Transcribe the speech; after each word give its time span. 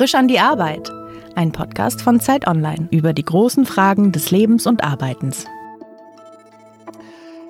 Frisch 0.00 0.14
an 0.14 0.28
die 0.28 0.38
Arbeit. 0.38 0.90
Ein 1.34 1.52
Podcast 1.52 2.00
von 2.00 2.20
Zeit 2.20 2.46
Online 2.46 2.88
über 2.90 3.12
die 3.12 3.22
großen 3.22 3.66
Fragen 3.66 4.12
des 4.12 4.30
Lebens 4.30 4.66
und 4.66 4.82
Arbeitens. 4.82 5.44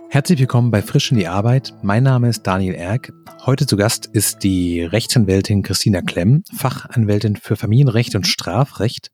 Herzlich 0.09 0.41
willkommen 0.41 0.73
bei 0.73 0.83
Frisch 0.83 1.13
in 1.13 1.19
die 1.19 1.29
Arbeit. 1.29 1.73
Mein 1.83 2.03
Name 2.03 2.29
ist 2.29 2.43
Daniel 2.43 2.75
Erck. 2.75 3.13
Heute 3.47 3.69
zu 3.69 3.77
Gast 3.77 4.07
ist 4.07 4.43
die 4.43 4.83
Rechtsanwältin 4.83 5.63
Christina 5.63 6.03
Klemm, 6.03 6.43
Fachanwältin 6.53 7.37
für 7.37 7.55
Familienrecht 7.55 8.17
und 8.17 8.27
Strafrecht. 8.27 9.13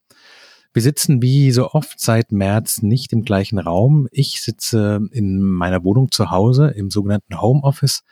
Wir 0.73 0.81
sitzen 0.81 1.21
wie 1.21 1.51
so 1.51 1.69
oft 1.73 1.99
seit 1.99 2.31
März 2.31 2.81
nicht 2.81 3.13
im 3.13 3.23
gleichen 3.23 3.59
Raum. 3.59 4.07
Ich 4.09 4.41
sitze 4.41 4.99
in 5.11 5.39
meiner 5.41 5.83
Wohnung 5.83 6.09
zu 6.09 6.31
Hause 6.31 6.73
im 6.75 6.89
sogenannten 6.89 7.39
Homeoffice. 7.39 8.03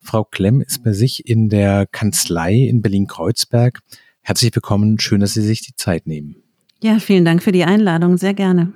Frau 0.00 0.24
Klemm 0.24 0.60
ist 0.60 0.84
bei 0.84 0.92
sich 0.92 1.26
in 1.26 1.48
der 1.48 1.86
Kanzlei 1.86 2.56
in 2.56 2.82
Berlin-Kreuzberg. 2.82 3.80
Herzlich 4.26 4.52
willkommen. 4.56 4.98
Schön, 4.98 5.20
dass 5.20 5.34
Sie 5.34 5.40
sich 5.40 5.60
die 5.60 5.76
Zeit 5.76 6.08
nehmen. 6.08 6.34
Ja, 6.82 6.98
vielen 6.98 7.24
Dank 7.24 7.44
für 7.44 7.52
die 7.52 7.62
Einladung. 7.62 8.16
Sehr 8.16 8.34
gerne. 8.34 8.72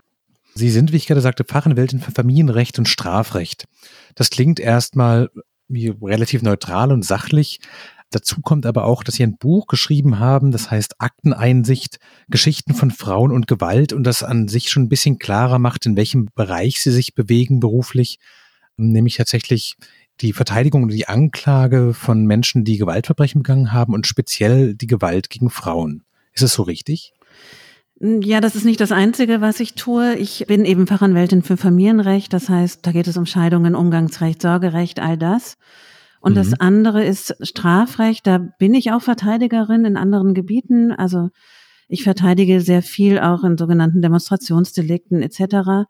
Sie 0.55 0.71
sind, 0.71 0.93
wie 0.93 0.97
ich 0.97 1.09
gerade 1.09 1.21
sagte, 1.21 1.43
Fachanwältin 1.43 1.99
für 1.99 2.13
Familienrecht 2.13 2.79
und 2.79 2.87
Strafrecht. 2.87 3.65
Das 4.15 4.31
klingt 4.31 4.61
erstmal 4.61 5.29
relativ 5.69 6.43
neutral 6.43 6.93
und 6.93 7.05
sachlich. 7.05 7.59
Dazu 8.11 8.43
kommt 8.43 8.65
aber 8.65 8.85
auch, 8.85 9.03
dass 9.03 9.17
Sie 9.17 9.25
ein 9.25 9.39
Buch 9.39 9.67
geschrieben 9.67 10.21
haben, 10.21 10.53
das 10.53 10.71
heißt 10.71 11.01
Akteneinsicht, 11.01 11.99
Geschichten 12.29 12.75
von 12.75 12.93
Frauen 12.93 13.33
und 13.33 13.49
Gewalt 13.49 13.93
und 13.93 14.05
das 14.05 14.23
an 14.23 14.47
sich 14.47 14.71
schon 14.71 14.85
ein 14.85 14.89
bisschen 14.89 15.19
klarer 15.19 15.59
macht, 15.59 15.85
in 15.85 15.97
welchem 15.97 16.29
Bereich 16.37 16.81
Sie 16.81 16.93
sich 16.93 17.17
bewegen 17.17 17.59
beruflich, 17.59 18.21
nämlich 18.77 19.17
tatsächlich 19.17 19.75
die 20.21 20.33
Verteidigung 20.33 20.83
und 20.83 20.93
die 20.93 21.09
Anklage 21.09 21.95
von 21.95 22.25
Menschen, 22.27 22.65
die 22.65 22.79
Gewaltverbrechen 22.79 23.43
begangen 23.43 23.73
haben 23.73 23.95
und 23.95 24.07
speziell 24.07 24.75
die 24.75 24.87
Gewalt 24.87 25.31
gegen 25.31 25.51
Frauen. 25.51 26.05
Ist 26.33 26.43
es 26.43 26.53
so 26.55 26.63
richtig? 26.63 27.15
Ja, 28.01 28.41
das 28.41 28.57
ist 28.57 28.65
nicht 28.65 28.81
das 28.81 28.93
Einzige, 28.93 29.43
was 29.43 29.61
ich 29.61 29.75
tue. 29.75 30.15
Ich 30.15 30.47
bin 30.47 30.65
eben 30.65 30.87
Fachanwältin 30.87 31.43
für 31.43 31.59
Familienrecht. 31.59 32.33
Das 32.33 32.49
heißt, 32.49 32.87
da 32.87 32.93
geht 32.93 33.07
es 33.07 33.19
um 33.19 33.27
Scheidungen, 33.27 33.75
Umgangsrecht, 33.75 34.41
Sorgerecht, 34.41 35.01
all 35.01 35.19
das. 35.19 35.59
Und 36.21 36.33
mhm. 36.33 36.37
das 36.37 36.61
andere 36.61 37.05
ist 37.05 37.37
Strafrecht. 37.43 38.27
Da 38.27 38.39
bin 38.39 38.73
ich 38.73 38.93
auch 38.93 39.03
Verteidigerin 39.03 39.85
in 39.85 39.99
anderen 39.99 40.33
Gebieten. 40.33 40.93
Also 40.93 41.29
ich 41.89 42.03
verteidige 42.03 42.63
sehr 42.63 42.83
viel 42.83 43.19
auch 43.19 43.45
in 43.45 43.59
sogenannten 43.59 44.01
Demonstrationsdelikten 44.01 45.23
etc. 45.23 45.89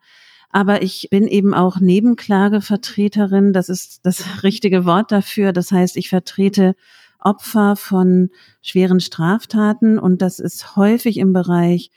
Aber 0.51 0.81
ich 0.81 1.07
bin 1.09 1.27
eben 1.27 1.53
auch 1.53 1.79
Nebenklagevertreterin. 1.79 3.53
Das 3.53 3.69
ist 3.69 4.05
das 4.05 4.23
richtige 4.43 4.85
Wort 4.85 5.11
dafür. 5.11 5.53
Das 5.53 5.71
heißt, 5.71 5.97
ich 5.97 6.09
vertrete 6.09 6.75
Opfer 7.19 7.75
von 7.75 8.29
schweren 8.61 8.99
Straftaten 8.99 9.99
und 9.99 10.21
das 10.21 10.39
ist 10.39 10.75
häufig 10.75 11.17
im 11.17 11.33
Bereich 11.33 11.91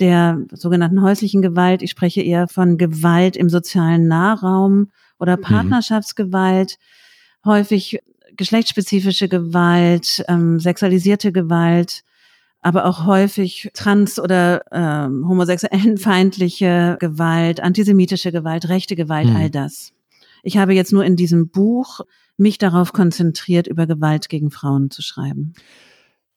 der 0.00 0.40
sogenannten 0.50 1.02
häuslichen 1.02 1.42
Gewalt. 1.42 1.82
Ich 1.82 1.90
spreche 1.90 2.22
eher 2.22 2.48
von 2.48 2.76
Gewalt 2.76 3.36
im 3.36 3.48
sozialen 3.48 4.08
Nahraum 4.08 4.90
oder 5.18 5.36
mhm. 5.36 5.42
Partnerschaftsgewalt, 5.42 6.78
häufig 7.44 8.00
geschlechtsspezifische 8.36 9.28
Gewalt, 9.28 10.24
ähm, 10.28 10.58
sexualisierte 10.58 11.30
Gewalt, 11.30 12.02
aber 12.64 12.86
auch 12.86 13.04
häufig 13.04 13.70
trans- 13.74 14.18
oder 14.18 14.64
ähm, 14.72 15.28
homosexuellenfeindliche 15.28 16.96
Gewalt, 16.98 17.60
antisemitische 17.60 18.32
Gewalt, 18.32 18.70
rechte 18.70 18.96
Gewalt, 18.96 19.28
mhm. 19.28 19.36
all 19.36 19.50
das. 19.50 19.92
Ich 20.42 20.56
habe 20.56 20.72
jetzt 20.72 20.90
nur 20.90 21.04
in 21.04 21.14
diesem 21.14 21.50
Buch 21.50 22.00
mich 22.38 22.56
darauf 22.56 22.94
konzentriert, 22.94 23.66
über 23.66 23.86
Gewalt 23.86 24.30
gegen 24.30 24.50
Frauen 24.50 24.90
zu 24.90 25.02
schreiben. 25.02 25.52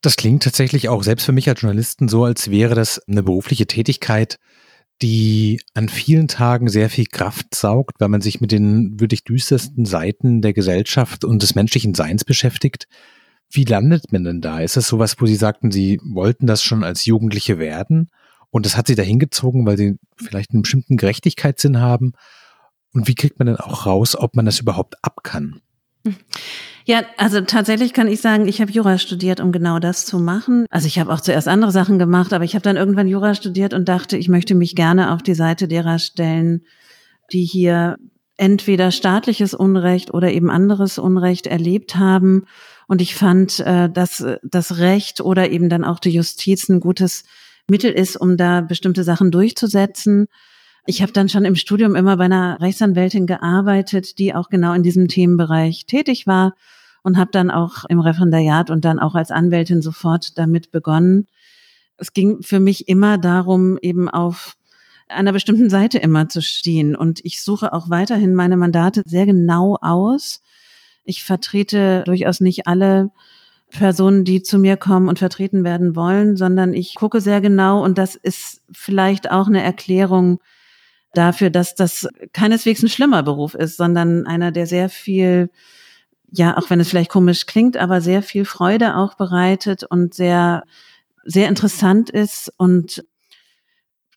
Das 0.02 0.16
klingt 0.16 0.42
tatsächlich 0.42 0.90
auch 0.90 1.02
selbst 1.02 1.24
für 1.24 1.32
mich 1.32 1.48
als 1.48 1.62
Journalisten 1.62 2.08
so, 2.08 2.24
als 2.24 2.50
wäre 2.50 2.74
das 2.74 3.00
eine 3.08 3.22
berufliche 3.22 3.66
Tätigkeit, 3.66 4.38
die 5.00 5.62
an 5.72 5.88
vielen 5.88 6.28
Tagen 6.28 6.68
sehr 6.68 6.90
viel 6.90 7.06
Kraft 7.06 7.54
saugt, 7.54 8.00
weil 8.00 8.08
man 8.08 8.20
sich 8.20 8.42
mit 8.42 8.52
den 8.52 9.00
wirklich 9.00 9.24
düstersten 9.24 9.86
Seiten 9.86 10.42
der 10.42 10.52
Gesellschaft 10.52 11.24
und 11.24 11.42
des 11.42 11.54
menschlichen 11.54 11.94
Seins 11.94 12.24
beschäftigt. 12.24 12.86
Wie 13.50 13.64
landet 13.64 14.12
man 14.12 14.24
denn 14.24 14.40
da? 14.40 14.60
Ist 14.60 14.76
das 14.76 14.88
sowas, 14.88 15.16
wo 15.18 15.26
Sie 15.26 15.36
sagten, 15.36 15.70
Sie 15.70 16.00
wollten 16.04 16.46
das 16.46 16.62
schon 16.62 16.84
als 16.84 17.06
Jugendliche 17.06 17.58
werden 17.58 18.08
und 18.50 18.66
das 18.66 18.76
hat 18.76 18.86
Sie 18.86 18.94
dahin 18.94 19.18
gezogen, 19.18 19.66
weil 19.66 19.76
Sie 19.76 19.96
vielleicht 20.16 20.52
einen 20.52 20.62
bestimmten 20.62 20.96
Gerechtigkeitssinn 20.96 21.80
haben? 21.80 22.12
Und 22.92 23.08
wie 23.08 23.14
kriegt 23.14 23.38
man 23.38 23.46
denn 23.46 23.56
auch 23.56 23.86
raus, 23.86 24.16
ob 24.16 24.34
man 24.34 24.46
das 24.46 24.60
überhaupt 24.60 24.96
ab 25.02 25.22
kann? 25.22 25.60
Ja, 26.84 27.02
also 27.18 27.42
tatsächlich 27.42 27.92
kann 27.92 28.08
ich 28.08 28.22
sagen, 28.22 28.48
ich 28.48 28.62
habe 28.62 28.72
Jura 28.72 28.96
studiert, 28.96 29.40
um 29.40 29.52
genau 29.52 29.78
das 29.78 30.06
zu 30.06 30.18
machen. 30.18 30.64
Also 30.70 30.86
ich 30.86 30.98
habe 30.98 31.12
auch 31.12 31.20
zuerst 31.20 31.46
andere 31.46 31.70
Sachen 31.70 31.98
gemacht, 31.98 32.32
aber 32.32 32.44
ich 32.44 32.54
habe 32.54 32.62
dann 32.62 32.76
irgendwann 32.76 33.08
Jura 33.08 33.34
studiert 33.34 33.74
und 33.74 33.88
dachte, 33.88 34.16
ich 34.16 34.28
möchte 34.28 34.54
mich 34.54 34.74
gerne 34.74 35.12
auf 35.12 35.22
die 35.22 35.34
Seite 35.34 35.68
derer 35.68 35.98
stellen, 35.98 36.62
die 37.30 37.44
hier 37.44 37.98
entweder 38.38 38.90
staatliches 38.90 39.52
Unrecht 39.52 40.14
oder 40.14 40.32
eben 40.32 40.48
anderes 40.50 40.98
Unrecht 40.98 41.46
erlebt 41.46 41.96
haben. 41.96 42.46
Und 42.88 43.00
ich 43.00 43.14
fand, 43.14 43.60
äh, 43.60 43.88
dass 43.88 44.24
das 44.42 44.78
Recht 44.78 45.20
oder 45.20 45.50
eben 45.50 45.68
dann 45.68 45.84
auch 45.84 46.00
die 46.00 46.10
Justiz 46.10 46.68
ein 46.68 46.80
gutes 46.80 47.24
Mittel 47.68 47.92
ist, 47.92 48.16
um 48.16 48.36
da 48.36 48.62
bestimmte 48.62 49.04
Sachen 49.04 49.30
durchzusetzen. 49.30 50.26
Ich 50.86 51.02
habe 51.02 51.12
dann 51.12 51.28
schon 51.28 51.44
im 51.44 51.54
Studium 51.54 51.94
immer 51.94 52.16
bei 52.16 52.24
einer 52.24 52.60
Rechtsanwältin 52.60 53.26
gearbeitet, 53.26 54.18
die 54.18 54.34
auch 54.34 54.48
genau 54.48 54.72
in 54.72 54.82
diesem 54.82 55.06
Themenbereich 55.06 55.84
tätig 55.84 56.26
war 56.26 56.54
und 57.02 57.18
habe 57.18 57.30
dann 57.30 57.50
auch 57.50 57.84
im 57.84 58.00
Referendariat 58.00 58.70
und 58.70 58.86
dann 58.86 58.98
auch 58.98 59.14
als 59.14 59.30
Anwältin 59.30 59.82
sofort 59.82 60.38
damit 60.38 60.70
begonnen. 60.70 61.26
Es 61.98 62.14
ging 62.14 62.42
für 62.42 62.58
mich 62.58 62.88
immer 62.88 63.18
darum, 63.18 63.78
eben 63.82 64.08
auf 64.08 64.56
einer 65.08 65.32
bestimmten 65.32 65.68
Seite 65.68 65.98
immer 65.98 66.28
zu 66.28 66.40
stehen. 66.40 66.96
Und 66.96 67.24
ich 67.24 67.42
suche 67.42 67.72
auch 67.72 67.90
weiterhin 67.90 68.34
meine 68.34 68.56
Mandate 68.56 69.02
sehr 69.04 69.26
genau 69.26 69.76
aus. 69.80 70.42
Ich 71.08 71.24
vertrete 71.24 72.02
durchaus 72.04 72.40
nicht 72.40 72.66
alle 72.66 73.10
Personen, 73.70 74.24
die 74.24 74.42
zu 74.42 74.58
mir 74.58 74.76
kommen 74.76 75.08
und 75.08 75.18
vertreten 75.18 75.64
werden 75.64 75.96
wollen, 75.96 76.36
sondern 76.36 76.74
ich 76.74 76.94
gucke 76.94 77.20
sehr 77.20 77.40
genau 77.40 77.82
und 77.82 77.96
das 77.96 78.14
ist 78.14 78.62
vielleicht 78.70 79.30
auch 79.30 79.46
eine 79.46 79.62
Erklärung 79.62 80.38
dafür, 81.14 81.48
dass 81.48 81.74
das 81.74 82.08
keineswegs 82.32 82.82
ein 82.82 82.88
schlimmer 82.88 83.22
Beruf 83.22 83.54
ist, 83.54 83.78
sondern 83.78 84.26
einer, 84.26 84.52
der 84.52 84.66
sehr 84.66 84.90
viel, 84.90 85.50
ja, 86.30 86.56
auch 86.58 86.68
wenn 86.68 86.80
es 86.80 86.90
vielleicht 86.90 87.10
komisch 87.10 87.46
klingt, 87.46 87.78
aber 87.78 88.00
sehr 88.00 88.22
viel 88.22 88.44
Freude 88.44 88.96
auch 88.96 89.14
bereitet 89.14 89.84
und 89.84 90.12
sehr, 90.14 90.64
sehr 91.24 91.48
interessant 91.48 92.10
ist 92.10 92.52
und 92.58 93.04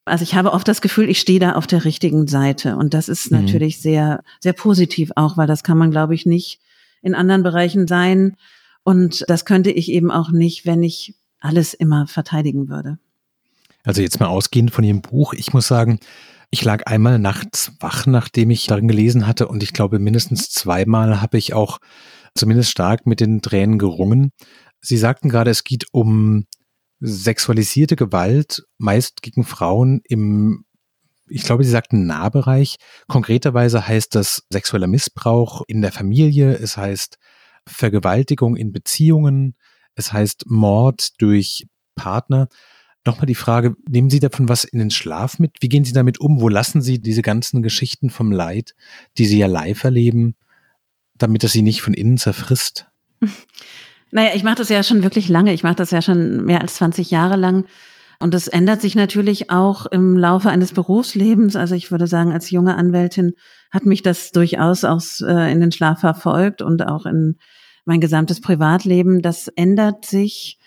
also 0.04 0.24
ich 0.24 0.34
habe 0.34 0.52
oft 0.52 0.68
das 0.68 0.82
Gefühl, 0.82 1.10
ich 1.10 1.20
stehe 1.20 1.40
da 1.40 1.54
auf 1.54 1.68
der 1.68 1.86
richtigen 1.86 2.28
Seite 2.28 2.76
und 2.76 2.94
das 2.94 3.08
ist 3.08 3.32
mhm. 3.32 3.42
natürlich 3.42 3.82
sehr, 3.82 4.24
sehr 4.40 4.54
positiv 4.54 5.12
auch, 5.16 5.38
weil 5.38 5.48
das 5.48 5.64
kann 5.64 5.78
man, 5.78 5.92
glaube 5.92 6.16
ich, 6.16 6.26
nicht 6.26 6.60
in 7.02 7.16
anderen 7.16 7.44
Bereichen 7.44 7.88
sein 7.88 8.36
und 8.84 9.26
das 9.28 9.46
könnte 9.46 9.72
ich 9.72 9.92
eben 9.92 10.12
auch 10.12 10.32
nicht, 10.32 10.66
wenn 10.66 10.84
ich 10.84 11.16
alles 11.40 11.74
immer 11.74 12.08
verteidigen 12.08 12.70
würde. 12.70 12.98
Also 13.84 14.02
jetzt 14.02 14.20
mal 14.20 14.28
ausgehend 14.28 14.72
von 14.72 14.84
Ihrem 14.84 15.02
Buch, 15.02 15.34
ich 15.34 15.54
muss 15.54 15.68
sagen, 15.68 16.00
ich 16.52 16.64
lag 16.64 16.86
einmal 16.86 17.18
nachts 17.18 17.72
wach, 17.80 18.06
nachdem 18.06 18.52
ich 18.52 18.68
darin 18.68 18.88
gelesen 18.88 19.26
hatte 19.26 19.48
und 19.48 19.64
ich 19.64 19.74
glaube 19.74 20.00
mindestens 20.00 20.50
zweimal 20.50 21.22
habe 21.22 21.38
ich 21.38 21.54
auch 21.54 21.80
zumindest 22.36 22.70
stark 22.70 23.06
mit 23.06 23.20
den 23.20 23.42
Tränen 23.42 23.80
gerungen. 23.80 24.32
Sie 24.82 24.98
sagten 24.98 25.30
gerade, 25.30 25.52
es 25.52 25.64
geht 25.64 25.86
um 25.92 26.46
sexualisierte 27.00 27.96
Gewalt, 27.96 28.64
meist 28.78 29.22
gegen 29.22 29.44
Frauen 29.44 30.02
im, 30.04 30.66
ich 31.32 31.44
glaube, 31.44 31.64
Sie 31.64 31.72
sagten 31.72 32.06
Nahbereich. 32.06 32.76
Konkreterweise 33.08 33.88
heißt 33.88 34.16
das 34.16 34.44
sexueller 34.50 34.88
Missbrauch 34.88 35.64
in 35.68 35.82
der 35.82 35.92
Familie, 35.92 36.54
es 36.54 36.78
heißt 36.78 37.18
Vergewaltigung 37.68 38.56
in 38.56 38.72
Beziehungen, 38.72 39.56
es 39.96 40.14
heißt 40.14 40.46
Mord 40.48 41.22
durch 41.22 41.68
Partner. 41.96 42.48
Nochmal 43.06 43.26
die 43.26 43.36
Frage, 43.36 43.76
nehmen 43.90 44.10
Sie 44.10 44.20
davon 44.20 44.48
was 44.48 44.64
in 44.64 44.80
den 44.80 44.92
Schlaf 44.92 45.40
mit? 45.40 45.58
Wie 45.60 45.70
gehen 45.70 45.84
Sie 45.84 45.94
damit 45.94 46.20
um? 46.20 46.40
Wo 46.40 46.50
lassen 46.50 46.82
Sie 46.82 47.00
diese 47.00 47.22
ganzen 47.24 47.62
Geschichten 47.64 48.10
vom 48.10 48.32
Leid, 48.32 48.76
die 49.18 49.26
Sie 49.26 49.40
ja 49.40 49.48
live 49.48 49.84
erleben, 49.84 50.36
damit 51.16 51.44
es 51.44 51.52
Sie 51.52 51.64
nicht 51.64 51.82
von 51.82 51.94
innen 51.94 52.18
zerfrisst? 52.18 52.88
Naja, 54.14 54.32
ich 54.36 54.44
mache 54.44 54.56
das 54.56 54.68
ja 54.68 54.84
schon 54.84 55.04
wirklich 55.04 55.30
lange. 55.30 55.54
Ich 55.54 55.64
mache 55.64 55.76
das 55.76 55.92
ja 55.92 56.02
schon 56.02 56.44
mehr 56.44 56.60
als 56.60 56.74
20 56.76 57.12
Jahre 57.12 57.38
lang. 57.38 57.66
Und 58.22 58.34
das 58.34 58.48
ändert 58.48 58.82
sich 58.82 58.96
natürlich 58.96 59.50
auch 59.50 59.86
im 59.88 60.16
Laufe 60.16 60.50
eines 60.50 60.74
Berufslebens. 60.74 61.56
Also 61.56 61.76
ich 61.76 61.92
würde 61.92 62.08
sagen, 62.08 62.32
als 62.32 62.52
junge 62.52 62.76
Anwältin 62.76 63.34
hat 63.72 63.86
mich 63.86 64.04
das 64.04 64.32
durchaus 64.32 64.84
auch 64.84 65.02
äh, 65.22 65.52
in 65.52 65.60
den 65.60 65.72
Schlaf 65.72 66.00
verfolgt 66.00 66.62
und 66.62 66.88
auch 66.88 67.06
in 67.06 67.38
mein 67.84 68.00
gesamtes 68.00 68.40
Privatleben. 68.42 69.22
Das 69.22 69.48
ändert 69.48 70.06
sich 70.06 70.60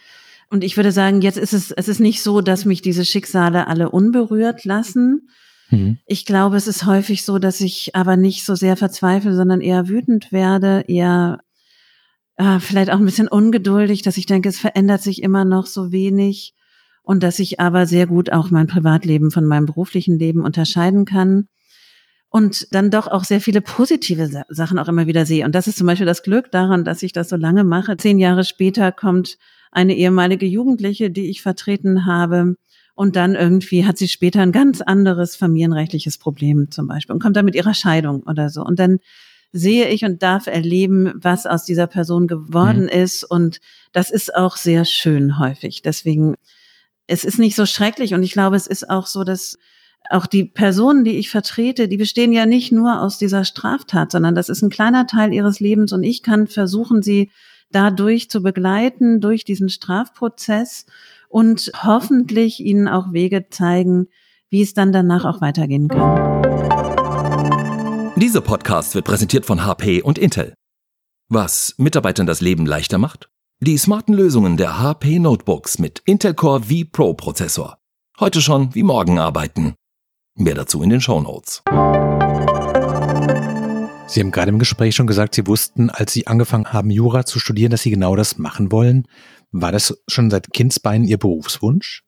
und 0.55 0.63
ich 0.63 0.77
würde 0.77 0.93
sagen, 0.93 1.21
jetzt 1.21 1.39
ist 1.39 1.53
es, 1.53 1.73
es 1.73 1.89
ist 1.89 1.99
nicht 1.99 2.23
so, 2.23 2.41
dass 2.41 2.65
mich 2.65 2.81
diese 2.81 3.05
Schicksale 3.05 3.67
alle 3.67 3.91
unberührt 3.91 4.65
lassen. 4.65 5.29
Mhm. 5.71 5.99
Ich 6.07 6.27
glaube, 6.27 6.57
es 6.57 6.69
ist 6.69 6.87
häufig 6.87 7.25
so, 7.25 7.41
dass 7.41 7.61
ich 7.61 7.97
aber 7.97 8.17
nicht 8.17 8.45
so 8.45 8.55
sehr 8.55 8.77
verzweifle, 8.77 9.35
sondern 9.35 9.61
eher 9.61 9.89
wütend 9.89 10.31
werde, 10.31 10.85
eher 10.87 11.41
äh, 12.37 12.61
vielleicht 12.61 12.91
auch 12.91 12.99
ein 12.99 13.05
bisschen 13.05 13.27
ungeduldig, 13.27 14.03
dass 14.03 14.17
ich 14.17 14.27
denke, 14.27 14.49
es 14.49 14.61
verändert 14.61 15.03
sich 15.03 15.23
immer 15.23 15.45
noch 15.45 15.67
so 15.67 15.91
wenig 15.91 16.55
und 17.05 17.23
dass 17.23 17.39
ich 17.39 17.61
aber 17.61 17.87
sehr 17.87 18.09
gut 18.09 18.33
auch 18.33 18.51
mein 18.51 18.67
Privatleben 18.67 19.31
von 19.31 19.45
meinem 19.45 19.67
beruflichen 19.67 20.19
Leben 20.19 20.43
unterscheiden 20.43 21.05
kann 21.05 21.47
und 22.29 22.67
dann 22.75 22.91
doch 22.91 23.07
auch 23.07 23.23
sehr 23.23 23.41
viele 23.41 23.61
positive 23.61 24.29
Sachen 24.49 24.79
auch 24.81 24.89
immer 24.89 25.07
wieder 25.07 25.25
sehe. 25.25 25.45
Und 25.45 25.55
das 25.55 25.69
ist 25.69 25.79
zum 25.79 25.87
Beispiel 25.87 26.07
das 26.07 26.25
Glück 26.25 26.51
daran, 26.51 26.85
dass 26.85 27.05
ich 27.05 27.13
das 27.13 27.29
so 27.29 27.37
lange 27.37 27.63
mache. 27.63 27.97
Zehn 27.97 28.19
Jahre 28.19 28.43
später 28.43 28.91
kommt 28.91 29.39
eine 29.71 29.95
ehemalige 29.95 30.47
Jugendliche, 30.47 31.11
die 31.11 31.31
ich 31.31 31.43
vertreten 31.43 32.07
habe, 32.07 32.57
und 32.95 33.17
dann 33.17 33.35
irgendwie 33.35 33.85
hat 33.85 33.99
sie 33.99 34.09
später 34.09 34.41
ein 34.41 34.53
ganz 34.53 34.81
anderes 34.81 35.35
familienrechtliches 35.35 36.19
Problem 36.19 36.71
zum 36.71 36.87
Beispiel 36.87 37.13
und 37.13 37.21
kommt 37.21 37.37
dann 37.37 37.45
mit 37.45 37.57
ihrer 37.57 37.75
Scheidung 37.75 38.23
oder 38.23 38.51
so. 38.51 38.63
Und 38.63 38.79
dann 38.79 38.99
sehe 39.53 39.89
ich 39.89 40.05
und 40.05 40.23
darf 40.23 40.47
erleben, 40.47 41.13
was 41.15 41.47
aus 41.47 41.65
dieser 41.65 41.87
Person 41.87 42.27
geworden 42.27 42.85
mhm. 42.85 42.89
ist. 42.89 43.25
Und 43.25 43.61
das 43.93 44.11
ist 44.11 44.35
auch 44.35 44.57
sehr 44.57 44.85
schön 44.85 45.39
häufig. 45.39 45.83
Deswegen, 45.83 46.35
es 47.07 47.25
ist 47.25 47.39
nicht 47.39 47.57
so 47.57 47.67
schrecklich. 47.67 48.15
Und 48.15 48.23
ich 48.23 48.33
glaube, 48.33 48.57
es 48.57 48.67
ist 48.67 48.89
auch 48.89 49.07
so, 49.07 49.25
dass 49.25 49.59
auch 50.11 50.27
die 50.27 50.45
Personen, 50.45 51.05
die 51.05 51.17
ich 51.17 51.31
vertrete, 51.31 51.89
die 51.89 51.97
bestehen 51.97 52.33
ja 52.33 52.47
nicht 52.47 52.73
nur 52.73 53.01
aus 53.01 53.19
dieser 53.19 53.45
Straftat, 53.45 54.13
sondern 54.13 54.35
das 54.35 54.49
ist 54.49 54.63
ein 54.63 54.71
kleiner 54.71 55.07
Teil 55.07 55.33
ihres 55.33 55.61
Lebens 55.61 55.93
und 55.93 56.03
ich 56.03 56.23
kann 56.23 56.47
versuchen, 56.47 57.03
sie 57.03 57.31
dadurch 57.71 58.29
zu 58.29 58.43
begleiten, 58.43 59.21
durch 59.21 59.45
diesen 59.45 59.71
Strafprozess 59.71 60.85
und 61.29 61.73
hoffentlich 61.83 62.61
ihnen 62.61 62.87
auch 62.87 63.13
Wege 63.13 63.49
zeigen, 63.49 64.09
wie 64.51 64.63
es 64.63 64.75
dann 64.75 64.93
danach 64.93 65.25
auch 65.25 65.41
weitergehen 65.41 65.89
kann. 65.89 66.43
Dieser 68.17 68.43
Podcast 68.43 68.95
wird 68.95 69.07
präsentiert 69.07 69.47
von 69.47 69.65
HP 69.65 70.03
und 70.03 70.19
Intel. 70.19 70.55
Was 71.29 71.75
Mitarbeitern 71.79 72.27
das 72.27 72.41
Leben 72.41 72.67
leichter 72.67 72.99
macht? 72.99 73.29
Die 73.61 73.79
smarten 73.79 74.13
Lösungen 74.15 74.57
der 74.57 74.81
HP 74.81 75.19
Notebooks 75.21 75.79
mit 75.79 76.03
Intel 76.05 76.35
Core 76.35 76.65
V 76.65 76.75
Pro 76.91 77.15
Prozessor. 77.15 77.79
Heute 78.19 78.43
schon 78.43 78.75
wie 78.75 78.83
morgen 78.83 79.19
arbeiten. 79.19 79.75
Mehr 80.35 80.55
dazu 80.57 80.83
in 80.83 80.91
den 80.91 81.01
Show 81.01 81.21
Notes. 81.21 81.63
Sie 84.07 84.21
haben 84.21 84.33
gerade 84.33 84.51
im 84.51 84.59
Gespräch 84.59 84.97
schon 84.97 85.07
gesagt, 85.07 85.37
Sie 85.37 85.47
wussten, 85.47 85.89
als 85.89 86.13
Sie 86.13 86.27
angefangen 86.27 86.73
haben, 86.73 86.91
Jura 86.91 87.25
zu 87.25 87.39
studieren, 87.39 87.71
dass 87.71 87.83
Sie 87.83 87.91
genau 87.91 88.17
das 88.17 88.39
machen 88.39 88.71
wollen. 88.73 89.07
War 89.53 89.73
das 89.73 90.03
schon 90.09 90.31
seit 90.31 90.53
Kindsbeinen 90.53 91.07
Ihr 91.07 91.19
Berufswunsch? 91.19 92.03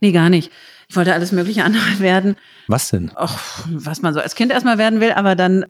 Nee, 0.00 0.12
gar 0.12 0.30
nicht. 0.30 0.50
Ich 0.88 0.96
wollte 0.96 1.12
alles 1.12 1.32
mögliche 1.32 1.64
andere 1.64 1.84
werden. 2.00 2.36
Was 2.66 2.88
denn? 2.90 3.10
Och, 3.14 3.38
was 3.70 4.00
man 4.02 4.14
so 4.14 4.20
als 4.20 4.34
Kind 4.34 4.50
erstmal 4.52 4.78
werden 4.78 5.00
will, 5.00 5.12
aber 5.12 5.36
dann 5.36 5.66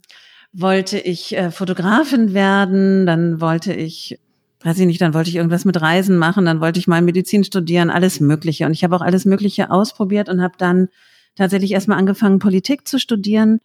wollte 0.53 0.97
ich 0.97 1.37
äh, 1.37 1.51
Fotografin 1.51 2.33
werden, 2.33 3.05
dann 3.05 3.41
wollte 3.41 3.73
ich, 3.73 4.17
weiß 4.61 4.79
ich 4.79 4.85
nicht, 4.85 5.01
dann 5.01 5.13
wollte 5.13 5.29
ich 5.29 5.37
irgendwas 5.37 5.65
mit 5.65 5.79
Reisen 5.79 6.17
machen, 6.17 6.45
dann 6.45 6.59
wollte 6.59 6.79
ich 6.79 6.87
mal 6.87 7.01
Medizin 7.01 7.43
studieren, 7.43 7.89
alles 7.89 8.19
Mögliche. 8.19 8.65
Und 8.65 8.73
ich 8.73 8.83
habe 8.83 8.95
auch 8.95 9.01
alles 9.01 9.25
Mögliche 9.25 9.71
ausprobiert 9.71 10.27
und 10.29 10.41
habe 10.41 10.55
dann 10.57 10.89
tatsächlich 11.35 11.71
erstmal 11.71 11.97
angefangen, 11.97 12.39
Politik 12.39 12.87
zu 12.87 12.99
studieren. 12.99 13.61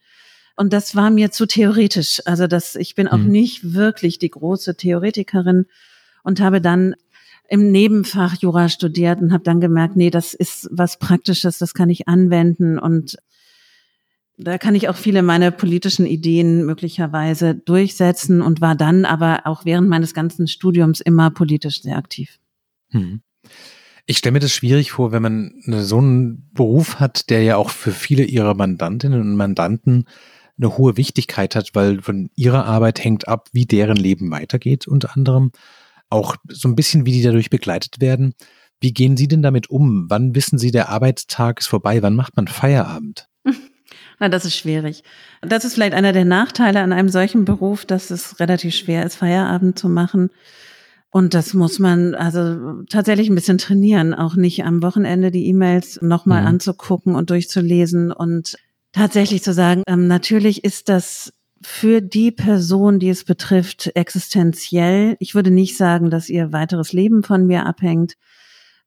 Und 0.56 0.72
das 0.72 0.94
war 0.94 1.10
mir 1.10 1.32
zu 1.32 1.46
theoretisch. 1.46 2.22
Also 2.26 2.46
das, 2.46 2.76
ich 2.76 2.94
bin 2.94 3.08
auch 3.08 3.14
hm. 3.14 3.28
nicht 3.28 3.74
wirklich 3.74 4.18
die 4.18 4.30
große 4.30 4.76
Theoretikerin 4.76 5.66
und 6.22 6.40
habe 6.40 6.60
dann 6.60 6.94
im 7.48 7.70
Nebenfach 7.72 8.36
Jura 8.40 8.68
studiert 8.68 9.20
und 9.20 9.32
habe 9.32 9.44
dann 9.44 9.60
gemerkt, 9.60 9.96
nee, 9.96 10.10
das 10.10 10.32
ist 10.32 10.68
was 10.70 10.98
Praktisches, 10.98 11.58
das 11.58 11.74
kann 11.74 11.90
ich 11.90 12.08
anwenden 12.08 12.78
und 12.78 13.16
da 14.36 14.58
kann 14.58 14.74
ich 14.74 14.88
auch 14.88 14.96
viele 14.96 15.22
meiner 15.22 15.50
politischen 15.50 16.06
Ideen 16.06 16.64
möglicherweise 16.66 17.54
durchsetzen 17.54 18.42
und 18.42 18.60
war 18.60 18.74
dann 18.74 19.04
aber 19.04 19.42
auch 19.44 19.64
während 19.64 19.88
meines 19.88 20.14
ganzen 20.14 20.48
Studiums 20.48 21.00
immer 21.00 21.30
politisch 21.30 21.82
sehr 21.82 21.96
aktiv. 21.96 22.38
Hm. 22.90 23.20
Ich 24.06 24.18
stelle 24.18 24.32
mir 24.32 24.40
das 24.40 24.52
schwierig 24.52 24.92
vor, 24.92 25.12
wenn 25.12 25.22
man 25.22 25.54
so 25.66 25.98
einen 25.98 26.50
Beruf 26.52 27.00
hat, 27.00 27.30
der 27.30 27.42
ja 27.42 27.56
auch 27.56 27.70
für 27.70 27.92
viele 27.92 28.24
ihrer 28.24 28.54
Mandantinnen 28.54 29.20
und 29.20 29.36
Mandanten 29.36 30.04
eine 30.58 30.76
hohe 30.76 30.96
Wichtigkeit 30.96 31.56
hat, 31.56 31.70
weil 31.74 32.02
von 32.02 32.30
ihrer 32.34 32.66
Arbeit 32.66 33.02
hängt 33.02 33.28
ab, 33.28 33.48
wie 33.52 33.66
deren 33.66 33.96
Leben 33.96 34.30
weitergeht, 34.30 34.86
unter 34.86 35.16
anderem 35.16 35.52
auch 36.10 36.36
so 36.48 36.68
ein 36.68 36.76
bisschen, 36.76 37.06
wie 37.06 37.12
die 37.12 37.22
dadurch 37.22 37.50
begleitet 37.50 38.00
werden. 38.00 38.34
Wie 38.80 38.92
gehen 38.92 39.16
Sie 39.16 39.26
denn 39.26 39.42
damit 39.42 39.70
um? 39.70 40.06
Wann 40.10 40.34
wissen 40.34 40.58
Sie, 40.58 40.70
der 40.70 40.90
Arbeitstag 40.90 41.60
ist 41.60 41.68
vorbei? 41.68 42.02
Wann 42.02 42.14
macht 42.14 42.36
man 42.36 42.46
Feierabend? 42.46 43.28
Na, 44.24 44.30
das 44.30 44.46
ist 44.46 44.56
schwierig. 44.56 45.04
Das 45.42 45.66
ist 45.66 45.74
vielleicht 45.74 45.92
einer 45.92 46.14
der 46.14 46.24
Nachteile 46.24 46.80
an 46.80 46.94
einem 46.94 47.10
solchen 47.10 47.44
Beruf, 47.44 47.84
dass 47.84 48.10
es 48.10 48.40
relativ 48.40 48.74
schwer 48.74 49.04
ist, 49.04 49.16
Feierabend 49.16 49.78
zu 49.78 49.90
machen. 49.90 50.30
Und 51.10 51.34
das 51.34 51.52
muss 51.52 51.78
man 51.78 52.14
also 52.14 52.84
tatsächlich 52.84 53.28
ein 53.28 53.34
bisschen 53.34 53.58
trainieren, 53.58 54.14
auch 54.14 54.34
nicht 54.34 54.64
am 54.64 54.82
Wochenende 54.82 55.30
die 55.30 55.46
E-Mails 55.48 56.00
nochmal 56.00 56.40
mhm. 56.40 56.48
anzugucken 56.48 57.16
und 57.16 57.28
durchzulesen 57.28 58.12
und 58.12 58.56
tatsächlich 58.92 59.42
zu 59.42 59.52
sagen, 59.52 59.82
ähm, 59.86 60.08
natürlich 60.08 60.64
ist 60.64 60.88
das 60.88 61.30
für 61.60 62.00
die 62.00 62.30
Person, 62.30 63.00
die 63.00 63.10
es 63.10 63.24
betrifft, 63.24 63.90
existenziell. 63.94 65.16
Ich 65.18 65.34
würde 65.34 65.50
nicht 65.50 65.76
sagen, 65.76 66.08
dass 66.08 66.30
ihr 66.30 66.50
weiteres 66.50 66.94
Leben 66.94 67.22
von 67.22 67.46
mir 67.46 67.66
abhängt. 67.66 68.14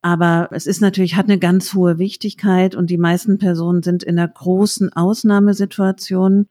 Aber 0.07 0.47
es 0.53 0.67
ist 0.67 0.79
natürlich, 0.79 1.17
hat 1.17 1.25
eine 1.25 1.37
ganz 1.37 1.73
hohe 1.73 1.99
Wichtigkeit 1.99 2.75
und 2.75 2.89
die 2.89 2.97
meisten 2.97 3.39
Personen 3.39 3.83
sind 3.83 4.03
in 4.03 4.17
einer 4.17 4.29
großen 4.29 4.93
Ausnahmesituation. 4.93 6.47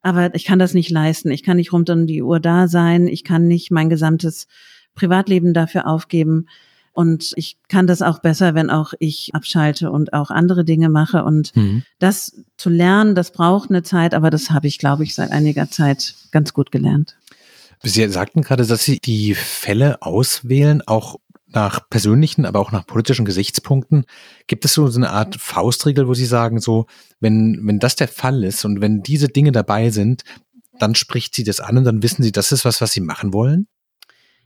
Aber 0.00 0.34
ich 0.34 0.46
kann 0.46 0.58
das 0.58 0.72
nicht 0.72 0.88
leisten. 0.88 1.30
Ich 1.30 1.42
kann 1.42 1.58
nicht 1.58 1.70
rund 1.74 1.90
um 1.90 2.06
die 2.06 2.22
Uhr 2.22 2.40
da 2.40 2.66
sein. 2.66 3.06
Ich 3.06 3.24
kann 3.24 3.46
nicht 3.46 3.70
mein 3.70 3.90
gesamtes 3.90 4.46
Privatleben 4.94 5.52
dafür 5.52 5.86
aufgeben. 5.86 6.46
Und 6.94 7.34
ich 7.36 7.58
kann 7.68 7.86
das 7.86 8.00
auch 8.00 8.20
besser, 8.20 8.54
wenn 8.54 8.70
auch 8.70 8.94
ich 9.00 9.34
abschalte 9.34 9.90
und 9.90 10.14
auch 10.14 10.30
andere 10.30 10.64
Dinge 10.64 10.88
mache. 10.88 11.24
Und 11.24 11.54
mhm. 11.56 11.82
das 11.98 12.42
zu 12.56 12.70
lernen, 12.70 13.14
das 13.14 13.32
braucht 13.32 13.68
eine 13.68 13.82
Zeit, 13.82 14.14
aber 14.14 14.30
das 14.30 14.50
habe 14.50 14.66
ich, 14.66 14.78
glaube 14.78 15.04
ich, 15.04 15.14
seit 15.14 15.30
einiger 15.30 15.68
Zeit 15.68 16.14
ganz 16.30 16.54
gut 16.54 16.72
gelernt. 16.72 17.18
Sie 17.82 18.08
sagten 18.08 18.40
gerade, 18.40 18.66
dass 18.66 18.82
Sie 18.82 18.98
die 18.98 19.34
Fälle 19.34 20.00
auswählen, 20.00 20.82
auch 20.86 21.20
nach 21.50 21.88
persönlichen, 21.88 22.44
aber 22.44 22.60
auch 22.60 22.72
nach 22.72 22.86
politischen 22.86 23.24
Gesichtspunkten. 23.24 24.04
Gibt 24.46 24.64
es 24.64 24.74
so 24.74 24.86
eine 24.86 25.10
Art 25.10 25.36
Faustregel, 25.36 26.06
wo 26.06 26.14
Sie 26.14 26.26
sagen, 26.26 26.60
so, 26.60 26.86
wenn, 27.20 27.60
wenn 27.62 27.78
das 27.78 27.96
der 27.96 28.08
Fall 28.08 28.44
ist 28.44 28.64
und 28.64 28.80
wenn 28.80 29.02
diese 29.02 29.28
Dinge 29.28 29.52
dabei 29.52 29.90
sind, 29.90 30.24
dann 30.78 30.94
spricht 30.94 31.34
sie 31.34 31.44
das 31.44 31.60
an 31.60 31.78
und 31.78 31.84
dann 31.84 32.02
wissen 32.02 32.22
Sie, 32.22 32.32
das 32.32 32.52
ist 32.52 32.64
was, 32.64 32.80
was 32.80 32.92
Sie 32.92 33.00
machen 33.00 33.32
wollen? 33.32 33.66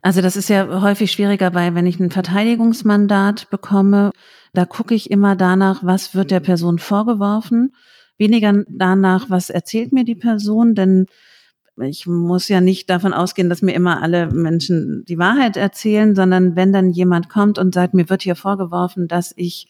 Also 0.01 0.21
das 0.21 0.37
ist 0.37 0.49
ja 0.49 0.81
häufig 0.81 1.13
schwieriger 1.13 1.53
bei, 1.53 1.75
wenn 1.75 1.87
ich 1.87 2.01
ein 2.01 2.11
Verteidigungsmandat 2.11 3.51
bekomme, 3.51 4.11
da 4.53 4.65
gucke 4.65 4.95
ich 4.95 5.11
immer 5.11 5.37
danach, 5.37 5.85
was 5.85 6.15
wird 6.15 6.33
der 6.33 6.41
Person 6.41 6.79
vorgeworfen, 6.79 7.75
weniger 8.19 8.65
danach, 8.69 9.31
was 9.31 9.49
erzählt 9.49 9.93
mir 9.93 10.05
die 10.05 10.17
Person, 10.17 10.75
denn 10.75 11.07
ich 11.81 12.07
muss 12.07 12.49
ja 12.49 12.61
nicht 12.61 12.91
davon 12.91 13.15
ausgehen, 13.15 13.49
dass 13.49 13.63
mir 13.63 13.75
immer 13.75 14.03
alle 14.03 14.31
Menschen 14.31 15.05
die 15.09 15.19
Wahrheit 15.19 15.57
erzählen, 15.57 16.15
sondern 16.15 16.55
wenn 16.55 16.73
dann 16.73 16.91
jemand 16.91 17.29
kommt 17.29 17.59
und 17.59 17.75
sagt, 17.75 17.95
mir 17.95 18.11
wird 18.11 18.23
hier 18.23 18.37
vorgeworfen, 18.37 19.09
dass 19.09 19.33
ich 19.37 19.69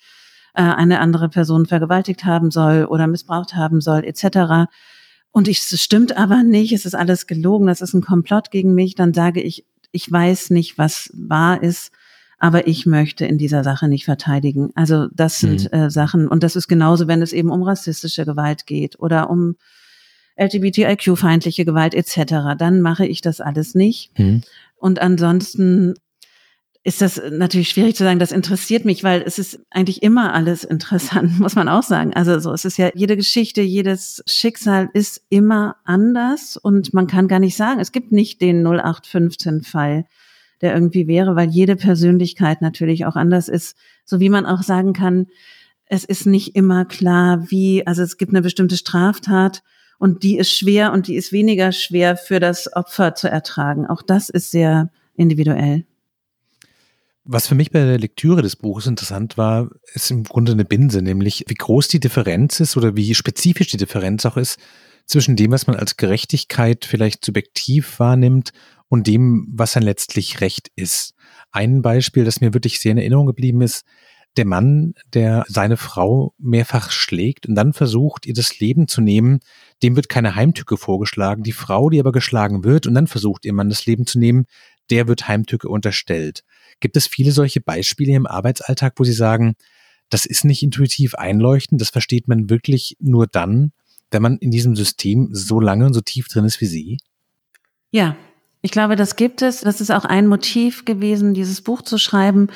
äh, 0.54 0.62
eine 0.62 1.00
andere 1.00 1.28
Person 1.28 1.66
vergewaltigt 1.66 2.24
haben 2.24 2.50
soll 2.50 2.86
oder 2.86 3.06
missbraucht 3.06 3.54
haben 3.54 3.80
soll, 3.80 4.04
etc. 4.04 4.68
Und 5.30 5.48
ich, 5.48 5.58
es 5.58 5.80
stimmt 5.80 6.16
aber 6.16 6.42
nicht, 6.42 6.72
es 6.72 6.84
ist 6.84 6.94
alles 6.94 7.26
gelogen, 7.26 7.66
das 7.66 7.80
ist 7.80 7.94
ein 7.94 8.02
Komplott 8.02 8.50
gegen 8.50 8.74
mich, 8.74 8.94
dann 8.94 9.14
sage 9.14 9.40
ich, 9.40 9.64
ich 9.92 10.10
weiß 10.10 10.50
nicht, 10.50 10.78
was 10.78 11.10
wahr 11.14 11.62
ist, 11.62 11.92
aber 12.38 12.66
ich 12.66 12.86
möchte 12.86 13.24
in 13.24 13.38
dieser 13.38 13.62
Sache 13.62 13.86
nicht 13.88 14.04
verteidigen. 14.04 14.70
Also 14.74 15.06
das 15.12 15.38
sind 15.38 15.72
mhm. 15.72 15.78
äh, 15.78 15.90
Sachen, 15.90 16.26
und 16.26 16.42
das 16.42 16.56
ist 16.56 16.66
genauso, 16.66 17.06
wenn 17.06 17.22
es 17.22 17.32
eben 17.32 17.50
um 17.50 17.62
rassistische 17.62 18.24
Gewalt 18.24 18.66
geht 18.66 18.98
oder 18.98 19.30
um 19.30 19.54
LGBTIQ-feindliche 20.36 21.64
Gewalt 21.64 21.94
etc., 21.94 22.56
dann 22.58 22.80
mache 22.80 23.06
ich 23.06 23.20
das 23.20 23.40
alles 23.40 23.74
nicht. 23.74 24.18
Mhm. 24.18 24.42
Und 24.76 25.00
ansonsten 25.00 25.94
ist 26.84 27.00
das 27.00 27.22
natürlich 27.30 27.68
schwierig 27.68 27.94
zu 27.94 28.02
sagen, 28.02 28.18
das 28.18 28.32
interessiert 28.32 28.84
mich, 28.84 29.04
weil 29.04 29.22
es 29.22 29.38
ist 29.38 29.60
eigentlich 29.70 30.02
immer 30.02 30.34
alles 30.34 30.64
interessant, 30.64 31.38
muss 31.38 31.54
man 31.54 31.68
auch 31.68 31.84
sagen. 31.84 32.12
Also 32.14 32.38
so, 32.40 32.52
es 32.52 32.64
ist 32.64 32.76
ja 32.76 32.90
jede 32.94 33.16
Geschichte, 33.16 33.62
jedes 33.62 34.22
Schicksal 34.26 34.90
ist 34.92 35.22
immer 35.28 35.76
anders 35.84 36.56
und 36.56 36.92
man 36.92 37.06
kann 37.06 37.28
gar 37.28 37.38
nicht 37.38 37.56
sagen, 37.56 37.78
es 37.78 37.92
gibt 37.92 38.10
nicht 38.10 38.40
den 38.40 38.66
0815 38.66 39.62
Fall, 39.62 40.06
der 40.60 40.74
irgendwie 40.74 41.06
wäre, 41.06 41.36
weil 41.36 41.50
jede 41.50 41.76
Persönlichkeit 41.76 42.62
natürlich 42.62 43.06
auch 43.06 43.16
anders 43.16 43.48
ist, 43.48 43.76
so 44.04 44.18
wie 44.18 44.28
man 44.28 44.46
auch 44.46 44.62
sagen 44.62 44.92
kann, 44.92 45.26
es 45.86 46.04
ist 46.04 46.26
nicht 46.26 46.56
immer 46.56 46.84
klar, 46.84 47.50
wie, 47.50 47.86
also 47.86 48.02
es 48.02 48.16
gibt 48.16 48.32
eine 48.32 48.42
bestimmte 48.42 48.76
Straftat 48.76 49.62
und 50.02 50.24
die 50.24 50.36
ist 50.36 50.50
schwer 50.50 50.92
und 50.92 51.06
die 51.06 51.14
ist 51.14 51.30
weniger 51.30 51.70
schwer 51.70 52.16
für 52.16 52.40
das 52.40 52.74
Opfer 52.74 53.14
zu 53.14 53.28
ertragen. 53.28 53.86
Auch 53.86 54.02
das 54.02 54.30
ist 54.30 54.50
sehr 54.50 54.90
individuell. 55.14 55.86
Was 57.22 57.46
für 57.46 57.54
mich 57.54 57.70
bei 57.70 57.84
der 57.84 58.00
Lektüre 58.00 58.42
des 58.42 58.56
Buches 58.56 58.88
interessant 58.88 59.38
war, 59.38 59.70
ist 59.94 60.10
im 60.10 60.24
Grunde 60.24 60.50
eine 60.50 60.64
Binse, 60.64 61.02
nämlich 61.02 61.44
wie 61.46 61.54
groß 61.54 61.86
die 61.86 62.00
Differenz 62.00 62.58
ist 62.58 62.76
oder 62.76 62.96
wie 62.96 63.14
spezifisch 63.14 63.68
die 63.68 63.76
Differenz 63.76 64.26
auch 64.26 64.36
ist 64.36 64.58
zwischen 65.06 65.36
dem, 65.36 65.52
was 65.52 65.68
man 65.68 65.76
als 65.76 65.96
Gerechtigkeit 65.96 66.84
vielleicht 66.84 67.24
subjektiv 67.24 68.00
wahrnimmt 68.00 68.50
und 68.88 69.06
dem, 69.06 69.46
was 69.52 69.74
dann 69.74 69.84
letztlich 69.84 70.40
Recht 70.40 70.72
ist. 70.74 71.14
Ein 71.52 71.80
Beispiel, 71.80 72.24
das 72.24 72.40
mir 72.40 72.54
wirklich 72.54 72.80
sehr 72.80 72.90
in 72.90 72.98
Erinnerung 72.98 73.26
geblieben 73.26 73.60
ist, 73.60 73.84
der 74.36 74.46
Mann, 74.46 74.94
der 75.12 75.44
seine 75.46 75.76
Frau 75.76 76.34
mehrfach 76.38 76.90
schlägt 76.90 77.46
und 77.46 77.54
dann 77.54 77.72
versucht, 77.72 78.26
ihr 78.26 78.34
das 78.34 78.58
Leben 78.60 78.88
zu 78.88 79.00
nehmen, 79.00 79.40
dem 79.82 79.96
wird 79.96 80.08
keine 80.08 80.34
Heimtücke 80.34 80.76
vorgeschlagen. 80.76 81.42
Die 81.42 81.52
Frau, 81.52 81.90
die 81.90 82.00
aber 82.00 82.12
geschlagen 82.12 82.64
wird 82.64 82.86
und 82.86 82.94
dann 82.94 83.06
versucht, 83.06 83.44
ihr 83.44 83.52
Mann 83.52 83.68
das 83.68 83.84
Leben 83.84 84.06
zu 84.06 84.18
nehmen, 84.18 84.46
der 84.90 85.06
wird 85.06 85.28
Heimtücke 85.28 85.68
unterstellt. 85.68 86.44
Gibt 86.80 86.96
es 86.96 87.06
viele 87.06 87.32
solche 87.32 87.60
Beispiele 87.60 88.14
im 88.14 88.26
Arbeitsalltag, 88.26 88.94
wo 88.96 89.04
Sie 89.04 89.12
sagen, 89.12 89.54
das 90.08 90.26
ist 90.26 90.44
nicht 90.44 90.62
intuitiv 90.62 91.14
einleuchtend, 91.14 91.80
das 91.80 91.90
versteht 91.90 92.28
man 92.28 92.50
wirklich 92.50 92.96
nur 93.00 93.26
dann, 93.26 93.72
wenn 94.10 94.22
man 94.22 94.38
in 94.38 94.50
diesem 94.50 94.76
System 94.76 95.28
so 95.32 95.60
lange 95.60 95.86
und 95.86 95.94
so 95.94 96.00
tief 96.00 96.28
drin 96.28 96.44
ist 96.44 96.60
wie 96.60 96.66
Sie? 96.66 96.98
Ja, 97.90 98.16
ich 98.62 98.70
glaube, 98.70 98.96
das 98.96 99.16
gibt 99.16 99.42
es. 99.42 99.60
Das 99.60 99.80
ist 99.80 99.90
auch 99.90 100.04
ein 100.04 100.26
Motiv 100.26 100.84
gewesen, 100.84 101.34
dieses 101.34 101.62
Buch 101.62 101.82
zu 101.82 101.98
schreiben, 101.98 102.48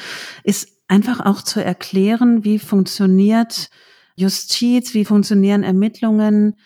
ist 0.45 0.75
einfach 0.88 1.20
auch 1.20 1.42
zu 1.42 1.62
erklären, 1.62 2.44
wie 2.44 2.58
funktioniert 2.58 3.70
Justiz, 4.14 4.94
wie 4.94 5.04
funktionieren 5.04 5.62
Ermittlungen. 5.62 6.56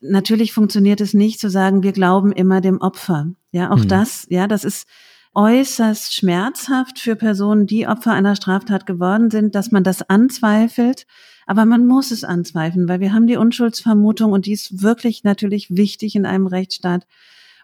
Natürlich 0.00 0.52
funktioniert 0.52 1.00
es 1.00 1.14
nicht 1.14 1.40
zu 1.40 1.50
sagen, 1.50 1.82
wir 1.82 1.92
glauben 1.92 2.32
immer 2.32 2.60
dem 2.60 2.80
Opfer. 2.80 3.32
Ja, 3.50 3.70
auch 3.70 3.78
mhm. 3.78 3.88
das, 3.88 4.26
ja, 4.30 4.46
das 4.46 4.64
ist 4.64 4.86
äußerst 5.34 6.14
schmerzhaft 6.14 7.00
für 7.00 7.16
Personen, 7.16 7.66
die 7.66 7.88
Opfer 7.88 8.12
einer 8.12 8.36
Straftat 8.36 8.86
geworden 8.86 9.30
sind, 9.30 9.54
dass 9.54 9.72
man 9.72 9.82
das 9.82 10.08
anzweifelt. 10.08 11.06
Aber 11.46 11.64
man 11.64 11.86
muss 11.86 12.10
es 12.10 12.24
anzweifeln, 12.24 12.88
weil 12.88 13.00
wir 13.00 13.12
haben 13.12 13.26
die 13.26 13.36
Unschuldsvermutung 13.36 14.32
und 14.32 14.46
die 14.46 14.52
ist 14.52 14.82
wirklich 14.82 15.24
natürlich 15.24 15.74
wichtig 15.76 16.14
in 16.14 16.24
einem 16.24 16.46
Rechtsstaat. 16.46 17.06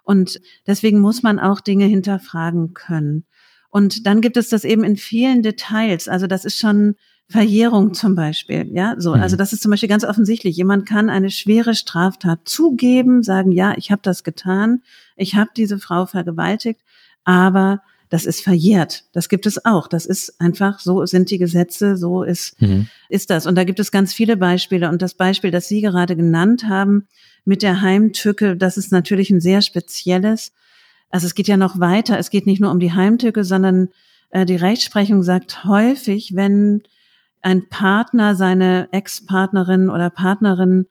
Und 0.03 0.41
deswegen 0.67 1.01
muss 1.01 1.23
man 1.23 1.39
auch 1.39 1.61
Dinge 1.61 1.87
hinterfragen 1.87 2.75
können. 2.75 3.25
Und 3.71 4.07
dann 4.07 4.21
gibt 4.21 4.37
es 4.37 4.49
das 4.49 4.65
eben 4.65 4.85
in 4.85 4.97
vielen 4.97 5.43
Details. 5.43 6.09
Also 6.09 6.27
das 6.27 6.45
ist 6.45 6.59
schon 6.59 6.97
Verjährung 7.29 7.95
zum 7.95 8.17
Beispiel, 8.17 8.69
ja, 8.73 8.97
so. 8.99 9.13
Also 9.13 9.37
mhm. 9.37 9.39
das 9.39 9.53
ist 9.53 9.63
zum 9.63 9.71
Beispiel 9.71 9.89
ganz 9.89 10.05
offensichtlich. 10.05 10.57
Jemand 10.57 10.87
kann 10.87 11.09
eine 11.09 11.31
schwere 11.31 11.77
Straftat 11.77 12.41
zugeben, 12.45 13.23
sagen, 13.23 13.53
ja, 13.53 13.75
ich 13.77 13.93
habe 13.93 14.03
das 14.03 14.25
getan, 14.25 14.83
ich 15.17 15.37
habe 15.37 15.51
diese 15.57 15.79
Frau 15.79 16.07
vergewaltigt, 16.07 16.81
aber 17.23 17.83
das 18.09 18.27
ist 18.27 18.43
verjährt. 18.43 19.05
Das 19.13 19.29
gibt 19.29 19.47
es 19.47 19.65
auch. 19.65 19.87
Das 19.87 20.05
ist 20.05 20.41
einfach, 20.41 20.81
so 20.81 21.07
sind 21.07 21.31
die 21.31 21.39
Gesetze, 21.39 21.97
so 21.97 22.25
ist, 22.25 22.61
mhm. 22.61 22.89
ist 23.09 23.31
das. 23.31 23.47
Und 23.47 23.55
da 23.55 23.63
gibt 23.63 23.79
es 23.79 23.93
ganz 23.93 24.13
viele 24.13 24.37
Beispiele. 24.37 24.91
Und 24.91 25.01
das 25.01 25.15
Beispiel, 25.15 25.53
das 25.53 25.69
Sie 25.69 25.81
gerade 25.81 26.17
genannt 26.17 26.65
haben, 26.65 27.07
mit 27.45 27.63
der 27.63 27.81
Heimtücke, 27.81 28.57
das 28.57 28.77
ist 28.77 28.91
natürlich 28.91 29.31
ein 29.31 29.41
sehr 29.41 29.63
spezielles. 29.63 30.53
Also 31.11 31.27
es 31.27 31.35
geht 31.35 31.49
ja 31.49 31.57
noch 31.57 31.81
weiter. 31.81 32.19
Es 32.19 32.31
geht 32.31 32.47
nicht 32.47 32.61
nur 32.61 32.71
um 32.71 32.81
die 32.81 32.93
Heimtücke, 32.93 33.45
sondern 33.45 33.89
äh, 34.31 34.47
die 34.47 34.57
Rechtsprechung 34.57 35.23
sagt 35.23 35.65
häufig, 35.65 36.35
wenn 36.35 36.83
ein 37.43 37.69
Partner 37.69 38.35
seine 38.35 38.89
Ex-Partnerin 38.93 39.91
oder 39.91 40.11
Partnerin 40.11 40.87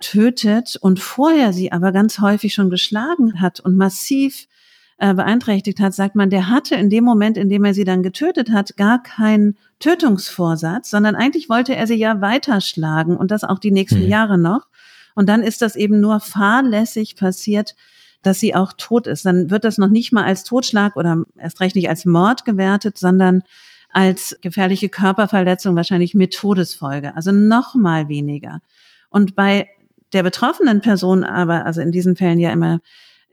tötet 0.00 0.76
und 0.76 1.00
vorher 1.00 1.52
sie 1.52 1.72
aber 1.72 1.92
ganz 1.92 2.20
häufig 2.20 2.54
schon 2.54 2.70
geschlagen 2.70 3.40
hat 3.40 3.60
und 3.60 3.76
massiv 3.76 4.46
äh, 4.98 5.14
beeinträchtigt 5.14 5.80
hat, 5.80 5.94
sagt 5.94 6.14
man, 6.14 6.30
der 6.30 6.50
hatte 6.50 6.74
in 6.76 6.90
dem 6.90 7.04
Moment, 7.04 7.36
in 7.36 7.48
dem 7.48 7.64
er 7.64 7.74
sie 7.74 7.84
dann 7.84 8.02
getötet 8.02 8.50
hat, 8.50 8.76
gar 8.76 9.02
keinen 9.02 9.56
Tötungsvorsatz, 9.80 10.90
sondern 10.90 11.16
eigentlich 11.16 11.48
wollte 11.48 11.74
er 11.74 11.86
sie 11.86 11.96
ja 11.96 12.20
weiterschlagen 12.20 13.16
und 13.16 13.30
das 13.30 13.44
auch 13.44 13.58
die 13.58 13.72
nächsten 13.72 14.04
mhm. 14.04 14.08
Jahre 14.08 14.38
noch. 14.38 14.66
Und 15.14 15.28
dann 15.28 15.42
ist 15.42 15.62
das 15.62 15.76
eben 15.76 16.00
nur 16.00 16.20
fahrlässig 16.20 17.16
passiert, 17.16 17.74
dass 18.26 18.40
sie 18.40 18.54
auch 18.54 18.72
tot 18.72 19.06
ist. 19.06 19.24
Dann 19.24 19.50
wird 19.50 19.64
das 19.64 19.78
noch 19.78 19.88
nicht 19.88 20.12
mal 20.12 20.24
als 20.24 20.44
Totschlag 20.44 20.96
oder 20.96 21.24
erst 21.38 21.60
recht 21.60 21.76
nicht 21.76 21.88
als 21.88 22.04
Mord 22.04 22.44
gewertet, 22.44 22.98
sondern 22.98 23.42
als 23.90 24.36
gefährliche 24.40 24.88
Körperverletzung 24.88 25.76
wahrscheinlich 25.76 26.14
mit 26.14 26.34
Todesfolge. 26.34 27.14
Also 27.14 27.30
noch 27.32 27.74
mal 27.74 28.08
weniger. 28.08 28.60
Und 29.08 29.36
bei 29.36 29.68
der 30.12 30.22
betroffenen 30.22 30.80
Person 30.80 31.24
aber, 31.24 31.64
also 31.64 31.80
in 31.80 31.92
diesen 31.92 32.16
Fällen 32.16 32.38
ja 32.38 32.50
immer, 32.50 32.80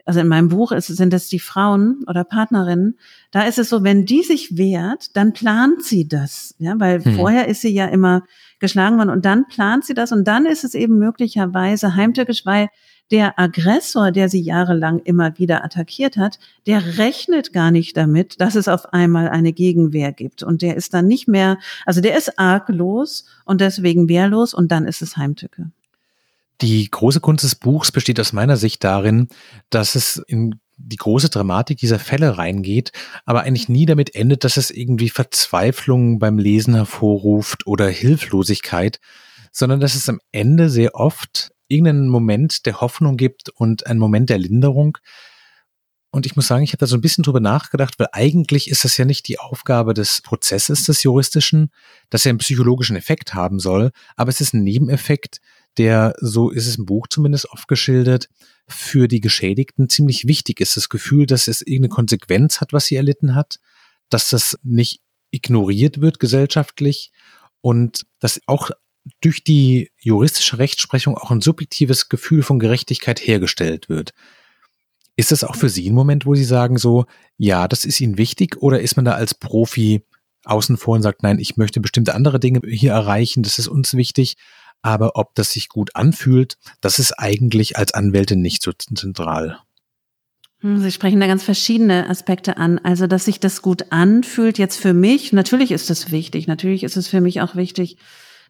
also 0.06 0.20
in 0.20 0.28
meinem 0.28 0.50
Buch 0.50 0.72
ist, 0.72 0.88
sind 0.88 1.14
es 1.14 1.30
die 1.30 1.40
Frauen 1.40 2.04
oder 2.08 2.24
Partnerinnen, 2.24 2.98
da 3.32 3.44
ist 3.44 3.58
es 3.58 3.70
so, 3.70 3.84
wenn 3.84 4.06
die 4.06 4.24
sich 4.24 4.58
wehrt, 4.58 5.16
dann 5.16 5.34
plant 5.34 5.84
sie 5.84 6.08
das, 6.08 6.56
ja, 6.60 6.80
weil 6.80 7.04
hm. 7.04 7.16
vorher 7.16 7.48
ist 7.48 7.62
sie 7.62 7.74
ja 7.74 7.86
immer 7.88 8.24
geschlagen 8.62 8.98
worden 8.98 9.10
und 9.10 9.26
dann 9.26 9.48
plant 9.48 9.84
sie 9.84 9.94
das 9.94 10.14
und 10.14 10.26
dann 10.26 10.46
ist 10.46 10.64
es 10.64 10.74
eben 10.74 10.98
möglicherweise 10.98 11.96
heimtückisch, 11.96 12.46
weil 12.46 12.70
der 13.12 13.38
Aggressor, 13.38 14.12
der 14.12 14.30
sie 14.30 14.40
jahrelang 14.40 15.00
immer 15.00 15.38
wieder 15.38 15.66
attackiert 15.66 16.16
hat, 16.16 16.40
der 16.66 16.98
rechnet 16.98 17.52
gar 17.52 17.70
nicht 17.70 17.98
damit, 17.98 18.40
dass 18.40 18.56
es 18.56 18.70
auf 18.70 18.94
einmal 18.94 19.28
eine 19.28 19.52
Gegenwehr 19.52 20.14
gibt. 20.14 20.44
Und 20.44 20.62
der 20.62 20.78
ist 20.78 20.94
dann 20.94 21.08
nicht 21.08 21.28
mehr, 21.28 21.58
also 21.86 22.00
der 22.00 22.18
ist 22.18 22.40
arglos 22.40 23.26
und 23.44 23.60
deswegen 23.60 24.08
wehrlos 24.08 24.54
und 24.54 24.72
dann 24.72 24.86
ist 24.86 25.02
es 25.02 25.18
Heimtücke. 25.18 25.72
Die 26.62 26.90
große 26.90 27.20
Kunst 27.20 27.44
des 27.44 27.56
Buchs 27.56 27.92
besteht 27.92 28.20
aus 28.20 28.32
meiner 28.32 28.56
Sicht 28.56 28.84
darin, 28.84 29.28
dass 29.70 29.96
es 29.96 30.24
in 30.28 30.61
die 30.84 30.98
große 30.98 31.30
Dramatik 31.30 31.78
dieser 31.78 32.00
Fälle 32.00 32.38
reingeht, 32.38 32.92
aber 33.26 33.42
eigentlich 33.42 33.70
nie 33.70 33.86
damit 33.86 34.16
endet, 34.16 34.44
dass 34.44 34.58
es 34.58 34.72
irgendwie 34.72 35.10
Verzweiflung 35.10 36.20
beim 36.20 36.40
Lesen 36.40 36.76
hervorruft 36.76 37.68
oder 37.68 37.88
Hilflosigkeit, 37.88 39.00
sondern 39.52 39.80
dass 39.80 39.96
es 39.96 40.10
am 40.10 40.20
Ende 40.32 40.70
sehr 40.70 40.96
oft 40.96 41.52
irgendeinen 41.68 42.10
Moment 42.10 42.66
der 42.66 42.82
Hoffnung 42.82 43.18
gibt 43.18 43.50
und 43.50 43.88
einen 43.88 44.00
Moment 44.00 44.30
der 44.30 44.38
Linderung. 44.38 44.98
Und 46.14 46.26
ich 46.26 46.36
muss 46.36 46.48
sagen, 46.48 46.64
ich 46.64 46.72
habe 46.72 46.80
da 46.80 46.88
so 46.88 46.98
ein 46.98 47.02
bisschen 47.02 47.24
drüber 47.24 47.40
nachgedacht, 47.40 47.98
weil 47.98 48.10
eigentlich 48.12 48.70
ist 48.70 48.84
das 48.84 48.98
ja 48.98 49.06
nicht 49.06 49.30
die 49.30 49.40
Aufgabe 49.40 49.94
des 49.94 50.22
Prozesses 50.22 50.84
des 50.84 51.04
Juristischen, 51.04 51.72
dass 52.10 52.26
er 52.26 52.32
einen 52.32 52.40
psychologischen 52.40 52.98
Effekt 52.98 53.34
haben 53.34 53.60
soll, 53.60 53.92
aber 54.18 54.30
es 54.30 54.42
ist 54.42 54.54
ein 54.54 54.64
Nebeneffekt, 54.64 55.40
der, 55.78 56.14
so 56.20 56.50
ist 56.50 56.68
es 56.68 56.78
im 56.78 56.86
Buch 56.86 57.08
zumindest 57.08 57.50
oft 57.52 57.68
geschildert, 57.68 58.28
für 58.68 59.08
die 59.08 59.22
Geschädigten 59.22 59.90
ziemlich 59.90 60.28
wichtig 60.28 60.60
ist. 60.60 60.78
Das 60.78 60.90
Gefühl, 60.90 61.26
dass 61.26 61.48
es 61.48 61.62
irgendeine 61.62 61.90
Konsequenz 61.90 62.62
hat, 62.62 62.74
was 62.74 62.86
sie 62.86 62.96
erlitten 62.96 63.36
hat, 63.36 63.60
dass 64.10 64.30
das 64.30 64.58
nicht 64.64 65.02
ignoriert 65.32 66.02
wird 66.02 66.20
gesellschaftlich 66.20 67.12
und 67.62 68.06
dass 68.20 68.42
auch 68.48 68.72
durch 69.22 69.44
die 69.44 69.92
juristische 69.98 70.58
Rechtsprechung 70.58 71.18
auch 71.18 71.32
ein 71.32 71.42
subjektives 71.42 72.10
Gefühl 72.10 72.44
von 72.44 72.60
Gerechtigkeit 72.60 73.20
hergestellt 73.20 73.90
wird. 73.90 74.12
Ist 75.16 75.32
das 75.32 75.44
auch 75.44 75.56
für 75.56 75.70
Sie 75.70 75.90
ein 75.90 75.96
Moment, 75.96 76.26
wo 76.26 76.36
Sie 76.36 76.44
sagen 76.44 76.78
so, 76.78 77.06
ja, 77.38 77.68
das 77.68 77.86
ist 77.86 78.00
Ihnen 78.00 78.18
wichtig 78.18 78.58
oder 78.58 78.80
ist 78.82 78.96
man 78.96 79.06
da 79.06 79.14
als 79.14 79.34
Profi 79.34 80.06
außen 80.44 80.78
vor 80.78 80.96
und 80.96 81.02
sagt, 81.02 81.24
nein, 81.24 81.40
ich 81.40 81.58
möchte 81.58 81.80
bestimmte 81.80 82.16
andere 82.16 82.40
Dinge 82.40 82.62
hier 82.68 82.94
erreichen, 82.94 83.44
das 83.44 83.60
ist 83.60 83.68
uns 83.68 83.94
wichtig, 83.94 84.36
aber 84.82 85.16
ob 85.16 85.36
das 85.36 85.52
sich 85.52 85.70
gut 85.70 85.96
anfühlt, 85.96 86.58
das 86.82 87.00
ist 87.00 87.14
eigentlich 87.14 87.78
als 87.78 87.94
Anwältin 87.94 88.42
nicht 88.42 88.64
so 88.64 88.72
zentral. 88.74 89.60
Hm, 90.60 90.80
Sie 90.80 90.92
sprechen 90.92 91.20
da 91.20 91.28
ganz 91.28 91.44
verschiedene 91.44 92.10
Aspekte 92.10 92.58
an. 92.58 92.80
Also, 92.80 93.08
dass 93.08 93.26
sich 93.26 93.40
das 93.40 93.62
gut 93.62 93.92
anfühlt, 93.92 94.58
jetzt 94.58 94.78
für 94.80 94.94
mich, 94.94 95.34
natürlich 95.34 95.72
ist 95.72 95.90
das 95.90 96.12
wichtig, 96.12 96.48
natürlich 96.48 96.84
ist 96.84 96.98
es 96.98 97.08
für 97.08 97.22
mich 97.22 97.42
auch 97.42 97.56
wichtig, 97.56 97.98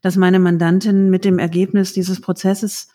dass 0.01 0.15
meine 0.15 0.39
Mandantinnen 0.39 1.09
mit 1.09 1.25
dem 1.25 1.39
Ergebnis 1.39 1.93
dieses 1.93 2.21
Prozesses 2.21 2.89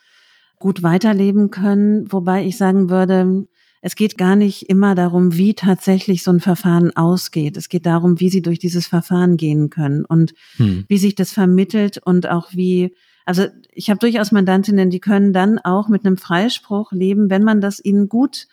gut 0.59 0.83
weiterleben 0.83 1.51
können. 1.51 2.11
Wobei 2.11 2.45
ich 2.45 2.57
sagen 2.57 2.89
würde, 2.89 3.47
es 3.81 3.95
geht 3.95 4.17
gar 4.17 4.35
nicht 4.35 4.63
immer 4.69 4.95
darum, 4.95 5.37
wie 5.37 5.53
tatsächlich 5.53 6.23
so 6.23 6.31
ein 6.31 6.39
Verfahren 6.39 6.95
ausgeht. 6.95 7.57
Es 7.57 7.69
geht 7.69 7.85
darum, 7.85 8.19
wie 8.19 8.29
sie 8.29 8.41
durch 8.41 8.59
dieses 8.59 8.87
Verfahren 8.87 9.37
gehen 9.37 9.69
können 9.69 10.03
und 10.03 10.33
hm. 10.57 10.85
wie 10.87 10.97
sich 10.97 11.15
das 11.15 11.31
vermittelt 11.31 11.99
und 11.99 12.27
auch 12.27 12.49
wie, 12.51 12.95
also 13.27 13.47
ich 13.73 13.89
habe 13.89 13.99
durchaus 13.99 14.31
Mandantinnen, 14.31 14.89
die 14.89 15.01
können 15.01 15.33
dann 15.33 15.59
auch 15.59 15.89
mit 15.89 16.05
einem 16.05 16.15
Freispruch 16.15 16.93
leben, 16.93 17.29
wenn 17.29 17.43
man 17.43 17.59
das 17.59 17.83
ihnen 17.83 18.07
gut 18.07 18.47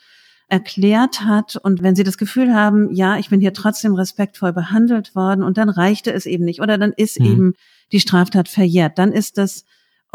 erklärt 0.48 1.20
hat 1.20 1.54
und 1.54 1.84
wenn 1.84 1.94
sie 1.94 2.02
das 2.02 2.18
Gefühl 2.18 2.52
haben, 2.52 2.92
ja, 2.92 3.16
ich 3.16 3.30
bin 3.30 3.40
hier 3.40 3.52
trotzdem 3.52 3.94
respektvoll 3.94 4.52
behandelt 4.52 5.14
worden 5.14 5.44
und 5.44 5.58
dann 5.58 5.68
reichte 5.68 6.12
es 6.12 6.26
eben 6.26 6.44
nicht 6.44 6.60
oder 6.60 6.76
dann 6.76 6.92
ist 6.92 7.20
mhm. 7.20 7.26
eben 7.26 7.52
die 7.92 8.00
Straftat 8.00 8.48
verjährt, 8.48 8.98
dann 8.98 9.12
ist 9.12 9.38
das 9.38 9.64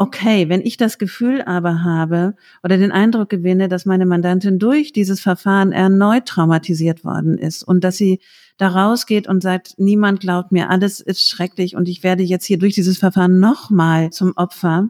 okay. 0.00 0.48
Wenn 0.48 0.62
ich 0.62 0.76
das 0.76 0.98
Gefühl 0.98 1.42
aber 1.42 1.84
habe 1.84 2.34
oder 2.64 2.78
den 2.78 2.90
Eindruck 2.90 3.28
gewinne, 3.28 3.68
dass 3.68 3.84
meine 3.84 4.06
Mandantin 4.06 4.58
durch 4.58 4.92
dieses 4.92 5.20
Verfahren 5.20 5.72
erneut 5.72 6.26
traumatisiert 6.26 7.04
worden 7.04 7.36
ist 7.36 7.62
und 7.62 7.84
dass 7.84 7.98
sie 7.98 8.18
da 8.56 8.68
rausgeht 8.68 9.28
und 9.28 9.42
sagt, 9.42 9.74
niemand 9.78 10.20
glaubt 10.20 10.52
mir, 10.52 10.70
alles 10.70 11.00
ist 11.00 11.28
schrecklich 11.28 11.76
und 11.76 11.88
ich 11.88 12.02
werde 12.02 12.22
jetzt 12.22 12.46
hier 12.46 12.58
durch 12.58 12.74
dieses 12.74 12.98
Verfahren 12.98 13.40
nochmal 13.40 14.10
zum 14.10 14.32
Opfer, 14.36 14.88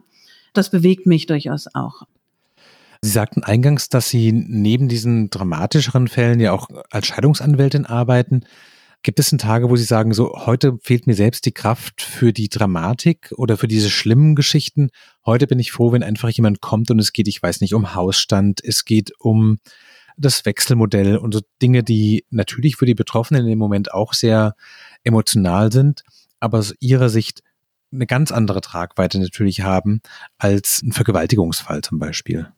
das 0.53 0.69
bewegt 0.69 1.05
mich 1.05 1.25
durchaus 1.25 1.67
auch. 1.73 2.03
Sie 3.01 3.09
sagten 3.09 3.43
eingangs, 3.43 3.89
dass 3.89 4.09
Sie 4.09 4.31
neben 4.31 4.87
diesen 4.87 5.29
dramatischeren 5.29 6.07
Fällen 6.07 6.39
ja 6.39 6.53
auch 6.53 6.69
als 6.91 7.07
Scheidungsanwältin 7.07 7.85
arbeiten. 7.85 8.43
Gibt 9.03 9.19
es 9.19 9.29
denn 9.29 9.39
Tage, 9.39 9.69
wo 9.69 9.75
Sie 9.75 9.83
sagen, 9.83 10.13
so 10.13 10.45
heute 10.45 10.77
fehlt 10.81 11.07
mir 11.07 11.15
selbst 11.15 11.45
die 11.47 11.51
Kraft 11.51 12.03
für 12.03 12.33
die 12.33 12.49
Dramatik 12.49 13.33
oder 13.35 13.57
für 13.57 13.67
diese 13.67 13.89
schlimmen 13.89 14.35
Geschichten? 14.35 14.89
Heute 15.25 15.47
bin 15.47 15.57
ich 15.57 15.71
froh, 15.71 15.91
wenn 15.91 16.03
einfach 16.03 16.29
jemand 16.29 16.61
kommt 16.61 16.91
und 16.91 16.99
es 16.99 17.11
geht, 17.11 17.27
ich 17.27 17.41
weiß 17.41 17.61
nicht, 17.61 17.73
um 17.73 17.95
Hausstand, 17.95 18.63
es 18.63 18.85
geht 18.85 19.11
um 19.19 19.57
das 20.17 20.45
Wechselmodell 20.45 21.17
und 21.17 21.33
so 21.33 21.41
Dinge, 21.61 21.83
die 21.83 22.25
natürlich 22.29 22.75
für 22.75 22.85
die 22.85 22.93
Betroffenen 22.93 23.43
in 23.43 23.49
dem 23.49 23.59
Moment 23.59 23.91
auch 23.91 24.13
sehr 24.13 24.55
emotional 25.03 25.71
sind, 25.71 26.03
aber 26.39 26.59
aus 26.59 26.75
ihrer 26.79 27.09
Sicht 27.09 27.41
eine 27.91 28.05
ganz 28.05 28.31
andere 28.31 28.61
Tragweite 28.61 29.19
natürlich 29.19 29.61
haben 29.61 30.01
als 30.37 30.81
ein 30.83 30.91
Vergewaltigungsfall 30.91 31.81
zum 31.81 31.97
Beispiel. 31.97 32.51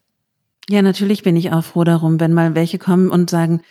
Ja, 0.69 0.81
natürlich 0.81 1.23
bin 1.23 1.35
ich 1.38 1.51
auch 1.51 1.63
froh 1.63 1.83
darum, 1.85 2.19
wenn 2.19 2.33
mal 2.33 2.53
welche 2.55 2.79
kommen 2.79 3.09
und 3.09 3.29
sagen, 3.29 3.62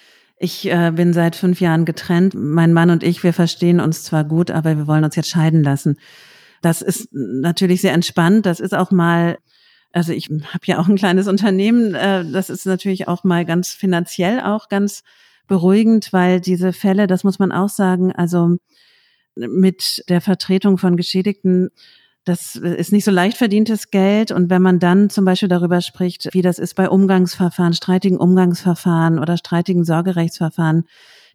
ich 0.42 0.68
äh, 0.68 0.90
bin 0.90 1.12
seit 1.12 1.36
fünf 1.36 1.60
Jahren 1.60 1.84
getrennt, 1.84 2.34
mein 2.34 2.72
Mann 2.72 2.90
und 2.90 3.04
ich, 3.04 3.22
wir 3.22 3.32
verstehen 3.32 3.78
uns 3.78 4.02
zwar 4.02 4.24
gut, 4.24 4.50
aber 4.50 4.76
wir 4.76 4.88
wollen 4.88 5.04
uns 5.04 5.14
jetzt 5.14 5.28
scheiden 5.28 5.62
lassen. 5.62 5.96
Das 6.62 6.82
ist 6.82 7.10
natürlich 7.12 7.80
sehr 7.80 7.92
entspannt. 7.92 8.44
Das 8.44 8.58
ist 8.58 8.74
auch 8.74 8.90
mal, 8.90 9.38
also 9.92 10.12
ich 10.12 10.28
habe 10.30 10.64
ja 10.64 10.80
auch 10.80 10.88
ein 10.88 10.96
kleines 10.96 11.28
Unternehmen, 11.28 11.94
äh, 11.94 12.24
das 12.28 12.50
ist 12.50 12.66
natürlich 12.66 13.06
auch 13.06 13.22
mal 13.22 13.44
ganz 13.44 13.70
finanziell 13.70 14.40
auch 14.40 14.68
ganz 14.68 15.04
beruhigend, 15.46 16.12
weil 16.12 16.40
diese 16.40 16.72
Fälle, 16.72 17.06
das 17.06 17.22
muss 17.22 17.38
man 17.38 17.52
auch 17.52 17.68
sagen, 17.68 18.10
also 18.10 18.56
mit 19.36 20.02
der 20.08 20.20
Vertretung 20.20 20.76
von 20.76 20.96
Geschädigten 20.96 21.70
das 22.24 22.54
ist 22.54 22.92
nicht 22.92 23.04
so 23.04 23.10
leicht 23.10 23.36
verdientes 23.36 23.90
Geld. 23.90 24.30
Und 24.30 24.48
wenn 24.48 24.62
man 24.62 24.78
dann 24.78 25.10
zum 25.10 25.24
Beispiel 25.24 25.48
darüber 25.48 25.80
spricht, 25.80 26.28
wie 26.32 26.42
das 26.42 26.58
ist 26.58 26.74
bei 26.74 26.88
Umgangsverfahren, 26.88 27.72
streitigen 27.72 28.18
Umgangsverfahren 28.18 29.18
oder 29.18 29.36
streitigen 29.36 29.84
Sorgerechtsverfahren, 29.84 30.84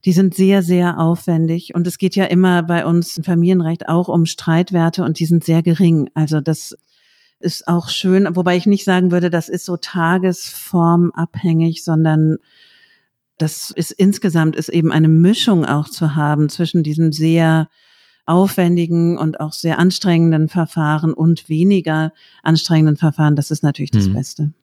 die 0.06 0.14
sind 0.14 0.36
sehr, 0.36 0.64
sehr 0.64 1.00
aufwendig. 1.00 1.76
Und 1.76 1.88
es 1.88 1.98
geht 1.98 2.16
ja 2.16 2.26
immer 2.26 2.64
bei 2.64 2.86
uns 2.86 3.18
im 3.18 3.26
Familienrecht 3.26 3.90
auch 3.90 4.08
um 4.08 4.26
Streitwerte 4.26 5.04
und 5.04 5.20
die 5.20 5.26
sind 5.26 5.44
sehr 5.44 5.62
gering. 5.62 6.10
Also 6.14 6.40
das 6.40 6.78
ist 7.40 7.68
auch 7.68 7.90
schön, 7.90 8.36
wobei 8.36 8.56
ich 8.56 8.66
nicht 8.66 8.86
sagen 8.86 9.12
würde, 9.12 9.30
das 9.30 9.50
ist 9.50 9.66
so 9.66 9.78
tagesformabhängig, 9.78 11.84
sondern 11.84 12.38
das 13.38 13.72
ist 13.72 13.92
insgesamt 13.92 14.56
ist 14.56 14.70
eben 14.70 14.92
eine 14.92 15.10
Mischung 15.10 15.66
auch 15.66 15.90
zu 15.90 16.16
haben 16.16 16.50
zwischen 16.50 16.82
diesem 16.82 17.12
sehr 17.12 17.68
aufwendigen 18.28 19.18
und 19.18 19.40
auch 19.40 19.54
sehr 19.54 19.80
anstrengenden 19.80 20.50
Verfahren 20.50 21.14
und 21.14 21.50
weniger 21.50 22.14
anstrengenden 22.44 22.98
Verfahren, 22.98 23.36
das 23.36 23.52
ist 23.52 23.64
natürlich 23.64 23.92
das 23.92 24.08
mhm. 24.08 24.14
Beste. 24.14 24.54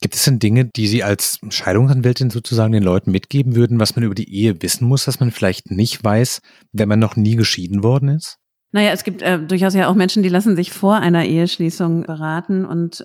Gibt 0.00 0.14
es 0.14 0.24
denn 0.24 0.38
Dinge, 0.38 0.64
die 0.64 0.86
Sie 0.86 1.02
als 1.02 1.40
Scheidungsanwältin 1.48 2.30
sozusagen 2.30 2.72
den 2.72 2.84
Leuten 2.84 3.10
mitgeben 3.10 3.56
würden, 3.56 3.80
was 3.80 3.96
man 3.96 4.04
über 4.04 4.14
die 4.14 4.32
Ehe 4.32 4.62
wissen 4.62 4.86
muss, 4.86 5.08
was 5.08 5.18
man 5.18 5.32
vielleicht 5.32 5.70
nicht 5.70 6.02
weiß, 6.02 6.40
wenn 6.72 6.88
man 6.88 7.00
noch 7.00 7.16
nie 7.16 7.34
geschieden 7.34 7.82
worden 7.82 8.10
ist? 8.10 8.38
Naja, 8.70 8.92
es 8.92 9.02
gibt 9.02 9.22
äh, 9.22 9.38
durchaus 9.40 9.74
ja 9.74 9.88
auch 9.88 9.94
Menschen, 9.94 10.22
die 10.22 10.28
lassen 10.28 10.54
sich 10.54 10.72
vor 10.72 10.96
einer 10.96 11.24
Eheschließung 11.24 12.02
beraten 12.02 12.64
und 12.64 13.04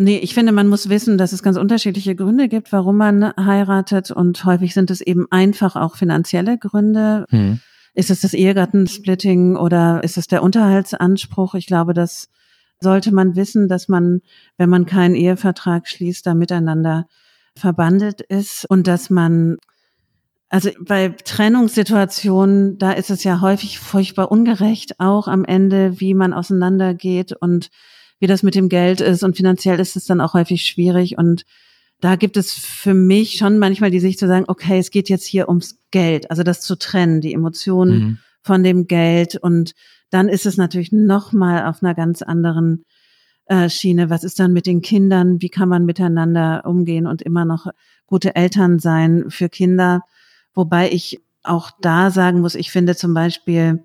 Nee, 0.00 0.18
ich 0.18 0.32
finde, 0.32 0.52
man 0.52 0.68
muss 0.68 0.88
wissen, 0.88 1.18
dass 1.18 1.32
es 1.32 1.42
ganz 1.42 1.56
unterschiedliche 1.56 2.14
Gründe 2.14 2.46
gibt, 2.46 2.70
warum 2.70 2.96
man 2.96 3.32
heiratet 3.36 4.12
und 4.12 4.44
häufig 4.44 4.72
sind 4.72 4.92
es 4.92 5.00
eben 5.00 5.26
einfach 5.30 5.74
auch 5.74 5.96
finanzielle 5.96 6.56
Gründe. 6.56 7.26
Hm. 7.30 7.58
Ist 7.98 8.10
es 8.10 8.20
das 8.20 8.32
Ehegattensplitting 8.32 9.56
oder 9.56 10.04
ist 10.04 10.18
es 10.18 10.28
der 10.28 10.44
Unterhaltsanspruch? 10.44 11.56
Ich 11.56 11.66
glaube, 11.66 11.94
das 11.94 12.28
sollte 12.78 13.12
man 13.12 13.34
wissen, 13.34 13.66
dass 13.66 13.88
man, 13.88 14.20
wenn 14.56 14.70
man 14.70 14.86
keinen 14.86 15.16
Ehevertrag 15.16 15.88
schließt, 15.88 16.24
da 16.24 16.34
miteinander 16.34 17.08
verbandelt 17.56 18.20
ist 18.20 18.70
und 18.70 18.86
dass 18.86 19.10
man 19.10 19.56
also 20.48 20.70
bei 20.78 21.08
Trennungssituationen, 21.08 22.78
da 22.78 22.92
ist 22.92 23.10
es 23.10 23.24
ja 23.24 23.40
häufig 23.40 23.80
furchtbar 23.80 24.30
ungerecht, 24.30 25.00
auch 25.00 25.26
am 25.26 25.44
Ende, 25.44 25.98
wie 25.98 26.14
man 26.14 26.32
auseinandergeht 26.32 27.32
und 27.32 27.68
wie 28.20 28.28
das 28.28 28.44
mit 28.44 28.54
dem 28.54 28.68
Geld 28.68 29.00
ist. 29.00 29.24
Und 29.24 29.36
finanziell 29.36 29.80
ist 29.80 29.96
es 29.96 30.06
dann 30.06 30.20
auch 30.20 30.34
häufig 30.34 30.62
schwierig. 30.62 31.18
Und 31.18 31.42
da 32.00 32.16
gibt 32.16 32.36
es 32.36 32.52
für 32.52 32.94
mich 32.94 33.34
schon 33.34 33.58
manchmal 33.58 33.90
die 33.90 34.00
Sicht 34.00 34.18
zu 34.18 34.26
sagen, 34.26 34.44
okay, 34.48 34.78
es 34.78 34.90
geht 34.90 35.08
jetzt 35.08 35.26
hier 35.26 35.48
ums 35.48 35.78
Geld, 35.90 36.30
also 36.30 36.42
das 36.42 36.60
zu 36.60 36.76
trennen, 36.76 37.20
die 37.20 37.34
Emotionen 37.34 37.98
mhm. 37.98 38.18
von 38.42 38.62
dem 38.62 38.86
Geld 38.86 39.36
und 39.36 39.74
dann 40.10 40.28
ist 40.28 40.46
es 40.46 40.56
natürlich 40.56 40.92
noch 40.92 41.32
mal 41.32 41.66
auf 41.66 41.82
einer 41.82 41.94
ganz 41.94 42.22
anderen 42.22 42.84
äh, 43.46 43.68
Schiene. 43.68 44.10
Was 44.10 44.24
ist 44.24 44.38
dann 44.38 44.52
mit 44.52 44.66
den 44.66 44.80
Kindern? 44.80 45.42
Wie 45.42 45.50
kann 45.50 45.68
man 45.68 45.84
miteinander 45.84 46.62
umgehen 46.64 47.06
und 47.06 47.20
immer 47.22 47.44
noch 47.44 47.66
gute 48.06 48.36
Eltern 48.36 48.78
sein 48.78 49.24
für 49.28 49.48
Kinder? 49.48 50.02
Wobei 50.54 50.90
ich 50.90 51.20
auch 51.42 51.70
da 51.80 52.10
sagen 52.10 52.40
muss, 52.40 52.54
ich 52.54 52.70
finde 52.70 52.96
zum 52.96 53.14
Beispiel, 53.14 53.84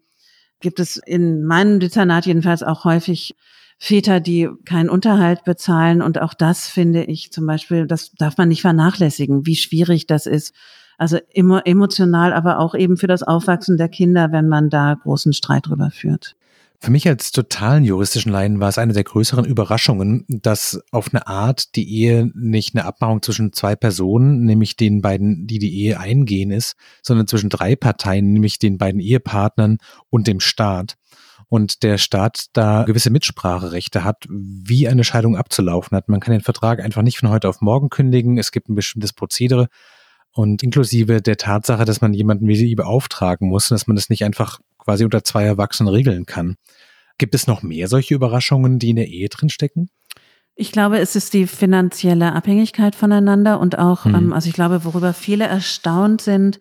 gibt 0.59 0.79
es 0.79 0.97
in 0.97 1.43
meinem 1.43 1.79
Dezernat 1.79 2.25
jedenfalls 2.25 2.63
auch 2.63 2.85
häufig 2.85 3.35
Väter, 3.83 4.21
die 4.21 4.47
keinen 4.63 4.89
Unterhalt 4.89 5.43
bezahlen. 5.43 6.01
Und 6.01 6.21
auch 6.21 6.33
das 6.33 6.69
finde 6.69 7.03
ich 7.03 7.33
zum 7.33 7.45
Beispiel, 7.45 7.85
das 7.85 8.13
darf 8.13 8.37
man 8.37 8.47
nicht 8.47 8.61
vernachlässigen, 8.61 9.45
wie 9.45 9.57
schwierig 9.57 10.07
das 10.07 10.25
ist. 10.25 10.55
Also 10.97 11.17
immer 11.33 11.67
emotional, 11.67 12.31
aber 12.31 12.59
auch 12.59 12.75
eben 12.75 12.95
für 12.95 13.07
das 13.07 13.23
Aufwachsen 13.23 13.75
der 13.75 13.89
Kinder, 13.89 14.31
wenn 14.31 14.47
man 14.47 14.69
da 14.69 14.93
großen 14.93 15.33
Streit 15.33 15.67
drüber 15.67 15.91
führt. 15.91 16.37
Für 16.79 16.91
mich 16.91 17.09
als 17.09 17.33
totalen 17.33 17.83
juristischen 17.83 18.31
Laien 18.31 18.61
war 18.61 18.69
es 18.69 18.77
eine 18.77 18.93
der 18.93 19.03
größeren 19.03 19.43
Überraschungen, 19.43 20.23
dass 20.29 20.81
auf 20.91 21.13
eine 21.13 21.27
Art 21.27 21.75
die 21.75 21.93
Ehe 21.93 22.31
nicht 22.35 22.75
eine 22.75 22.85
Abmachung 22.85 23.21
zwischen 23.21 23.51
zwei 23.51 23.75
Personen, 23.75 24.45
nämlich 24.45 24.77
den 24.77 25.01
beiden, 25.01 25.45
die 25.45 25.59
die 25.59 25.77
Ehe 25.77 25.99
eingehen 25.99 26.51
ist, 26.51 26.77
sondern 27.01 27.27
zwischen 27.27 27.49
drei 27.49 27.75
Parteien, 27.75 28.31
nämlich 28.31 28.59
den 28.59 28.77
beiden 28.77 29.01
Ehepartnern 29.01 29.79
und 30.09 30.27
dem 30.27 30.39
Staat 30.39 30.95
und 31.49 31.83
der 31.83 31.97
Staat 31.97 32.45
da 32.53 32.83
gewisse 32.83 33.09
Mitspracherechte 33.09 34.03
hat, 34.03 34.25
wie 34.29 34.87
eine 34.87 35.03
Scheidung 35.03 35.37
abzulaufen 35.37 35.95
hat. 35.95 36.09
Man 36.09 36.19
kann 36.19 36.33
den 36.33 36.41
Vertrag 36.41 36.79
einfach 36.79 37.01
nicht 37.01 37.17
von 37.17 37.29
heute 37.29 37.49
auf 37.49 37.61
morgen 37.61 37.89
kündigen. 37.89 38.37
Es 38.37 38.51
gibt 38.51 38.69
ein 38.69 38.75
bestimmtes 38.75 39.13
Prozedere 39.13 39.67
und 40.31 40.63
inklusive 40.63 41.21
der 41.21 41.37
Tatsache, 41.37 41.85
dass 41.85 42.01
man 42.01 42.13
jemanden 42.13 42.47
wie 42.47 42.55
sie 42.55 42.75
beauftragen 42.75 43.49
muss, 43.49 43.69
dass 43.69 43.87
man 43.87 43.95
das 43.95 44.09
nicht 44.09 44.23
einfach 44.23 44.59
quasi 44.77 45.03
unter 45.05 45.23
zwei 45.23 45.43
Erwachsenen 45.43 45.93
regeln 45.93 46.25
kann. 46.25 46.55
Gibt 47.17 47.35
es 47.35 47.47
noch 47.47 47.61
mehr 47.61 47.87
solche 47.87 48.15
Überraschungen, 48.15 48.79
die 48.79 48.89
in 48.89 48.95
der 48.95 49.07
Ehe 49.07 49.29
drinstecken? 49.29 49.89
Ich 50.55 50.71
glaube, 50.71 50.99
es 50.99 51.15
ist 51.15 51.33
die 51.33 51.47
finanzielle 51.47 52.33
Abhängigkeit 52.33 52.95
voneinander 52.95 53.59
und 53.59 53.79
auch, 53.79 54.05
hm. 54.05 54.15
ähm, 54.15 54.33
also 54.33 54.49
ich 54.49 54.53
glaube, 54.53 54.85
worüber 54.85 55.13
viele 55.13 55.45
erstaunt 55.45 56.21
sind, 56.21 56.59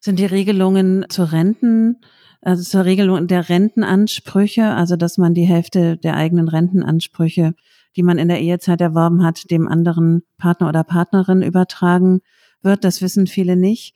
sind 0.00 0.18
die 0.18 0.26
Regelungen 0.26 1.06
zur 1.08 1.32
Renten 1.32 1.96
also 2.42 2.62
zur 2.62 2.84
Regelung 2.84 3.26
der 3.26 3.48
Rentenansprüche, 3.48 4.64
also 4.64 4.96
dass 4.96 5.18
man 5.18 5.34
die 5.34 5.44
Hälfte 5.44 5.96
der 5.96 6.16
eigenen 6.16 6.48
Rentenansprüche, 6.48 7.54
die 7.96 8.02
man 8.02 8.18
in 8.18 8.28
der 8.28 8.40
Ehezeit 8.40 8.80
erworben 8.80 9.24
hat, 9.24 9.50
dem 9.50 9.68
anderen 9.68 10.22
Partner 10.38 10.68
oder 10.68 10.84
Partnerin 10.84 11.42
übertragen 11.42 12.20
wird. 12.62 12.84
Das 12.84 13.02
wissen 13.02 13.26
viele 13.26 13.56
nicht. 13.56 13.94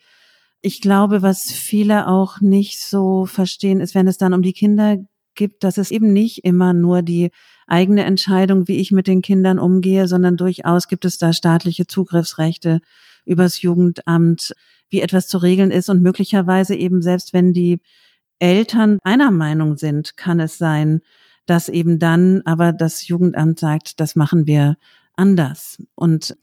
Ich 0.61 0.81
glaube, 0.81 1.23
was 1.23 1.51
viele 1.53 2.09
auch 2.09 2.41
nicht 2.41 2.81
so 2.81 3.27
verstehen, 3.27 3.81
ist, 3.81 3.95
wenn 3.95 4.09
es 4.09 4.19
dann 4.19 4.35
um 4.35 4.43
die 4.43 4.53
Kinder 4.53 4.99
gibt, 5.35 5.65
dass 5.65 5.79
es 5.79 5.91
eben 5.91 6.13
nicht 6.13 6.45
immer 6.45 6.73
nur 6.73 7.03
die 7.03 7.31
eigene 7.67 8.05
Entscheidung, 8.05 8.69
wie 8.69 8.77
ich 8.77 8.91
mit 8.91 9.07
den 9.07 9.23
Kindern 9.23 9.59
umgehe, 9.59 10.07
sondern 10.07 10.37
durchaus 10.37 10.89
gibt 10.89 11.05
es 11.05 11.19
da 11.19 11.33
staatliche 11.33 11.87
Zugriffsrechte 11.87 12.81
übers 13.25 13.63
Jugendamt, 13.63 14.55
wie 14.91 15.01
etwas 15.01 15.29
zu 15.29 15.39
regeln 15.39 15.71
ist 15.71 15.89
und 15.89 16.03
möglicherweise 16.03 16.75
eben 16.75 17.03
selbst 17.03 17.33
wenn 17.33 17.53
die 17.53 17.81
Eltern 18.45 18.99
einer 19.05 19.31
Meinung 19.31 19.79
sind, 19.79 20.19
kann 20.19 20.39
es 20.39 20.59
sein, 20.59 21.01
dass 21.47 21.71
eben 21.71 21.99
dann 21.99 22.43
aber 22.45 22.75
das 22.75 23.09
Jugendamt 23.09 23.59
sagt, 23.59 24.01
das 24.01 24.17
machen 24.17 24.47
wir 24.47 24.77
anders. 25.17 25.83
Und 25.95 26.37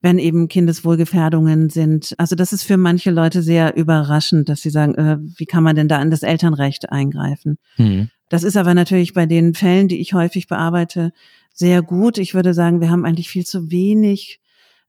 wenn 0.00 0.18
eben 0.18 0.48
Kindeswohlgefährdungen 0.48 1.70
sind. 1.70 2.14
Also 2.18 2.34
das 2.34 2.52
ist 2.52 2.64
für 2.64 2.76
manche 2.76 3.12
Leute 3.12 3.40
sehr 3.40 3.76
überraschend, 3.76 4.48
dass 4.48 4.62
sie 4.62 4.70
sagen, 4.70 4.94
äh, 4.96 5.16
wie 5.38 5.46
kann 5.46 5.62
man 5.62 5.76
denn 5.76 5.88
da 5.88 6.02
in 6.02 6.10
das 6.10 6.22
Elternrecht 6.22 6.90
eingreifen? 6.90 7.56
Mhm. 7.78 8.10
Das 8.28 8.42
ist 8.42 8.56
aber 8.56 8.74
natürlich 8.74 9.14
bei 9.14 9.24
den 9.24 9.54
Fällen, 9.54 9.86
die 9.86 10.00
ich 10.00 10.12
häufig 10.12 10.48
bearbeite, 10.48 11.12
sehr 11.54 11.82
gut. 11.82 12.18
Ich 12.18 12.34
würde 12.34 12.52
sagen, 12.52 12.80
wir 12.80 12.90
haben 12.90 13.04
eigentlich 13.04 13.30
viel 13.30 13.46
zu 13.46 13.70
wenig 13.70 14.40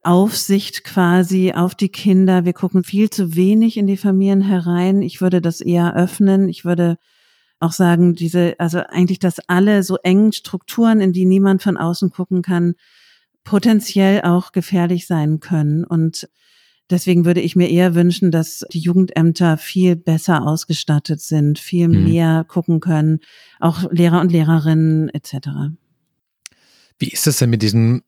Aufsicht 0.06 0.84
quasi 0.84 1.54
auf 1.54 1.76
die 1.76 1.90
Kinder. 1.90 2.46
Wir 2.46 2.54
gucken 2.54 2.84
viel 2.84 3.10
zu 3.10 3.36
wenig 3.36 3.78
in 3.78 3.88
die 3.88 3.98
Familien 3.98 4.42
herein. 4.42 5.02
Ich 5.02 5.20
würde 5.22 5.42
das 5.42 5.62
eher 5.62 5.96
öffnen. 5.96 6.48
Ich 6.48 6.64
würde 6.64 6.98
auch 7.60 7.72
sagen, 7.72 8.14
diese, 8.14 8.56
also 8.60 8.80
eigentlich, 8.80 9.20
dass 9.20 9.40
alle 9.48 9.84
so 9.84 9.98
engen 10.04 10.32
Strukturen, 10.32 11.02
in 11.02 11.14
die 11.14 11.26
niemand 11.26 11.64
von 11.64 11.78
außen 11.78 12.12
gucken 12.12 12.42
kann, 12.42 12.76
potenziell 13.44 14.22
auch 14.22 14.52
gefährlich 14.52 15.08
sein 15.08 15.40
können. 15.40 15.84
Und 15.84 16.30
deswegen 16.90 17.26
würde 17.26 17.42
ich 17.42 17.56
mir 17.56 17.70
eher 17.70 17.96
wünschen, 17.96 18.32
dass 18.32 18.66
die 18.72 18.80
Jugendämter 18.80 19.58
viel 19.58 19.96
besser 19.96 20.46
ausgestattet 20.46 21.22
sind, 21.22 21.58
viel 21.58 21.88
mhm. 21.88 22.04
mehr 22.04 22.46
gucken 22.48 22.80
können, 22.80 23.20
auch 23.60 23.92
Lehrer 23.92 24.22
und 24.22 24.32
Lehrerinnen 24.32 25.10
etc. 25.10 25.50
Wie 27.00 27.10
ist 27.10 27.28
es 27.28 27.38
denn 27.38 27.50
mit 27.50 27.62
diesen 27.62 28.04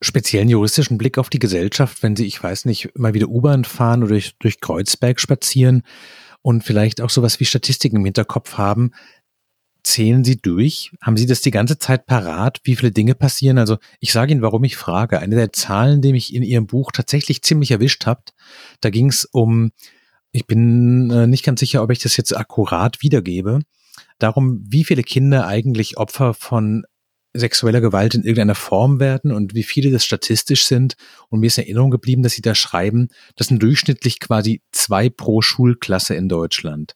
speziellen 0.00 0.48
juristischen 0.48 0.98
Blick 0.98 1.18
auf 1.18 1.30
die 1.30 1.38
Gesellschaft, 1.38 2.02
wenn 2.02 2.16
Sie, 2.16 2.26
ich 2.26 2.42
weiß 2.42 2.64
nicht, 2.64 2.96
mal 2.96 3.14
wieder 3.14 3.28
U-Bahn 3.28 3.64
fahren 3.64 4.02
oder 4.02 4.12
durch, 4.12 4.36
durch 4.38 4.60
Kreuzberg 4.60 5.20
spazieren 5.20 5.82
und 6.42 6.62
vielleicht 6.62 7.00
auch 7.00 7.10
sowas 7.10 7.40
wie 7.40 7.44
Statistiken 7.44 7.96
im 7.96 8.04
Hinterkopf 8.04 8.58
haben. 8.58 8.92
zählen 9.82 10.22
Sie 10.22 10.36
durch? 10.36 10.92
Haben 11.00 11.16
Sie 11.16 11.26
das 11.26 11.40
die 11.40 11.50
ganze 11.50 11.78
Zeit 11.78 12.06
parat, 12.06 12.60
wie 12.64 12.76
viele 12.76 12.92
Dinge 12.92 13.14
passieren? 13.14 13.58
Also 13.58 13.78
ich 14.00 14.12
sage 14.12 14.32
Ihnen, 14.32 14.42
warum 14.42 14.64
ich 14.64 14.76
frage. 14.76 15.18
Eine 15.18 15.36
der 15.36 15.52
Zahlen, 15.52 16.02
die 16.02 16.12
mich 16.12 16.34
in 16.34 16.42
Ihrem 16.42 16.66
Buch 16.66 16.92
tatsächlich 16.92 17.42
ziemlich 17.42 17.70
erwischt 17.70 18.06
habt, 18.06 18.34
da 18.80 18.90
ging 18.90 19.08
es 19.08 19.24
um, 19.24 19.72
ich 20.30 20.46
bin 20.46 21.10
äh, 21.10 21.26
nicht 21.26 21.44
ganz 21.44 21.60
sicher, 21.60 21.82
ob 21.82 21.90
ich 21.90 22.00
das 22.00 22.16
jetzt 22.16 22.36
akkurat 22.36 23.02
wiedergebe, 23.02 23.60
darum, 24.18 24.64
wie 24.68 24.84
viele 24.84 25.02
Kinder 25.02 25.46
eigentlich 25.46 25.96
Opfer 25.96 26.34
von 26.34 26.84
sexueller 27.34 27.80
Gewalt 27.80 28.14
in 28.14 28.22
irgendeiner 28.22 28.54
Form 28.54 29.00
werden 29.00 29.32
und 29.32 29.54
wie 29.54 29.62
viele 29.62 29.90
das 29.90 30.04
statistisch 30.04 30.66
sind. 30.66 30.96
Und 31.28 31.40
mir 31.40 31.46
ist 31.46 31.58
in 31.58 31.64
Erinnerung 31.64 31.90
geblieben, 31.90 32.22
dass 32.22 32.32
Sie 32.32 32.42
da 32.42 32.54
schreiben, 32.54 33.08
das 33.36 33.48
sind 33.48 33.62
durchschnittlich 33.62 34.20
quasi 34.20 34.62
zwei 34.72 35.10
pro 35.10 35.42
Schulklasse 35.42 36.14
in 36.14 36.28
Deutschland. 36.28 36.94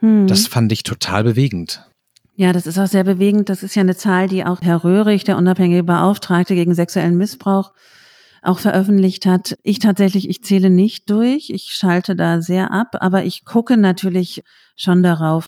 Hm. 0.00 0.26
Das 0.26 0.46
fand 0.46 0.72
ich 0.72 0.82
total 0.82 1.24
bewegend. 1.24 1.88
Ja, 2.36 2.52
das 2.52 2.66
ist 2.66 2.78
auch 2.78 2.86
sehr 2.86 3.04
bewegend. 3.04 3.48
Das 3.48 3.62
ist 3.62 3.76
ja 3.76 3.80
eine 3.80 3.96
Zahl, 3.96 4.28
die 4.28 4.44
auch 4.44 4.60
Herr 4.60 4.82
Röhrig, 4.82 5.24
der 5.24 5.36
unabhängige 5.36 5.84
Beauftragte 5.84 6.54
gegen 6.54 6.74
sexuellen 6.74 7.16
Missbrauch, 7.16 7.72
auch 8.42 8.58
veröffentlicht 8.58 9.24
hat. 9.24 9.56
Ich 9.62 9.78
tatsächlich, 9.78 10.28
ich 10.28 10.42
zähle 10.42 10.68
nicht 10.68 11.08
durch. 11.08 11.50
Ich 11.50 11.70
schalte 11.72 12.16
da 12.16 12.42
sehr 12.42 12.72
ab, 12.72 12.96
aber 13.00 13.24
ich 13.24 13.44
gucke 13.44 13.76
natürlich 13.76 14.42
schon 14.76 15.02
darauf. 15.02 15.46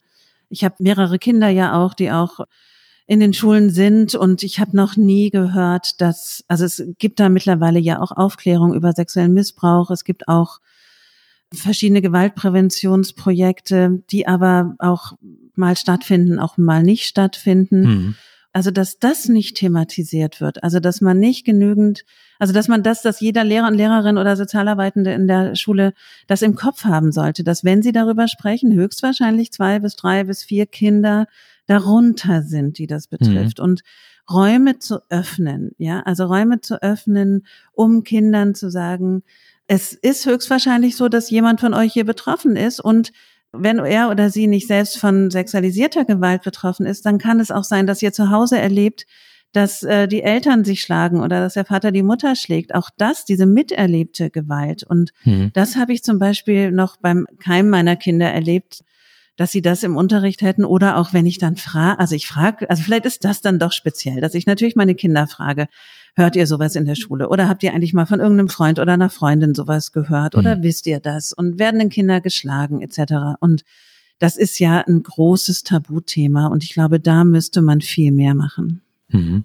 Ich 0.48 0.64
habe 0.64 0.76
mehrere 0.78 1.18
Kinder 1.18 1.48
ja 1.48 1.74
auch, 1.74 1.92
die 1.92 2.12
auch 2.12 2.38
in 3.06 3.20
den 3.20 3.32
Schulen 3.32 3.70
sind 3.70 4.16
und 4.16 4.42
ich 4.42 4.58
habe 4.58 4.76
noch 4.76 4.96
nie 4.96 5.30
gehört, 5.30 6.00
dass, 6.00 6.44
also 6.48 6.64
es 6.64 6.82
gibt 6.98 7.20
da 7.20 7.28
mittlerweile 7.28 7.78
ja 7.78 8.00
auch 8.00 8.10
Aufklärung 8.10 8.74
über 8.74 8.92
sexuellen 8.92 9.32
Missbrauch. 9.32 9.90
Es 9.90 10.02
gibt 10.02 10.26
auch 10.26 10.58
verschiedene 11.54 12.02
Gewaltpräventionsprojekte, 12.02 14.02
die 14.10 14.26
aber 14.26 14.74
auch 14.78 15.12
mal 15.54 15.76
stattfinden, 15.76 16.40
auch 16.40 16.58
mal 16.58 16.82
nicht 16.82 17.04
stattfinden. 17.04 17.80
Mhm. 17.80 18.14
Also, 18.52 18.70
dass 18.70 18.98
das 18.98 19.28
nicht 19.28 19.58
thematisiert 19.58 20.40
wird, 20.40 20.64
also 20.64 20.80
dass 20.80 21.02
man 21.02 21.18
nicht 21.18 21.44
genügend, 21.44 22.06
also 22.38 22.54
dass 22.54 22.68
man 22.68 22.82
das, 22.82 23.02
dass 23.02 23.20
jeder 23.20 23.44
Lehrer 23.44 23.68
und 23.68 23.74
Lehrerin 23.74 24.16
oder 24.16 24.34
Sozialarbeitende 24.34 25.12
in 25.12 25.28
der 25.28 25.56
Schule 25.56 25.92
das 26.26 26.40
im 26.40 26.56
Kopf 26.56 26.84
haben 26.84 27.12
sollte, 27.12 27.44
dass 27.44 27.64
wenn 27.64 27.82
sie 27.82 27.92
darüber 27.92 28.28
sprechen, 28.28 28.72
höchstwahrscheinlich 28.72 29.52
zwei 29.52 29.78
bis 29.78 29.94
drei 29.94 30.24
bis 30.24 30.42
vier 30.42 30.64
Kinder 30.64 31.26
darunter 31.66 32.42
sind, 32.42 32.78
die 32.78 32.86
das 32.86 33.08
betrifft. 33.08 33.58
Mhm. 33.58 33.64
Und 33.64 33.82
Räume 34.30 34.78
zu 34.78 34.98
öffnen, 35.08 35.70
ja, 35.78 36.00
also 36.00 36.26
Räume 36.26 36.60
zu 36.60 36.82
öffnen, 36.82 37.46
um 37.72 38.02
Kindern 38.02 38.54
zu 38.54 38.70
sagen, 38.70 39.22
es 39.68 39.92
ist 39.92 40.26
höchstwahrscheinlich 40.26 40.96
so, 40.96 41.08
dass 41.08 41.30
jemand 41.30 41.60
von 41.60 41.74
euch 41.74 41.92
hier 41.92 42.04
betroffen 42.04 42.56
ist 42.56 42.80
und 42.80 43.12
wenn 43.52 43.78
er 43.78 44.10
oder 44.10 44.30
sie 44.30 44.48
nicht 44.48 44.66
selbst 44.66 44.98
von 44.98 45.30
sexualisierter 45.30 46.04
Gewalt 46.04 46.42
betroffen 46.42 46.86
ist, 46.86 47.06
dann 47.06 47.18
kann 47.18 47.40
es 47.40 47.50
auch 47.50 47.64
sein, 47.64 47.86
dass 47.86 48.02
ihr 48.02 48.12
zu 48.12 48.30
Hause 48.30 48.58
erlebt, 48.58 49.06
dass 49.52 49.82
äh, 49.82 50.06
die 50.06 50.22
Eltern 50.22 50.64
sich 50.64 50.82
schlagen 50.82 51.20
oder 51.20 51.40
dass 51.40 51.54
der 51.54 51.64
Vater 51.64 51.90
die 51.92 52.02
Mutter 52.02 52.36
schlägt. 52.36 52.74
Auch 52.74 52.90
das, 52.98 53.24
diese 53.24 53.46
miterlebte 53.46 54.28
Gewalt. 54.28 54.82
Und 54.82 55.12
mhm. 55.24 55.50
das 55.54 55.76
habe 55.76 55.94
ich 55.94 56.02
zum 56.02 56.18
Beispiel 56.18 56.72
noch 56.72 56.98
beim 56.98 57.26
Keim 57.38 57.70
meiner 57.70 57.96
Kinder 57.96 58.30
erlebt 58.30 58.82
dass 59.36 59.52
sie 59.52 59.62
das 59.62 59.82
im 59.82 59.96
Unterricht 59.96 60.42
hätten 60.42 60.64
oder 60.64 60.96
auch 60.96 61.12
wenn 61.12 61.26
ich 61.26 61.38
dann 61.38 61.56
frage, 61.56 61.98
also 61.98 62.14
ich 62.14 62.26
frage, 62.26 62.68
also 62.70 62.82
vielleicht 62.82 63.06
ist 63.06 63.24
das 63.24 63.40
dann 63.42 63.58
doch 63.58 63.72
speziell, 63.72 64.20
dass 64.20 64.34
ich 64.34 64.46
natürlich 64.46 64.76
meine 64.76 64.94
Kinder 64.94 65.26
frage, 65.26 65.68
hört 66.14 66.36
ihr 66.36 66.46
sowas 66.46 66.74
in 66.74 66.86
der 66.86 66.94
Schule 66.94 67.28
oder 67.28 67.48
habt 67.48 67.62
ihr 67.62 67.74
eigentlich 67.74 67.92
mal 67.92 68.06
von 68.06 68.20
irgendeinem 68.20 68.48
Freund 68.48 68.78
oder 68.78 68.94
einer 68.94 69.10
Freundin 69.10 69.54
sowas 69.54 69.92
gehört 69.92 70.34
oder 70.34 70.56
mhm. 70.56 70.62
wisst 70.62 70.86
ihr 70.86 71.00
das 71.00 71.32
und 71.32 71.58
werden 71.58 71.78
denn 71.78 71.90
Kinder 71.90 72.20
geschlagen 72.20 72.80
etc. 72.80 73.36
Und 73.40 73.64
das 74.18 74.36
ist 74.36 74.58
ja 74.58 74.80
ein 74.80 75.02
großes 75.02 75.62
Tabuthema 75.62 76.46
und 76.46 76.64
ich 76.64 76.72
glaube, 76.72 76.98
da 77.00 77.24
müsste 77.24 77.60
man 77.60 77.82
viel 77.82 78.12
mehr 78.12 78.34
machen. 78.34 78.80
Mhm. 79.08 79.44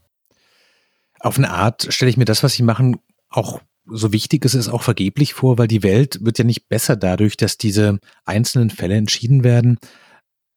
Auf 1.20 1.38
eine 1.38 1.52
Art 1.52 1.88
stelle 1.94 2.10
ich 2.10 2.18
mir 2.18 2.26
das, 2.26 2.42
was 2.42 2.54
Sie 2.54 2.64
machen, 2.64 2.98
auch 3.30 3.62
so 3.86 4.14
wichtig 4.14 4.46
ist 4.46 4.54
es 4.54 4.70
auch 4.70 4.84
vergeblich 4.84 5.34
vor, 5.34 5.58
weil 5.58 5.68
die 5.68 5.84
Welt 5.84 6.20
wird 6.22 6.38
ja 6.38 6.44
nicht 6.44 6.70
besser 6.70 6.96
dadurch, 6.96 7.38
dass 7.38 7.58
diese 7.58 8.00
einzelnen 8.26 8.70
Fälle 8.70 8.96
entschieden 8.96 9.44
werden. 9.44 9.78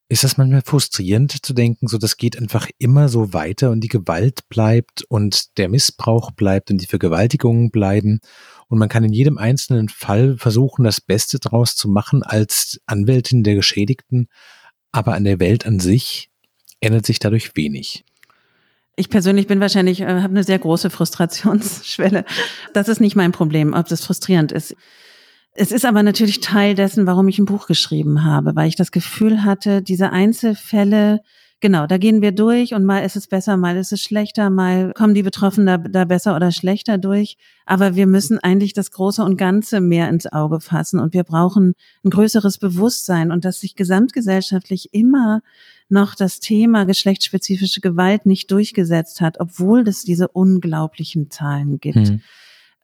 Ist 0.09 0.23
das 0.23 0.37
manchmal 0.37 0.63
frustrierend 0.63 1.45
zu 1.45 1.55
denken, 1.55 1.89
so 1.89 1.97
das 1.97 2.19
geht 2.19 2.37
einfach 2.39 2.69
immer 2.79 3.09
so 3.09 3.33
weiter 3.33 3.71
und 3.71 3.81
die 3.81 3.89
Gewalt 3.89 4.49
bleibt 4.49 5.03
und 5.09 5.57
der 5.57 5.71
Missbrauch 5.71 6.31
bleibt 6.33 6.71
und 6.71 6.79
die 6.79 6.87
Vergewaltigungen 6.87 7.71
bleiben 7.71 8.21
und 8.69 8.79
man 8.79 8.89
kann 8.89 9.05
in 9.05 9.13
jedem 9.13 9.39
einzelnen 9.39 9.89
Fall 9.89 10.37
versuchen, 10.37 10.85
das 10.85 11.01
Beste 11.01 11.39
draus 11.39 11.75
zu 11.75 11.89
machen 11.89 12.23
als 12.23 12.81
Anwältin 12.87 13.43
der 13.45 13.55
Geschädigten, 13.55 14.29
aber 14.93 15.15
an 15.15 15.25
der 15.25 15.41
Welt 15.41 15.67
an 15.67 15.81
sich 15.81 16.31
ändert 16.81 17.07
sich 17.07 17.19
dadurch 17.19 17.57
wenig. 17.57 18.05
Ich 18.97 19.11
persönlich 19.11 19.47
bin 19.47 19.61
wahrscheinlich, 19.61 20.01
äh, 20.01 20.07
habe 20.07 20.31
eine 20.31 20.45
sehr 20.45 20.59
große 20.59 20.91
Frustrationsschwelle. 20.91 22.25
Das 22.73 22.89
ist 22.89 23.01
nicht 23.01 23.17
mein 23.17 23.33
Problem, 23.33 23.73
ob 23.73 23.89
das 23.89 24.05
frustrierend 24.05 24.53
ist. 24.53 24.77
Es 25.57 25.71
ist 25.71 25.85
aber 25.85 26.03
natürlich 26.03 26.41
Teil 26.41 26.75
dessen, 26.75 27.07
warum 27.07 27.29
ich 27.29 27.39
ein 27.39 27.45
Buch 27.45 27.67
geschrieben 27.67 28.25
habe, 28.25 28.57
weil 28.57 28.69
ich 28.69 28.77
das 28.77 28.91
Gefühl 28.91 29.45
hatte, 29.45 29.83
diese 29.83 30.11
Einzelfälle 30.11 31.21
Genau, 31.61 31.87
da 31.87 31.97
gehen 31.97 32.21
wir 32.21 32.33
durch 32.33 32.75
und 32.75 32.85
mal 32.85 33.01
ist 33.01 33.17
es 33.17 33.27
besser, 33.27 33.57
mal 33.57 33.77
ist 33.77 33.93
es 33.93 34.03
schlechter, 34.03 34.51
mal 34.51 34.93
kommen 34.93 35.14
die 35.14 35.23
Betroffenen 35.23 35.67
da, 35.67 35.79
da 35.79 36.05
besser 36.05 36.37
oder 36.37 36.53
schlechter 36.53 36.99
durch. 36.99 37.38
Aber 37.64 37.95
wir 37.95 38.07
müssen 38.07 38.38
eigentlich 38.38 38.75
das 38.75 38.90
Große 38.90 39.25
und 39.25 39.38
Ganze 39.38 39.81
mehr 39.81 40.11
ins 40.11 40.31
Auge 40.31 40.61
fassen 40.61 41.01
und 41.01 41.14
wir 41.14 41.25
brauchen 41.25 41.73
ein 42.05 42.11
größeres 42.11 42.59
Bewusstsein 42.59 43.31
und 43.31 43.47
dass 43.47 43.61
sich 43.61 43.77
gesamtgesellschaftlich 43.77 44.93
immer 44.93 45.40
noch 45.88 46.14
das 46.14 46.40
Thema 46.40 46.85
geschlechtsspezifische 46.85 47.81
Gewalt 47.81 48.27
nicht 48.27 48.51
durchgesetzt 48.51 49.23
hat, 49.23 49.40
obwohl 49.40 49.88
es 49.88 50.03
diese 50.03 50.29
unglaublichen 50.29 51.31
Zahlen 51.31 51.79
gibt. 51.81 51.97
Mhm 51.97 52.21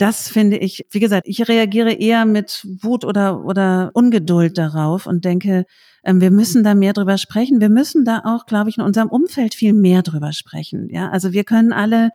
das 0.00 0.28
finde 0.30 0.56
ich, 0.56 0.86
wie 0.90 1.00
gesagt, 1.00 1.28
ich 1.28 1.46
reagiere 1.46 1.92
eher 1.92 2.24
mit 2.24 2.66
Wut 2.80 3.04
oder, 3.04 3.44
oder 3.44 3.90
Ungeduld 3.92 4.56
darauf 4.56 5.06
und 5.06 5.26
denke, 5.26 5.66
ähm, 6.02 6.22
wir 6.22 6.30
müssen 6.30 6.64
da 6.64 6.74
mehr 6.74 6.94
drüber 6.94 7.18
sprechen. 7.18 7.60
Wir 7.60 7.68
müssen 7.68 8.06
da 8.06 8.22
auch, 8.24 8.46
glaube 8.46 8.70
ich, 8.70 8.78
in 8.78 8.84
unserem 8.84 9.10
Umfeld 9.10 9.54
viel 9.54 9.74
mehr 9.74 10.00
drüber 10.00 10.32
sprechen. 10.32 10.88
Ja, 10.90 11.10
also 11.10 11.32
wir 11.32 11.44
können 11.44 11.74
alle 11.74 12.10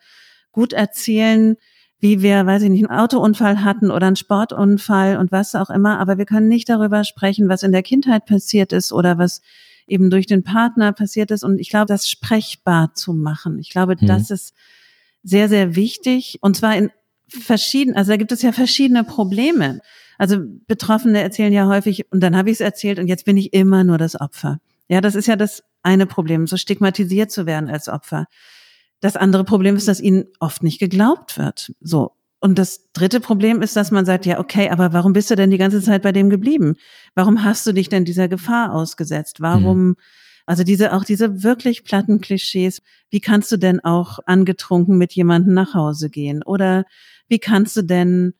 gut 0.51 0.73
erzählen, 0.73 1.57
wie 1.99 2.23
wir, 2.23 2.47
weiß 2.47 2.63
ich 2.63 2.71
nicht, 2.71 2.89
einen 2.89 2.99
Autounfall 2.99 3.63
hatten 3.63 3.91
oder 3.91 4.07
einen 4.07 4.15
Sportunfall 4.15 5.17
und 5.17 5.31
was 5.31 5.53
auch 5.53 5.69
immer, 5.69 5.99
aber 5.99 6.17
wir 6.17 6.25
können 6.25 6.47
nicht 6.47 6.67
darüber 6.67 7.03
sprechen, 7.03 7.49
was 7.49 7.61
in 7.61 7.71
der 7.71 7.83
Kindheit 7.83 8.25
passiert 8.25 8.73
ist 8.73 8.93
oder 8.93 9.19
was 9.19 9.41
eben 9.85 10.09
durch 10.09 10.25
den 10.25 10.43
Partner 10.43 10.91
passiert 10.91 11.29
ist. 11.29 11.43
Und 11.43 11.59
ich 11.59 11.69
glaube, 11.69 11.85
das 11.85 12.09
sprechbar 12.09 12.95
zu 12.95 13.13
machen. 13.13 13.59
Ich 13.59 13.69
glaube, 13.69 13.95
mhm. 13.99 14.07
das 14.07 14.31
ist 14.31 14.55
sehr, 15.21 15.49
sehr 15.49 15.75
wichtig. 15.75 16.39
Und 16.41 16.57
zwar 16.57 16.75
in 16.75 16.89
verschieden, 17.27 17.95
also 17.95 18.11
da 18.11 18.17
gibt 18.17 18.31
es 18.31 18.41
ja 18.41 18.51
verschiedene 18.51 19.03
Probleme. 19.03 19.79
Also 20.17 20.37
Betroffene 20.67 21.21
erzählen 21.21 21.53
ja 21.53 21.67
häufig, 21.67 22.11
und 22.11 22.21
dann 22.21 22.35
habe 22.35 22.49
ich 22.49 22.55
es 22.55 22.61
erzählt 22.61 22.99
und 22.99 23.07
jetzt 23.07 23.25
bin 23.25 23.37
ich 23.37 23.53
immer 23.53 23.83
nur 23.83 23.97
das 23.97 24.19
Opfer. 24.19 24.59
Ja, 24.87 25.01
das 25.01 25.15
ist 25.15 25.27
ja 25.27 25.35
das 25.35 25.63
eine 25.83 26.05
Problem, 26.05 26.47
so 26.47 26.57
stigmatisiert 26.57 27.31
zu 27.31 27.45
werden 27.45 27.69
als 27.69 27.89
Opfer. 27.89 28.27
Das 29.01 29.15
andere 29.15 29.43
Problem 29.43 29.75
ist, 29.75 29.87
dass 29.87 29.99
ihnen 29.99 30.25
oft 30.39 30.63
nicht 30.63 30.79
geglaubt 30.79 31.37
wird. 31.37 31.73
So. 31.81 32.11
Und 32.39 32.59
das 32.59 32.91
dritte 32.93 33.19
Problem 33.19 33.61
ist, 33.61 33.75
dass 33.75 33.91
man 33.91 34.05
sagt, 34.05 34.25
ja, 34.25 34.39
okay, 34.39 34.69
aber 34.69 34.93
warum 34.93 35.13
bist 35.13 35.31
du 35.31 35.35
denn 35.35 35.51
die 35.51 35.57
ganze 35.57 35.81
Zeit 35.81 36.03
bei 36.03 36.11
dem 36.11 36.29
geblieben? 36.29 36.75
Warum 37.15 37.43
hast 37.43 37.65
du 37.65 37.71
dich 37.71 37.89
denn 37.89 38.05
dieser 38.05 38.27
Gefahr 38.27 38.73
ausgesetzt? 38.73 39.41
Warum, 39.41 39.87
mhm. 39.87 39.95
also 40.45 40.63
diese, 40.63 40.93
auch 40.93 41.03
diese 41.03 41.43
wirklich 41.43 41.83
platten 41.83 42.21
Klischees, 42.21 42.81
wie 43.09 43.19
kannst 43.19 43.51
du 43.51 43.57
denn 43.57 43.79
auch 43.83 44.19
angetrunken 44.25 44.97
mit 44.97 45.13
jemandem 45.13 45.53
nach 45.53 45.73
Hause 45.73 46.09
gehen? 46.09 46.43
Oder 46.43 46.85
wie 47.27 47.39
kannst 47.39 47.75
du 47.77 47.81
denn 47.81 48.33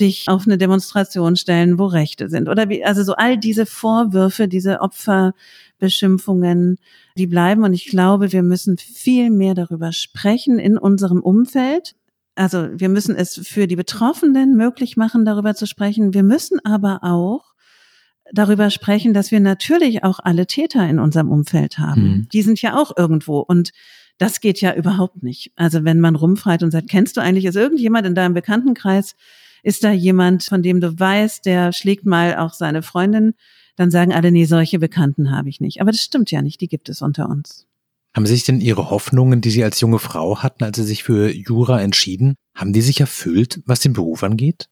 dich 0.00 0.28
auf 0.28 0.46
eine 0.46 0.58
Demonstration 0.58 1.36
stellen, 1.36 1.78
wo 1.78 1.86
Rechte 1.86 2.28
sind? 2.28 2.48
Oder 2.48 2.68
wie, 2.68 2.84
also 2.84 3.02
so 3.02 3.14
all 3.14 3.36
diese 3.36 3.66
Vorwürfe, 3.66 4.48
diese 4.48 4.80
Opferbeschimpfungen, 4.80 6.78
die 7.16 7.26
bleiben. 7.26 7.64
Und 7.64 7.74
ich 7.74 7.86
glaube, 7.86 8.32
wir 8.32 8.42
müssen 8.42 8.78
viel 8.78 9.30
mehr 9.30 9.54
darüber 9.54 9.92
sprechen 9.92 10.58
in 10.58 10.78
unserem 10.78 11.20
Umfeld. 11.20 11.94
Also 12.34 12.68
wir 12.72 12.88
müssen 12.88 13.14
es 13.14 13.40
für 13.46 13.66
die 13.66 13.76
Betroffenen 13.76 14.56
möglich 14.56 14.96
machen, 14.96 15.24
darüber 15.24 15.54
zu 15.54 15.66
sprechen. 15.66 16.14
Wir 16.14 16.22
müssen 16.22 16.58
aber 16.64 17.00
auch 17.02 17.50
darüber 18.32 18.70
sprechen, 18.70 19.12
dass 19.12 19.30
wir 19.30 19.40
natürlich 19.40 20.04
auch 20.04 20.20
alle 20.22 20.46
Täter 20.46 20.88
in 20.88 20.98
unserem 20.98 21.30
Umfeld 21.30 21.78
haben. 21.78 22.02
Mhm. 22.02 22.28
Die 22.32 22.42
sind 22.42 22.62
ja 22.62 22.78
auch 22.78 22.96
irgendwo. 22.96 23.40
Und 23.40 23.70
das 24.20 24.40
geht 24.40 24.60
ja 24.60 24.74
überhaupt 24.74 25.22
nicht. 25.22 25.50
Also 25.56 25.82
wenn 25.84 25.98
man 25.98 26.14
rumfreit 26.14 26.62
und 26.62 26.70
sagt, 26.70 26.90
kennst 26.90 27.16
du 27.16 27.22
eigentlich, 27.22 27.46
ist 27.46 27.56
irgendjemand 27.56 28.06
in 28.06 28.14
deinem 28.14 28.34
Bekanntenkreis, 28.34 29.16
ist 29.62 29.82
da 29.82 29.90
jemand, 29.92 30.44
von 30.44 30.62
dem 30.62 30.80
du 30.80 30.98
weißt, 30.98 31.46
der 31.46 31.72
schlägt 31.72 32.04
mal 32.04 32.36
auch 32.36 32.52
seine 32.52 32.82
Freundin, 32.82 33.32
dann 33.76 33.90
sagen 33.90 34.12
alle, 34.12 34.30
nee, 34.30 34.44
solche 34.44 34.78
Bekannten 34.78 35.30
habe 35.30 35.48
ich 35.48 35.60
nicht. 35.60 35.80
Aber 35.80 35.90
das 35.90 36.02
stimmt 36.02 36.30
ja 36.30 36.42
nicht, 36.42 36.60
die 36.60 36.68
gibt 36.68 36.90
es 36.90 37.00
unter 37.00 37.30
uns. 37.30 37.66
Haben 38.14 38.26
sich 38.26 38.44
denn 38.44 38.60
Ihre 38.60 38.90
Hoffnungen, 38.90 39.40
die 39.40 39.50
Sie 39.50 39.64
als 39.64 39.80
junge 39.80 39.98
Frau 39.98 40.42
hatten, 40.42 40.64
als 40.64 40.76
Sie 40.76 40.84
sich 40.84 41.02
für 41.02 41.30
Jura 41.30 41.80
entschieden, 41.80 42.34
haben 42.54 42.74
die 42.74 42.82
sich 42.82 43.00
erfüllt, 43.00 43.62
was 43.64 43.80
den 43.80 43.94
Beruf 43.94 44.22
angeht? 44.22 44.68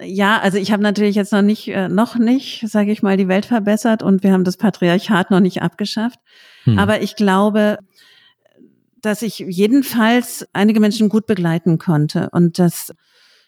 Ja, 0.00 0.40
also 0.40 0.56
ich 0.56 0.72
habe 0.72 0.82
natürlich 0.82 1.14
jetzt 1.14 1.32
noch 1.32 1.42
nicht, 1.42 1.68
äh, 1.68 1.88
noch 1.88 2.16
nicht, 2.16 2.64
sage 2.68 2.90
ich 2.90 3.02
mal, 3.02 3.16
die 3.16 3.28
Welt 3.28 3.44
verbessert 3.44 4.02
und 4.02 4.22
wir 4.22 4.32
haben 4.32 4.44
das 4.44 4.56
Patriarchat 4.56 5.30
noch 5.30 5.40
nicht 5.40 5.60
abgeschafft. 5.60 6.18
Hm. 6.64 6.78
Aber 6.78 7.02
ich 7.02 7.16
glaube, 7.16 7.78
dass 9.02 9.22
ich 9.22 9.38
jedenfalls 9.40 10.46
einige 10.52 10.80
Menschen 10.80 11.08
gut 11.08 11.26
begleiten 11.26 11.78
konnte 11.78 12.30
und 12.30 12.58
dass 12.58 12.94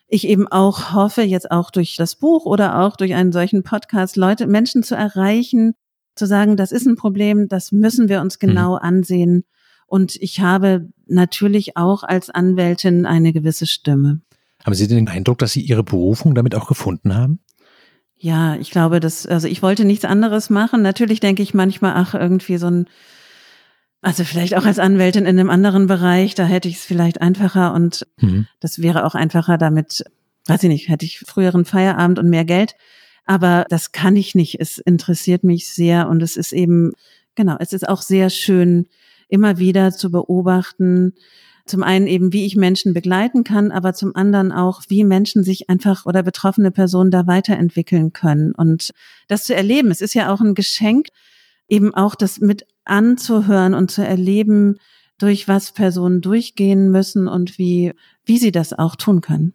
ich 0.07 0.29
eben 0.29 0.47
auch 0.49 0.93
hoffe, 0.93 1.23
jetzt 1.23 1.51
auch 1.51 1.71
durch 1.71 1.97
das 1.97 2.17
Buch 2.17 2.45
oder 2.45 2.81
auch 2.81 2.97
durch 2.97 3.15
einen 3.15 3.33
solchen 3.33 3.63
Podcast, 3.63 4.17
Leute, 4.17 4.47
Menschen 4.47 4.83
zu 4.83 4.95
erreichen, 4.95 5.75
zu 6.15 6.27
sagen, 6.27 6.57
das 6.57 6.73
ist 6.73 6.87
ein 6.87 6.97
Problem, 6.97 7.49
das 7.49 7.73
müssen 7.73 8.09
wir 8.09 8.21
uns 8.21 8.39
genau 8.39 8.73
mhm. 8.73 8.83
ansehen. 8.83 9.45
Und 9.87 10.17
ich 10.17 10.41
habe 10.41 10.89
natürlich 11.07 11.77
auch 11.77 12.03
als 12.03 12.31
Anwältin 12.31 13.07
eine 13.07 13.33
gewisse 13.33 13.67
Stimme. 13.67 14.21
Haben 14.65 14.75
Sie 14.75 14.89
den 14.89 15.09
Eindruck, 15.09 15.39
dass 15.39 15.53
Sie 15.53 15.61
Ihre 15.61 15.85
Berufung 15.85 16.35
damit 16.35 16.55
auch 16.55 16.69
gefunden 16.69 17.15
haben? 17.15 17.41
Ja, 18.17 18.57
ich 18.57 18.71
glaube, 18.71 19.01
dass, 19.01 19.27
also 19.27 19.49
ich 19.49 19.63
wollte 19.63 19.85
nichts 19.85 20.05
anderes 20.05 20.49
machen. 20.49 20.83
Natürlich 20.83 21.21
denke 21.21 21.43
ich 21.43 21.53
manchmal, 21.53 21.93
ach, 21.97 22.15
irgendwie 22.15 22.57
so 22.57 22.69
ein, 22.69 22.87
also 24.05 24.23
vielleicht 24.25 24.55
auch 24.55 24.67
als 24.67 24.79
Anwältin 24.79 25.25
in 25.25 25.39
einem 25.39 25.49
anderen 25.49 25.87
Bereich, 25.87 26.35
da 26.35 26.45
hätte 26.45 26.69
ich 26.69 26.77
es 26.77 26.85
vielleicht 26.85 27.23
einfacher 27.23 27.73
und 27.73 28.07
mhm. 28.21 28.47
das 28.61 28.83
wäre 28.83 29.07
auch 29.07 29.15
einfacher 29.15 29.57
damit, 29.57 30.05
weiß 30.47 30.63
ich 30.65 30.69
nicht, 30.69 30.89
hätte 30.89 31.07
ich 31.07 31.21
früheren 31.21 31.65
Feierabend 31.65 32.19
und 32.19 32.29
mehr 32.29 32.45
Geld. 32.45 32.75
Aber 33.25 33.65
das 33.71 33.93
kann 33.93 34.15
ich 34.17 34.35
nicht. 34.35 34.61
Es 34.61 34.77
interessiert 34.77 35.43
mich 35.43 35.69
sehr 35.69 36.09
und 36.11 36.23
es 36.23 36.37
ist 36.37 36.53
eben, 36.53 36.93
genau, 37.35 37.57
es 37.59 37.73
ist 37.73 37.89
auch 37.89 38.03
sehr 38.03 38.29
schön, 38.29 38.87
immer 39.29 39.57
wieder 39.57 39.91
zu 39.91 40.11
beobachten, 40.11 41.15
zum 41.65 41.83
einen 41.83 42.07
eben, 42.07 42.35
wie 42.35 42.45
ich 42.45 42.57
Menschen 42.57 42.93
begleiten 42.93 43.43
kann, 43.43 43.73
aber 43.73 43.95
zum 43.95 44.15
anderen 44.15 44.53
auch, 44.53 44.83
wie 44.89 45.03
Menschen 45.03 45.45
sich 45.45 45.71
einfach 45.71 46.05
oder 46.05 46.23
betroffene 46.23 46.71
Personen 46.71 47.11
da 47.11 47.27
weiterentwickeln 47.27 48.13
können. 48.13 48.53
Und 48.55 48.91
das 49.29 49.45
zu 49.45 49.55
erleben, 49.55 49.91
es 49.91 50.03
ist 50.03 50.13
ja 50.13 50.31
auch 50.31 50.43
ein 50.43 50.55
Geschenk, 50.55 51.09
eben 51.69 51.95
auch 51.95 52.15
das 52.15 52.41
mit 52.41 52.67
anzuhören 52.85 53.75
und 53.75 53.91
zu 53.91 54.05
erleben, 54.05 54.79
durch 55.19 55.49
was 55.49 55.73
Personen 55.73 56.21
durchgehen 56.21 56.91
müssen 56.91 57.29
und 57.29 57.59
wie, 57.59 57.93
wie 58.25 58.39
sie 58.39 58.53
das 58.53 58.73
auch 58.73 58.97
tun 58.97 59.21
können. 59.21 59.55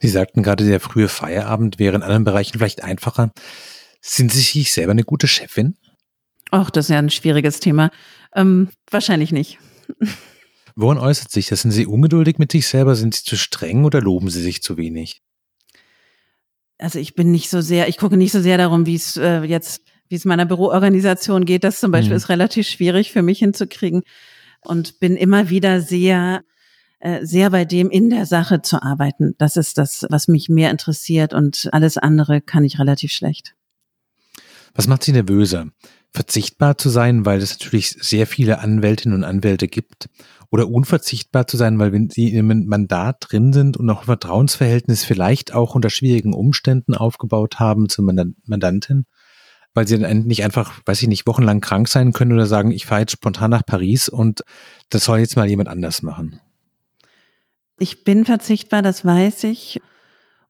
Sie 0.00 0.08
sagten 0.08 0.42
gerade, 0.42 0.66
der 0.66 0.80
frühe 0.80 1.08
Feierabend 1.08 1.78
wäre 1.78 1.94
in 1.94 2.02
anderen 2.02 2.24
Bereichen 2.24 2.58
vielleicht 2.58 2.82
einfacher. 2.82 3.30
Sind 4.00 4.32
Sie 4.32 4.40
sich 4.40 4.72
selber 4.72 4.90
eine 4.90 5.04
gute 5.04 5.28
Chefin? 5.28 5.76
Ach, 6.50 6.70
das 6.70 6.86
ist 6.86 6.90
ja 6.90 6.98
ein 6.98 7.10
schwieriges 7.10 7.60
Thema. 7.60 7.90
Ähm, 8.34 8.68
wahrscheinlich 8.90 9.30
nicht. 9.30 9.58
Woran 10.74 10.98
äußert 10.98 11.30
sich 11.30 11.46
das? 11.46 11.62
Sind 11.62 11.70
Sie 11.70 11.86
ungeduldig 11.86 12.38
mit 12.38 12.50
sich 12.50 12.66
selber? 12.66 12.96
Sind 12.96 13.14
Sie 13.14 13.22
zu 13.22 13.36
streng 13.36 13.84
oder 13.84 14.00
loben 14.00 14.28
Sie 14.28 14.42
sich 14.42 14.62
zu 14.62 14.76
wenig? 14.76 15.22
Also 16.78 16.98
ich 16.98 17.14
bin 17.14 17.30
nicht 17.30 17.48
so 17.48 17.60
sehr, 17.60 17.88
ich 17.88 17.96
gucke 17.96 18.16
nicht 18.16 18.32
so 18.32 18.40
sehr 18.40 18.58
darum, 18.58 18.86
wie 18.86 18.96
es 18.96 19.16
äh, 19.16 19.42
jetzt, 19.42 19.82
wie 20.12 20.16
es 20.16 20.26
meiner 20.26 20.44
Büroorganisation 20.44 21.46
geht. 21.46 21.64
Das 21.64 21.80
zum 21.80 21.90
Beispiel 21.90 22.12
mhm. 22.12 22.18
ist 22.18 22.28
relativ 22.28 22.68
schwierig 22.68 23.12
für 23.12 23.22
mich 23.22 23.38
hinzukriegen 23.38 24.02
und 24.60 25.00
bin 25.00 25.16
immer 25.16 25.48
wieder 25.48 25.80
sehr 25.80 26.42
äh, 27.00 27.24
sehr 27.24 27.48
bei 27.50 27.64
dem 27.64 27.90
in 27.90 28.10
der 28.10 28.26
Sache 28.26 28.60
zu 28.60 28.82
arbeiten. 28.82 29.34
Das 29.38 29.56
ist 29.56 29.78
das, 29.78 30.06
was 30.10 30.28
mich 30.28 30.50
mehr 30.50 30.70
interessiert 30.70 31.32
und 31.32 31.70
alles 31.72 31.96
andere 31.96 32.42
kann 32.42 32.62
ich 32.62 32.78
relativ 32.78 33.10
schlecht. 33.10 33.56
Was 34.74 34.86
macht 34.86 35.02
Sie 35.02 35.12
nervöser? 35.12 35.68
Verzichtbar 36.12 36.76
zu 36.76 36.90
sein, 36.90 37.24
weil 37.24 37.40
es 37.40 37.58
natürlich 37.58 37.96
sehr 37.98 38.26
viele 38.26 38.58
Anwältinnen 38.58 39.16
und 39.16 39.24
Anwälte 39.24 39.66
gibt 39.66 40.10
oder 40.50 40.68
unverzichtbar 40.68 41.46
zu 41.46 41.56
sein, 41.56 41.78
weil 41.78 41.92
wenn 41.92 42.10
Sie 42.10 42.28
in 42.28 42.38
einem 42.38 42.66
Mandat 42.66 43.16
drin 43.20 43.54
sind 43.54 43.78
und 43.78 43.88
auch 43.88 44.00
ein 44.00 44.06
Vertrauensverhältnis 44.06 45.04
vielleicht 45.04 45.54
auch 45.54 45.74
unter 45.74 45.88
schwierigen 45.88 46.34
Umständen 46.34 46.94
aufgebaut 46.94 47.58
haben 47.58 47.88
zur 47.88 48.04
Mandantin, 48.04 49.06
weil 49.74 49.86
Sie 49.86 49.98
dann 49.98 50.24
nicht 50.24 50.44
einfach, 50.44 50.80
weiß 50.84 51.02
ich 51.02 51.08
nicht, 51.08 51.26
wochenlang 51.26 51.60
krank 51.60 51.88
sein 51.88 52.12
können 52.12 52.32
oder 52.32 52.46
sagen, 52.46 52.70
ich 52.70 52.86
fahre 52.86 53.02
jetzt 53.02 53.12
spontan 53.12 53.50
nach 53.50 53.64
Paris 53.64 54.08
und 54.08 54.42
das 54.90 55.04
soll 55.04 55.20
jetzt 55.20 55.36
mal 55.36 55.48
jemand 55.48 55.68
anders 55.68 56.02
machen. 56.02 56.40
Ich 57.78 58.04
bin 58.04 58.24
verzichtbar, 58.24 58.82
das 58.82 59.04
weiß 59.04 59.44
ich. 59.44 59.80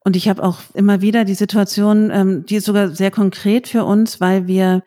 Und 0.03 0.15
ich 0.15 0.27
habe 0.27 0.43
auch 0.43 0.59
immer 0.73 1.01
wieder 1.01 1.23
die 1.23 1.33
Situation, 1.33 2.11
ähm, 2.11 2.45
die 2.45 2.57
ist 2.57 2.65
sogar 2.65 2.89
sehr 2.89 3.11
konkret 3.11 3.67
für 3.67 3.85
uns, 3.85 4.19
weil 4.19 4.47
wir, 4.47 4.83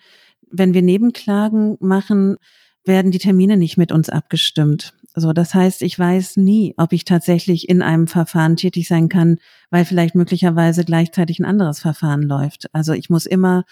wenn 0.51 0.75
wir 0.75 0.83
Nebenklagen 0.83 1.79
machen, 1.81 2.37
werden 2.85 3.11
die 3.11 3.19
Termine 3.19 3.57
nicht 3.57 3.79
mit 3.79 3.93
uns 3.93 4.11
abgestimmt. 4.11 4.93
So, 5.15 5.33
das 5.33 5.55
heißt, 5.55 5.81
ich 5.81 5.99
weiß 5.99 6.37
nie, 6.37 6.75
ob 6.77 6.93
ich 6.93 7.05
tatsächlich 7.05 7.71
in 7.71 7.81
einem 7.81 8.07
Verfahren 8.07 8.57
tätig 8.57 8.87
sein 8.87 9.09
kann, 9.09 9.39
weil 9.71 9.87
vielleicht 9.87 10.15
möglicherweise 10.15 10.85
gleichzeitig 10.85 11.39
ein 11.41 11.47
anderes 11.47 11.81
Verfahren 11.81 12.23
läuft. 12.23 12.69
Also 12.75 12.93
ich 12.93 13.09
muss 13.09 13.25
immer 13.25 13.65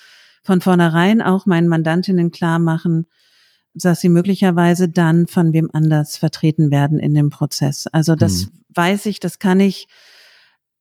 von 0.45 0.61
vornherein 0.61 1.23
auch 1.23 1.47
meinen 1.47 1.69
Mandantinnen 1.69 2.31
klar 2.31 2.59
machen, 2.59 3.07
dass 3.75 4.01
sie 4.01 4.09
möglicherweise 4.09 4.89
dann 4.89 5.27
von 5.27 5.53
wem 5.53 5.69
anders 5.73 6.17
vertreten 6.17 6.71
werden 6.71 7.01
in 7.01 7.15
dem 7.15 7.31
Prozess. 7.31 7.89
Also 7.89 8.15
das 8.15 8.47
mhm. 8.47 8.51
weiß 8.69 9.07
ich, 9.07 9.19
das 9.19 9.41
kann 9.41 9.59
ich. 9.59 9.89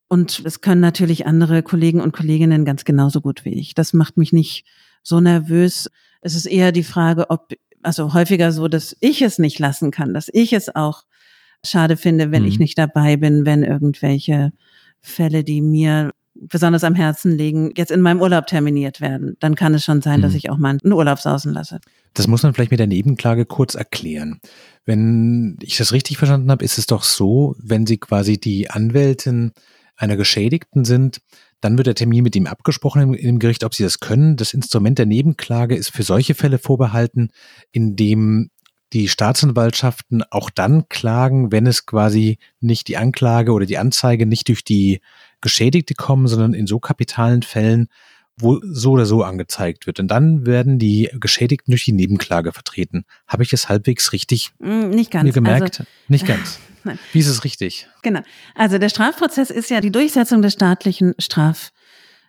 Und 0.08 0.43
es 0.45 0.62
können 0.62 0.82
natürlich 0.82 1.26
andere 1.26 1.63
Kollegen 1.63 2.02
und 2.02 2.13
Kolleginnen 2.13 2.65
ganz 2.65 2.86
genauso 2.86 3.19
gut 3.19 3.45
wie 3.45 3.54
ich. 3.54 3.73
Das 3.73 3.93
macht 3.93 4.17
mich 4.17 4.32
nicht 4.32 4.65
so 5.02 5.19
nervös. 5.19 5.89
Es 6.21 6.36
ist 6.36 6.45
eher 6.45 6.71
die 6.71 6.84
Frage, 6.84 7.32
ob, 7.32 7.54
also 7.82 8.13
häufiger 8.13 8.52
so, 8.52 8.67
dass 8.67 8.95
ich 8.99 9.23
es 9.23 9.39
nicht 9.39 9.58
lassen 9.58 9.89
kann, 9.89 10.13
dass 10.13 10.30
ich 10.32 10.54
es 10.54 10.76
auch 10.76 11.04
schade 11.65 11.97
finde, 11.97 12.32
wenn 12.32 12.43
mhm. 12.43 12.49
ich 12.49 12.60
nicht 12.60 12.78
dabei 12.78 13.17
bin, 13.17 13.45
wenn 13.45 13.63
irgendwelche 13.63 14.52
Fälle, 15.02 15.43
die 15.43 15.62
mir 15.62 16.12
besonders 16.50 16.84
am 16.84 16.96
Herzen 16.96 17.38
liegen, 17.38 17.72
jetzt 17.76 17.92
in 17.92 18.02
meinem 18.02 18.22
Urlaub 18.22 18.48
terminiert 18.48 19.02
werden, 19.02 19.36
dann 19.40 19.56
kann 19.56 19.74
es 19.74 19.84
schon 19.84 20.02
sein, 20.02 20.22
dass 20.22 20.32
mhm. 20.32 20.38
ich 20.38 20.50
auch 20.50 20.58
mal 20.58 20.78
einen 20.82 20.94
Urlaub 20.94 21.20
sausen 21.20 21.54
lasse. 21.54 21.80
Das 22.14 22.28
muss 22.28 22.44
man 22.44 22.54
vielleicht 22.54 22.72
mit 22.72 22.80
der 22.80 22.88
Nebenklage 22.88 23.46
kurz 23.46 23.76
erklären. 23.76 24.40
Wenn 24.86 25.58
ich 25.62 25.78
das 25.78 25.94
richtig 25.94 26.18
verstanden 26.18 26.52
habe, 26.52 26.64
ist 26.64 26.78
es 26.78 26.86
doch 26.86 27.04
so, 27.04 27.56
wenn 27.60 27.86
Sie 27.86 27.98
quasi 27.98 28.40
die 28.40 28.70
Anwältin 28.70 29.52
einer 29.96 30.18
Geschädigten 30.18 30.86
sind, 30.86 31.22
dann 31.62 31.78
wird 31.78 31.88
der 31.88 31.96
Termin 31.96 32.24
mit 32.24 32.36
ihm 32.36 32.48
abgesprochen 32.48 33.02
im, 33.02 33.14
im, 33.14 33.40
Gericht, 33.40 33.64
ob 33.64 33.74
sie 33.74 33.84
das 33.84 34.00
können. 34.00 34.36
Das 34.36 34.54
Instrument 34.54 35.00
der 35.00 35.06
Nebenklage 35.06 35.76
ist 35.76 35.92
für 35.92 36.04
solche 36.04 36.36
Fälle 36.36 36.58
vorbehalten, 36.58 37.30
in 37.72 37.96
dem 37.96 38.50
die 38.92 39.08
Staatsanwaltschaften 39.08 40.24
auch 40.30 40.50
dann 40.50 40.88
klagen, 40.88 41.52
wenn 41.52 41.66
es 41.66 41.86
quasi 41.86 42.38
nicht 42.60 42.88
die 42.88 42.98
Anklage 42.98 43.52
oder 43.52 43.66
die 43.66 43.78
Anzeige 43.78 44.26
nicht 44.26 44.50
durch 44.50 44.64
die 44.64 45.02
Geschädigte 45.44 45.94
kommen, 45.94 46.28
sondern 46.28 46.54
in 46.54 46.66
so 46.66 46.80
kapitalen 46.80 47.44
Fällen, 47.44 47.90
wo 48.38 48.60
so 48.64 48.94
oder 48.94 49.06
so 49.06 49.24
angezeigt 49.24 49.86
wird. 49.86 50.00
Und 50.00 50.08
dann 50.08 50.48
werden 50.48 50.80
die 50.80 51.10
Geschädigten 51.20 51.72
durch 51.72 51.86
die 51.86 51.92
Nebenklage 51.92 52.52
vertreten. 52.52 53.06
Habe 53.28 53.44
ich 53.44 53.54
es 53.54 53.70
halbwegs 53.70 54.12
richtig 54.12 54.52
mm, 54.58 54.90
nicht 54.90 55.12
ganz. 55.12 55.26
mir 55.26 55.34
gemerkt? 55.34 55.82
Also, 55.82 55.92
nicht 56.08 56.26
ganz. 56.26 56.60
Nein. 56.84 56.98
Wie 57.12 57.20
ist 57.20 57.28
es 57.28 57.44
richtig? 57.44 57.88
Genau. 58.02 58.22
Also 58.56 58.78
der 58.78 58.90
Strafprozess 58.90 59.52
ist 59.52 59.70
ja 59.70 59.80
die 59.82 59.92
Durchsetzung 59.92 60.42
des 60.42 60.54
staatlichen 60.54 61.14
Straf 61.20 61.72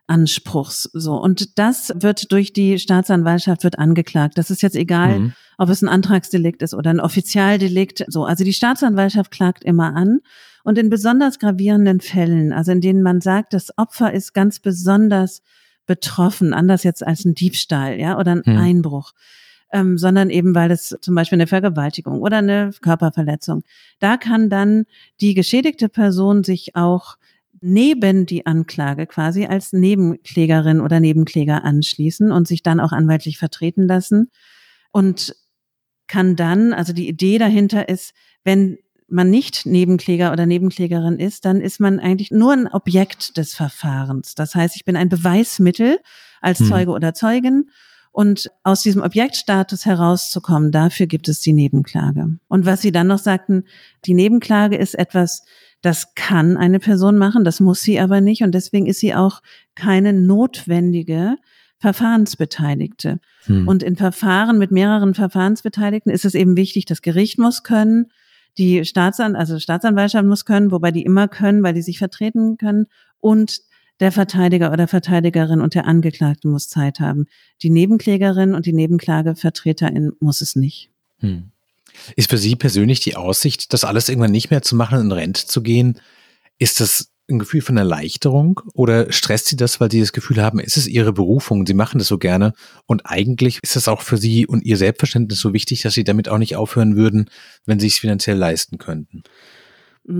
Anspruchs. 0.07 0.91
So. 0.93 1.15
Und 1.15 1.59
das 1.59 1.93
wird 1.95 2.31
durch 2.31 2.53
die 2.53 2.79
Staatsanwaltschaft 2.79 3.65
wird 3.65 3.79
angeklagt. 3.79 4.37
Das 4.37 4.51
ist 4.51 4.63
jetzt 4.63 4.77
egal, 4.77 5.19
mhm. 5.19 5.33
ob 5.57 5.71
es 5.71 5.83
ein 5.83 5.89
Antragsdelikt 5.89 6.63
ist 6.63 6.75
oder 6.75 6.91
ein 6.91 7.01
Offizialdelikt. 7.01 8.05
So. 8.09 8.25
Also 8.25 8.45
die 8.45 8.53
Staatsanwaltschaft 8.53 9.31
klagt 9.31 9.65
immer 9.65 9.97
an. 9.97 10.21
Und 10.65 10.79
in 10.79 10.91
besonders 10.91 11.39
gravierenden 11.39 12.01
Fällen, 12.01 12.53
also 12.53 12.73
in 12.73 12.81
denen 12.81 13.03
man 13.03 13.21
sagt, 13.21 13.53
das 13.53 13.77
Opfer 13.79 14.13
ist 14.13 14.33
ganz 14.33 14.59
besonders 14.59 15.43
betroffen, 15.87 16.55
anders 16.55 16.83
jetzt 16.83 17.07
als 17.07 17.25
ein 17.25 17.35
Diebstahl, 17.35 18.01
ja, 18.01 18.19
oder 18.19 18.33
ein 18.33 18.43
mhm. 18.45 18.57
Einbruch. 18.57 19.13
Ähm, 19.73 19.99
sondern 19.99 20.31
eben, 20.31 20.55
weil 20.55 20.71
es 20.71 20.97
zum 21.01 21.15
Beispiel 21.15 21.37
eine 21.37 21.49
Vergewaltigung 21.49 22.21
oder 22.21 22.39
eine 22.39 22.71
Körperverletzung. 22.81 23.63
Da 23.99 24.17
kann 24.17 24.49
dann 24.49 24.85
die 25.21 25.35
geschädigte 25.35 25.89
Person 25.89 26.45
sich 26.45 26.77
auch 26.77 27.17
neben 27.61 28.25
die 28.25 28.47
Anklage 28.47 29.07
quasi 29.07 29.47
als 29.47 29.73
Nebenklägerin 29.73 30.81
oder 30.81 31.01
Nebenkläger 31.01 31.65
anschließen 31.65 32.31
und 32.31 32.47
sich 32.47 32.63
dann 32.63 32.79
auch 32.79 32.93
anwaltlich 32.93 33.39
vertreten 33.39 33.87
lassen 33.87 34.31
und 34.93 35.35
kann 36.07 36.37
dann, 36.37 36.73
also 36.73 36.93
die 36.93 37.09
Idee 37.09 37.39
dahinter 37.39 37.89
ist, 37.89 38.13
wenn 38.45 38.79
man 39.09 39.31
nicht 39.31 39.67
Nebenkläger 39.67 40.33
oder 40.33 40.47
Nebenklägerin 40.47 41.19
ist, 41.19 41.45
dann 41.45 41.61
ist 41.61 41.81
man 41.81 42.01
eigentlich 42.01 42.31
nur 42.31 42.53
ein 42.53 42.69
Objekt 42.69 43.37
des 43.37 43.55
Verfahrens. 43.55 44.35
Das 44.35 44.55
heißt, 44.55 44.77
ich 44.77 44.85
bin 44.85 44.97
ein 44.97 45.09
Beweismittel 45.09 45.99
als 46.41 46.61
hm. 46.61 46.67
Zeuge 46.69 46.91
oder 46.93 47.15
Zeugin 47.15 47.71
und 48.13 48.51
aus 48.63 48.83
diesem 48.83 49.03
Objektstatus 49.03 49.87
herauszukommen, 49.87 50.71
dafür 50.71 51.07
gibt 51.07 51.29
es 51.29 51.41
die 51.41 51.53
Nebenklage. 51.53 52.39
Und 52.49 52.65
was 52.65 52.81
Sie 52.81 52.93
dann 52.93 53.09
noch 53.09 53.19
sagten, 53.19 53.65
die 54.05 54.15
Nebenklage 54.15 54.77
ist 54.77 54.95
etwas, 54.95 55.43
das 55.85 56.15
kann 56.15 56.57
eine 56.57 56.79
Person 56.79 57.19
machen, 57.19 57.45
das 57.45 57.61
muss 57.61 57.83
sie 57.83 58.01
aber 58.01 58.23
nicht 58.23 58.43
und 58.43 58.53
deswegen 58.53 58.87
ist 58.87 59.01
sie 59.01 59.15
auch 59.15 59.43
keine 59.75 60.15
notwendige 60.15 61.37
Verfahrensbeteiligte. 61.79 63.21
Hm. 63.45 63.69
Und 63.69 63.83
in 63.83 63.97
Verfahren 63.97 64.57
mit 64.59 64.71
mehreren 64.71 65.13
Verfahrensbeteiligten 65.13 66.11
ist 66.11 66.25
es 66.25 66.35
eben 66.35 66.57
wichtig, 66.57 66.87
das 66.87 67.03
Gericht 67.03 67.39
muss 67.39 67.65
können, 67.65 68.07
die 68.59 68.85
Staatsan 68.85 69.37
also 69.37 69.59
Staatsanwaltschaft 69.59 70.25
muss 70.25 70.45
können, 70.45 70.71
wobei 70.71 70.91
die 70.91 71.03
immer 71.03 71.29
können, 71.29 71.63
weil 71.63 71.75
die 71.75 71.83
sich 71.83 71.99
vertreten 71.99 72.57
können 72.57 72.87
und 73.21 73.61
der 74.01 74.13
Verteidiger 74.13 74.73
oder 74.73 74.89
Verteidigerin 74.89 75.61
und 75.61 75.75
der 75.75 75.87
Angeklagte 75.87 76.49
muss 76.49 76.69
Zeit 76.69 77.01
haben. 77.01 77.27
Die 77.63 77.71
Nebenklägerin 77.71 78.55
und 78.55 78.67
die 78.67 78.73
Nebenklagevertreterin 78.73 80.13
muss 80.21 80.41
es 80.41 80.57
nicht. 80.57 80.91
Hm. 81.21 81.51
Ist 82.17 82.31
für 82.31 82.39
Sie 82.39 82.57
persönlich 82.57 83.01
die 83.01 83.17
Aussicht, 83.17 83.73
das 83.73 83.85
alles 83.85 84.09
irgendwann 84.09 84.33
nicht 84.33 84.51
mehr 84.51 84.63
zu 84.63 84.75
machen 84.75 84.99
und 84.99 85.07
in 85.07 85.13
Rente 85.13 85.47
zu 85.47 85.63
gehen, 85.63 86.01
ist 86.59 86.81
das 86.81 87.14
ein 87.29 87.39
Gefühl 87.39 87.63
von 87.63 87.77
Erleichterung 87.77 88.61
oder 88.75 89.11
stresst 89.11 89.47
Sie 89.47 89.57
das, 89.57 89.81
weil 89.81 89.91
Sie 89.91 90.01
das 90.01 90.13
Gefühl 90.13 90.43
haben, 90.43 90.59
ist 90.59 90.77
es 90.77 90.87
Ihre 90.87 91.13
Berufung, 91.13 91.67
Sie 91.67 91.75
machen 91.75 91.99
das 91.99 92.09
so 92.09 92.19
gerne 92.19 92.53
und 92.87 93.07
eigentlich 93.07 93.61
ist 93.63 93.77
es 93.77 93.89
auch 93.89 94.03
für 94.03 94.17
Sie 94.17 94.47
und 94.47 94.65
Ihr 94.65 94.77
Selbstverständnis 94.77 95.41
so 95.41 95.53
wichtig, 95.53 95.83
dass 95.83 95.95
Sie 95.95 96.05
damit 96.05 96.29
auch 96.29 96.39
nicht 96.39 96.57
aufhören 96.57 96.97
würden, 96.97 97.31
wenn 97.65 97.81
Sie 97.81 97.87
es 97.87 97.99
finanziell 97.99 98.37
leisten 98.37 98.79
könnten? 98.79 99.23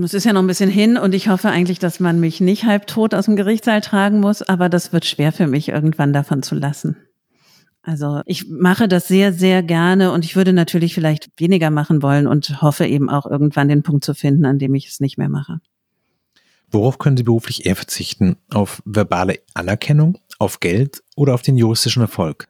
Es 0.03 0.15
ist 0.15 0.23
ja 0.23 0.33
noch 0.33 0.41
ein 0.41 0.47
bisschen 0.47 0.71
hin 0.71 0.97
und 0.97 1.13
ich 1.13 1.29
hoffe 1.29 1.49
eigentlich, 1.49 1.77
dass 1.77 1.99
man 1.99 2.19
mich 2.19 2.41
nicht 2.41 2.63
halbtot 2.63 3.13
aus 3.13 3.25
dem 3.25 3.35
Gerichtssaal 3.35 3.81
tragen 3.81 4.19
muss, 4.19 4.41
aber 4.41 4.67
das 4.67 4.91
wird 4.91 5.05
schwer 5.05 5.31
für 5.31 5.45
mich, 5.45 5.69
irgendwann 5.69 6.11
davon 6.11 6.41
zu 6.41 6.55
lassen. 6.55 6.97
Also 7.83 8.21
ich 8.25 8.49
mache 8.49 8.87
das 8.87 9.07
sehr, 9.07 9.31
sehr 9.31 9.61
gerne 9.61 10.11
und 10.11 10.25
ich 10.25 10.35
würde 10.35 10.53
natürlich 10.53 10.95
vielleicht 10.95 11.29
weniger 11.39 11.69
machen 11.69 12.01
wollen 12.01 12.25
und 12.25 12.63
hoffe 12.63 12.87
eben 12.87 13.11
auch 13.11 13.27
irgendwann 13.27 13.69
den 13.69 13.83
Punkt 13.83 14.03
zu 14.03 14.15
finden, 14.15 14.45
an 14.45 14.57
dem 14.57 14.73
ich 14.73 14.87
es 14.87 14.99
nicht 14.99 15.19
mehr 15.19 15.29
mache. 15.29 15.59
Worauf 16.71 16.97
können 16.97 17.17
Sie 17.17 17.23
beruflich 17.23 17.65
eher 17.65 17.75
verzichten? 17.75 18.37
Auf 18.51 18.81
verbale 18.85 19.39
Anerkennung, 19.53 20.17
auf 20.39 20.59
Geld 20.59 21.03
oder 21.15 21.33
auf 21.33 21.41
den 21.41 21.57
juristischen 21.57 22.01
Erfolg? 22.01 22.47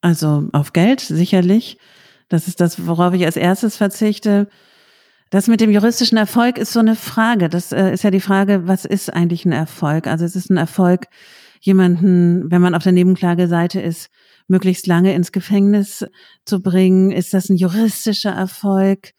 Also 0.00 0.48
auf 0.52 0.72
Geld 0.72 1.00
sicherlich. 1.00 1.78
Das 2.28 2.48
ist 2.48 2.60
das, 2.60 2.86
worauf 2.86 3.14
ich 3.14 3.24
als 3.24 3.36
erstes 3.36 3.76
verzichte. 3.76 4.48
Das 5.30 5.48
mit 5.48 5.60
dem 5.60 5.70
juristischen 5.70 6.18
Erfolg 6.18 6.58
ist 6.58 6.72
so 6.72 6.80
eine 6.80 6.94
Frage. 6.94 7.48
Das 7.48 7.72
äh, 7.72 7.92
ist 7.92 8.04
ja 8.04 8.10
die 8.10 8.20
Frage, 8.20 8.68
was 8.68 8.84
ist 8.84 9.12
eigentlich 9.12 9.44
ein 9.44 9.52
Erfolg? 9.52 10.06
Also 10.06 10.24
es 10.24 10.36
ist 10.36 10.50
ein 10.50 10.56
Erfolg, 10.56 11.08
jemanden, 11.60 12.50
wenn 12.50 12.60
man 12.60 12.74
auf 12.74 12.82
der 12.82 12.92
Nebenklageseite 12.92 13.80
ist, 13.80 14.10
möglichst 14.46 14.86
lange 14.86 15.14
ins 15.14 15.32
Gefängnis 15.32 16.04
zu 16.44 16.60
bringen. 16.60 17.10
Ist 17.10 17.34
das 17.34 17.48
ein 17.48 17.56
juristischer 17.56 18.32
Erfolg? 18.32 19.12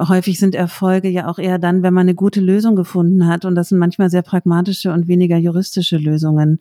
Häufig 0.00 0.38
sind 0.40 0.54
Erfolge 0.54 1.08
ja 1.08 1.28
auch 1.28 1.38
eher 1.38 1.58
dann, 1.58 1.82
wenn 1.82 1.94
man 1.94 2.02
eine 2.02 2.14
gute 2.14 2.40
Lösung 2.40 2.74
gefunden 2.74 3.26
hat. 3.26 3.44
Und 3.44 3.54
das 3.54 3.68
sind 3.68 3.78
manchmal 3.78 4.10
sehr 4.10 4.22
pragmatische 4.22 4.92
und 4.92 5.06
weniger 5.06 5.36
juristische 5.36 5.98
Lösungen. 5.98 6.60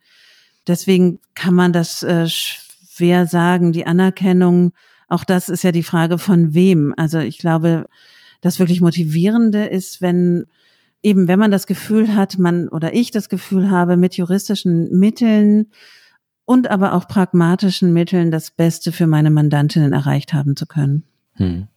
Deswegen 0.68 1.20
kann 1.34 1.56
man 1.56 1.74
das 1.74 2.04
äh, 2.04 2.28
schwer 2.28 3.26
sagen. 3.26 3.72
Die 3.72 3.88
Anerkennung, 3.88 4.74
auch 5.08 5.24
das 5.24 5.50
ist 5.50 5.64
ja 5.64 5.72
die 5.72 5.84
Frage 5.84 6.18
von 6.18 6.54
wem. 6.54 6.94
Also 6.96 7.20
ich 7.20 7.40
glaube, 7.40 7.88
das 8.42 8.60
wirklich 8.60 8.82
Motivierende 8.82 9.66
ist, 9.66 10.02
wenn 10.02 10.46
eben, 11.02 11.28
wenn 11.28 11.40
man 11.40 11.52
das 11.52 11.68
Gefühl 11.68 12.16
hat, 12.16 12.38
man 12.38 12.70
oder 12.70 12.94
ich 12.94 13.12
das 13.12 13.30
Gefühl 13.30 13.70
habe, 13.70 13.98
mit 13.98 14.16
juristischen 14.16 14.98
Mitteln 14.98 15.72
und 16.46 16.70
aber 16.70 16.94
auch 16.94 17.08
pragmatischen 17.08 17.94
Mitteln 17.94 18.32
das 18.32 18.52
Beste 18.52 18.92
für 18.92 19.08
meine 19.08 19.30
Mandantinnen 19.30 19.94
erreicht 19.94 20.34
haben 20.34 20.56
zu 20.56 20.66
können. 20.66 21.04
Hm. 21.34 21.68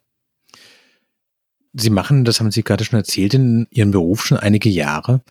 Sie 1.79 1.91
machen, 1.91 2.25
das 2.25 2.41
haben 2.41 2.51
Sie 2.51 2.63
gerade 2.63 2.85
schon 2.85 2.99
erzählt, 2.99 3.35
in 3.35 3.67
Ihrem 3.71 3.91
Beruf 3.91 4.25
schon 4.25 4.39
einige 4.39 4.71
Jahre. 4.71 5.23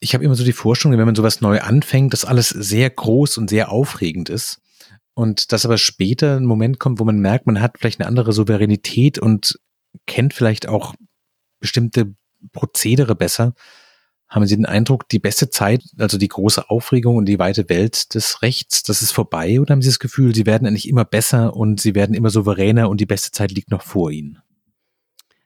Ich 0.00 0.14
habe 0.14 0.24
immer 0.24 0.34
so 0.34 0.44
die 0.44 0.52
Vorstellung, 0.52 0.98
wenn 0.98 1.06
man 1.06 1.14
sowas 1.14 1.40
neu 1.40 1.60
anfängt, 1.60 2.12
dass 2.12 2.24
alles 2.24 2.48
sehr 2.48 2.90
groß 2.90 3.38
und 3.38 3.48
sehr 3.48 3.70
aufregend 3.70 4.28
ist. 4.28 4.60
Und 5.14 5.52
dass 5.52 5.64
aber 5.64 5.78
später 5.78 6.36
ein 6.36 6.44
Moment 6.44 6.80
kommt, 6.80 6.98
wo 6.98 7.04
man 7.04 7.20
merkt, 7.20 7.46
man 7.46 7.60
hat 7.60 7.78
vielleicht 7.78 8.00
eine 8.00 8.08
andere 8.08 8.32
Souveränität 8.32 9.18
und 9.18 9.58
kennt 10.06 10.34
vielleicht 10.34 10.66
auch 10.66 10.94
bestimmte 11.60 12.14
Prozedere 12.52 13.14
besser. 13.14 13.54
Haben 14.28 14.46
Sie 14.46 14.56
den 14.56 14.66
Eindruck, 14.66 15.08
die 15.08 15.20
beste 15.20 15.48
Zeit, 15.48 15.84
also 15.98 16.18
die 16.18 16.28
große 16.28 16.68
Aufregung 16.68 17.16
und 17.16 17.26
die 17.26 17.38
weite 17.38 17.68
Welt 17.68 18.14
des 18.14 18.42
Rechts, 18.42 18.82
das 18.82 19.00
ist 19.00 19.12
vorbei? 19.12 19.60
Oder 19.60 19.72
haben 19.72 19.82
Sie 19.82 19.88
das 19.88 20.00
Gefühl, 20.00 20.34
Sie 20.34 20.46
werden 20.46 20.66
eigentlich 20.66 20.88
immer 20.88 21.04
besser 21.04 21.54
und 21.54 21.80
Sie 21.80 21.94
werden 21.94 22.14
immer 22.14 22.30
souveräner 22.30 22.88
und 22.88 23.00
die 23.00 23.06
beste 23.06 23.30
Zeit 23.30 23.52
liegt 23.52 23.70
noch 23.70 23.82
vor 23.82 24.10
Ihnen? 24.10 24.43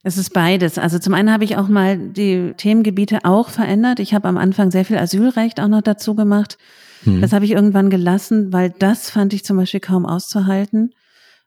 Es 0.03 0.17
ist 0.17 0.33
beides. 0.33 0.79
Also 0.79 0.99
zum 0.99 1.15
einen 1.15 1.33
habe 1.33 1.45
ich 1.45 1.57
auch 1.57 1.69
mal 1.69 1.99
die 1.99 2.55
Themengebiete 2.57 3.21
auch 3.25 3.51
verändert. 3.51 3.99
Ich 4.01 4.15
habe 4.15 4.29
am 4.29 4.39
Anfang 4.39 4.71
sehr 4.71 4.85
viel 4.85 4.97
Asylrecht 4.99 5.61
auch 5.61 5.69
noch 5.69 5.83
dazu 5.83 6.15
gemacht. 6.15 6.57
Hm. 7.03 7.21
Das 7.21 7.33
habe 7.33 7.45
ich 7.45 7.51
irgendwann 7.51 7.91
gelassen, 7.91 8.53
weil 8.53 8.71
das 8.71 9.11
fand 9.11 9.33
ich 9.33 9.45
zum 9.45 9.57
Beispiel 9.57 9.81
kaum 9.81 10.07
auszuhalten 10.07 10.93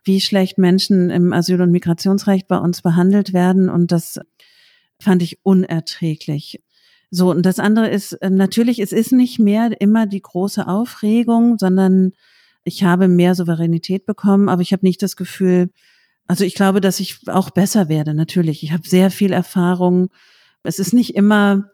wie 0.04 0.22
schlecht 0.22 0.58
Menschen 0.58 1.10
im 1.10 1.34
Asyl- 1.34 1.62
und 1.62 1.72
Migrationsrecht 1.72 2.48
bei 2.48 2.58
uns 2.58 2.82
behandelt 2.82 3.34
werden. 3.34 3.70
Und 3.70 3.92
das 3.92 4.20
fand 5.00 5.22
ich 5.22 5.40
unerträglich. 5.44 6.64
So, 7.10 7.30
und 7.30 7.46
das 7.46 7.60
andere 7.60 7.90
ist, 7.90 8.14
äh, 8.14 8.30
natürlich, 8.30 8.80
es 8.80 8.94
ist 8.94 9.12
nicht 9.12 9.40
mehr 9.40 9.80
immer 9.80 10.08
die 10.08 10.22
große 10.22 10.68
Aufregung, 10.68 11.58
sondern 11.58 12.14
ich 12.64 12.84
habe 12.84 13.08
mehr 13.08 13.36
Souveränität 13.36 14.06
bekommen, 14.06 14.48
aber 14.48 14.62
ich 14.62 14.72
habe 14.72 14.86
nicht 14.86 15.02
das 15.02 15.16
Gefühl, 15.16 15.72
also 16.32 16.46
ich 16.46 16.56
glaube, 16.56 16.80
dass 16.80 17.02
ich 17.02 17.28
auch 17.28 17.50
besser 17.50 17.89
werde, 17.89 18.13
natürlich. 18.13 18.63
Ich 18.63 18.72
habe 18.72 18.88
sehr 18.88 19.12
viel 19.12 19.34
Erfahrung. 19.34 20.08
Es 20.63 20.80
ist 20.80 20.94
nicht 20.94 21.13
immer, 21.13 21.65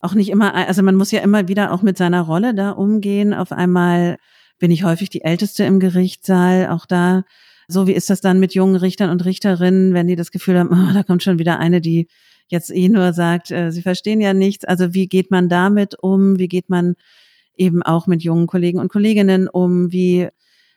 auch 0.00 0.14
nicht 0.14 0.30
immer, 0.30 0.54
also 0.54 0.82
man 0.82 0.94
muss 0.94 1.10
ja 1.10 1.20
immer 1.20 1.48
wieder 1.48 1.70
auch 1.70 1.82
mit 1.82 1.98
seiner 1.98 2.22
Rolle 2.22 2.54
da 2.54 2.70
umgehen. 2.70 3.34
Auf 3.34 3.52
einmal 3.52 4.16
bin 4.58 4.70
ich 4.70 4.84
häufig 4.84 5.10
die 5.10 5.20
Älteste 5.20 5.64
im 5.64 5.80
Gerichtssaal. 5.80 6.70
Auch 6.70 6.86
da 6.86 7.24
so 7.68 7.86
wie 7.86 7.92
ist 7.92 8.08
das 8.08 8.22
dann 8.22 8.40
mit 8.40 8.54
jungen 8.54 8.76
Richtern 8.76 9.10
und 9.10 9.26
Richterinnen, 9.26 9.92
wenn 9.92 10.06
die 10.06 10.16
das 10.16 10.30
Gefühl 10.30 10.58
haben, 10.58 10.70
oh, 10.72 10.94
da 10.94 11.02
kommt 11.02 11.22
schon 11.22 11.38
wieder 11.38 11.58
eine, 11.58 11.82
die 11.82 12.08
jetzt 12.48 12.74
eh 12.74 12.88
nur 12.88 13.12
sagt, 13.12 13.50
äh, 13.50 13.70
sie 13.70 13.82
verstehen 13.82 14.22
ja 14.22 14.32
nichts. 14.32 14.64
Also 14.64 14.94
wie 14.94 15.08
geht 15.08 15.30
man 15.30 15.50
damit 15.50 15.94
um? 16.02 16.38
Wie 16.38 16.48
geht 16.48 16.70
man 16.70 16.94
eben 17.54 17.82
auch 17.82 18.06
mit 18.06 18.22
jungen 18.22 18.46
Kollegen 18.46 18.78
und 18.78 18.88
Kolleginnen 18.88 19.46
um? 19.46 19.92
Wie 19.92 20.28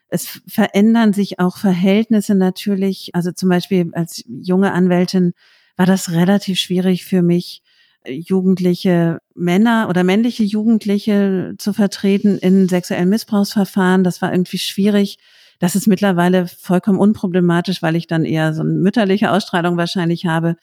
es 0.08 0.40
verändern 0.46 1.12
sich 1.12 1.38
auch 1.38 1.56
Verhältnisse 1.58 2.34
natürlich. 2.34 3.10
Also 3.14 3.32
zum 3.32 3.48
Beispiel 3.48 3.90
als 3.92 4.22
junge 4.26 4.72
Anwältin 4.72 5.32
war 5.76 5.86
das 5.86 6.12
relativ 6.12 6.58
schwierig 6.58 7.04
für 7.04 7.22
mich, 7.22 7.62
jugendliche 8.06 9.18
Männer 9.34 9.86
oder 9.88 10.04
männliche 10.04 10.44
Jugendliche 10.44 11.54
zu 11.58 11.72
vertreten 11.72 12.38
in 12.38 12.68
sexuellen 12.68 13.08
Missbrauchsverfahren. 13.08 14.04
Das 14.04 14.20
war 14.20 14.32
irgendwie 14.32 14.58
schwierig 14.58 15.18
das 15.58 15.76
ist 15.76 15.86
mittlerweile 15.86 16.46
vollkommen 16.46 16.98
unproblematisch, 16.98 17.82
weil 17.82 17.96
ich 17.96 18.06
dann 18.06 18.24
eher 18.24 18.54
so 18.54 18.62
eine 18.62 18.70
mütterliche 18.70 19.30
Ausstrahlung 19.30 19.76
wahrscheinlich 19.76 20.26
habe, 20.26 20.56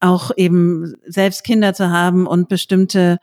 auch 0.00 0.30
eben 0.36 0.94
selbst 1.06 1.44
Kinder 1.44 1.74
zu 1.74 1.90
haben 1.90 2.26
und 2.26 2.48
bestimmte 2.48 3.18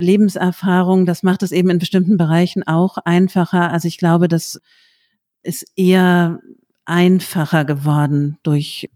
Lebenserfahrung, 0.00 1.06
das 1.06 1.22
macht 1.22 1.42
es 1.42 1.52
eben 1.52 1.70
in 1.70 1.78
bestimmten 1.78 2.16
Bereichen 2.16 2.62
auch 2.66 2.98
einfacher. 2.98 3.70
Also 3.70 3.88
ich 3.88 3.98
glaube, 3.98 4.28
das 4.28 4.60
ist 5.42 5.66
eher 5.76 6.40
einfacher 6.84 7.64
geworden 7.64 8.38
durch, 8.42 8.90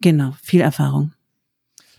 genau, 0.00 0.34
viel 0.42 0.60
Erfahrung. 0.60 1.12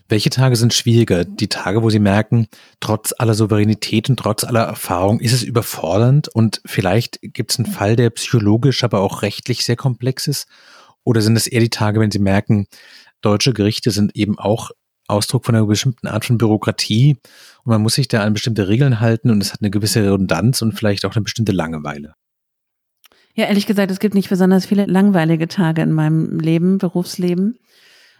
Welche 0.08 0.30
Tage 0.30 0.56
sind 0.56 0.74
schwieriger? 0.74 1.24
Die 1.24 1.48
Tage, 1.48 1.84
wo 1.84 1.90
Sie 1.90 2.00
merken, 2.00 2.48
trotz 2.80 3.14
aller 3.16 3.34
Souveränität 3.34 4.10
und 4.10 4.18
trotz 4.18 4.42
aller 4.42 4.64
Erfahrung 4.64 5.20
ist 5.20 5.32
es 5.32 5.44
überfordernd 5.44 6.28
und 6.28 6.60
vielleicht 6.66 7.20
gibt 7.22 7.52
es 7.52 7.58
einen 7.58 7.72
Fall, 7.72 7.94
der 7.94 8.10
psychologisch, 8.10 8.82
aber 8.82 9.00
auch 9.00 9.22
rechtlich 9.22 9.64
sehr 9.64 9.76
komplex 9.76 10.26
ist? 10.26 10.48
Oder 11.04 11.22
sind 11.22 11.36
es 11.36 11.46
eher 11.46 11.60
die 11.60 11.70
Tage, 11.70 12.00
wenn 12.00 12.10
Sie 12.10 12.18
merken, 12.18 12.66
deutsche 13.20 13.52
Gerichte 13.52 13.92
sind 13.92 14.16
eben 14.16 14.36
auch 14.36 14.72
Ausdruck 15.10 15.44
von 15.44 15.54
einer 15.54 15.66
bestimmten 15.66 16.06
Art 16.06 16.24
von 16.24 16.38
Bürokratie 16.38 17.18
und 17.64 17.70
man 17.70 17.82
muss 17.82 17.94
sich 17.94 18.08
da 18.08 18.22
an 18.22 18.32
bestimmte 18.32 18.68
Regeln 18.68 19.00
halten 19.00 19.30
und 19.30 19.42
es 19.42 19.52
hat 19.52 19.60
eine 19.60 19.70
gewisse 19.70 20.02
Redundanz 20.02 20.62
und 20.62 20.72
vielleicht 20.72 21.04
auch 21.04 21.14
eine 21.14 21.22
bestimmte 21.22 21.52
Langeweile? 21.52 22.14
Ja, 23.34 23.46
ehrlich 23.46 23.66
gesagt, 23.66 23.90
es 23.90 24.00
gibt 24.00 24.14
nicht 24.14 24.28
besonders 24.28 24.66
viele 24.66 24.86
langweilige 24.86 25.48
Tage 25.48 25.82
in 25.82 25.92
meinem 25.92 26.40
Leben, 26.40 26.78
Berufsleben. 26.78 27.58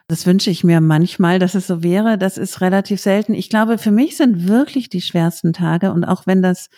Das 0.08 0.26
wünsche 0.26 0.50
ich 0.50 0.64
mir 0.64 0.80
manchmal, 0.80 1.38
dass 1.38 1.54
es 1.54 1.66
so 1.66 1.82
wäre. 1.82 2.18
Das 2.18 2.36
ist 2.36 2.60
relativ 2.60 3.00
selten. 3.00 3.34
Ich 3.34 3.48
glaube, 3.48 3.78
für 3.78 3.90
mich 3.90 4.16
sind 4.16 4.48
wirklich 4.48 4.88
die 4.88 5.02
schwersten 5.02 5.52
Tage. 5.52 5.92
Und 5.92 6.04
auch 6.04 6.26
wenn 6.26 6.42
das, 6.42 6.68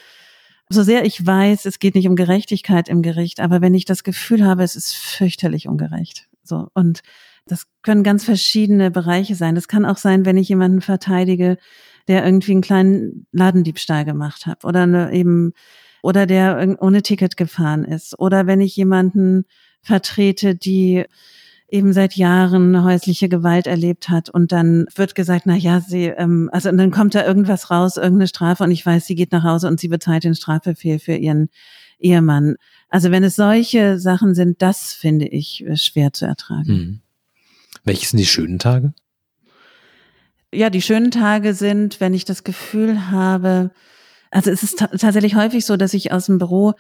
so 0.69 0.83
sehr 0.83 1.05
ich 1.05 1.25
weiß, 1.25 1.67
es 1.67 1.79
geht 1.79 1.95
nicht 1.95 2.09
um 2.09 2.17
Gerechtigkeit 2.17 2.89
im 2.89 3.03
Gericht, 3.03 3.41
aber 3.41 3.61
wenn 3.61 3.75
ich 3.75 3.85
das 3.85 4.05
Gefühl 4.05 4.45
habe, 4.45 4.63
es 4.63 4.77
ist 4.77 4.95
fürchterlich 4.95 5.69
ungerecht. 5.69 6.29
So. 6.43 6.69
Und 6.75 7.01
das 7.47 7.67
können 7.83 8.03
ganz 8.03 8.25
verschiedene 8.25 8.91
Bereiche 8.91 9.35
sein. 9.35 9.55
Das 9.55 9.69
kann 9.69 9.85
auch 9.85 9.97
sein, 9.97 10.25
wenn 10.25 10.37
ich 10.37 10.49
jemanden 10.49 10.81
verteidige, 10.81 11.59
der 12.09 12.25
irgendwie 12.25 12.53
einen 12.53 12.63
kleinen 12.63 13.27
Ladendiebstahl 13.33 14.05
gemacht 14.05 14.47
hat 14.47 14.65
oder 14.65 14.83
eine 14.83 15.13
eben, 15.13 15.53
oder 16.03 16.27
der 16.27 16.77
ohne 16.81 17.03
Ticket 17.03 17.37
gefahren 17.37 17.85
ist. 17.85 18.19
Oder 18.19 18.47
wenn 18.47 18.61
ich 18.61 18.77
jemanden 18.77 19.45
vertrete, 19.83 20.55
die 20.55 21.05
eben 21.69 21.93
seit 21.95 22.17
Jahren 22.17 22.85
häusliche 22.85 23.31
Gewalt 23.31 23.67
erlebt 23.67 24.11
hat 24.11 24.29
und 24.29 24.53
dann 24.53 24.85
wird 24.95 25.15
gesagt, 25.15 25.47
na 25.47 25.57
ja, 25.57 25.81
sie, 25.81 26.05
ähm, 26.05 26.51
also 26.53 26.69
und 26.69 26.77
dann 26.77 26.91
kommt 26.91 27.15
da 27.15 27.25
irgendwas 27.25 27.71
raus, 27.71 27.97
irgendeine 27.97 28.29
Strafe 28.29 28.63
und 28.63 28.71
ich 28.71 28.85
weiß, 28.85 29.07
sie 29.07 29.15
geht 29.15 29.33
nach 29.33 29.43
Hause 29.43 29.69
und 29.69 29.81
sie 29.81 29.89
bezahlt 29.89 30.25
den 30.25 30.35
Strafbefehl 30.35 30.99
für 30.99 31.15
ihren 31.15 31.49
Ehemann. 31.99 32.57
Also 32.91 33.11
wenn 33.11 33.25
es 33.25 33.37
solche 33.37 33.99
Sachen 33.99 34.35
sind, 34.35 34.61
das 34.61 34.93
finde 34.93 35.27
ich 35.27 35.65
äh, 35.67 35.77
schwer 35.77 36.13
zu 36.13 36.27
ertragen. 36.27 36.67
Hm. 36.67 37.02
Welche 37.85 38.07
sind 38.07 38.19
die 38.19 38.27
schönen 38.27 38.59
Tage? 38.59 38.95
Ja, 40.55 40.71
die 40.71 40.83
schönen 40.83 41.11
Tage 41.11 41.55
sind, 41.55 42.01
wenn 42.01 42.15
ich 42.15 42.25
das 42.25 42.45
Gefühl 42.45 43.11
habe, 43.11 43.71
Also 44.31 44.51
es 44.51 44.63
ist 44.63 44.79
tatsächlich 44.79 45.35
häufig 45.35 45.67
so, 45.67 45.77
dass 45.77 45.93
ich 45.93 46.11
aus 46.11 46.27
dem 46.27 46.39
Büro 46.39 46.73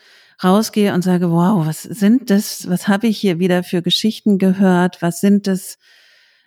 rausgehe 0.42 0.94
und 0.94 1.02
sage, 1.02 1.30
wow, 1.30 1.66
was 1.66 1.82
sind 1.82 2.30
das, 2.30 2.68
was 2.68 2.88
habe 2.88 3.06
ich 3.06 3.18
hier 3.18 3.38
wieder 3.38 3.62
für 3.62 3.82
Geschichten 3.82 4.38
gehört, 4.38 5.02
was 5.02 5.20
sind 5.20 5.46
das 5.46 5.78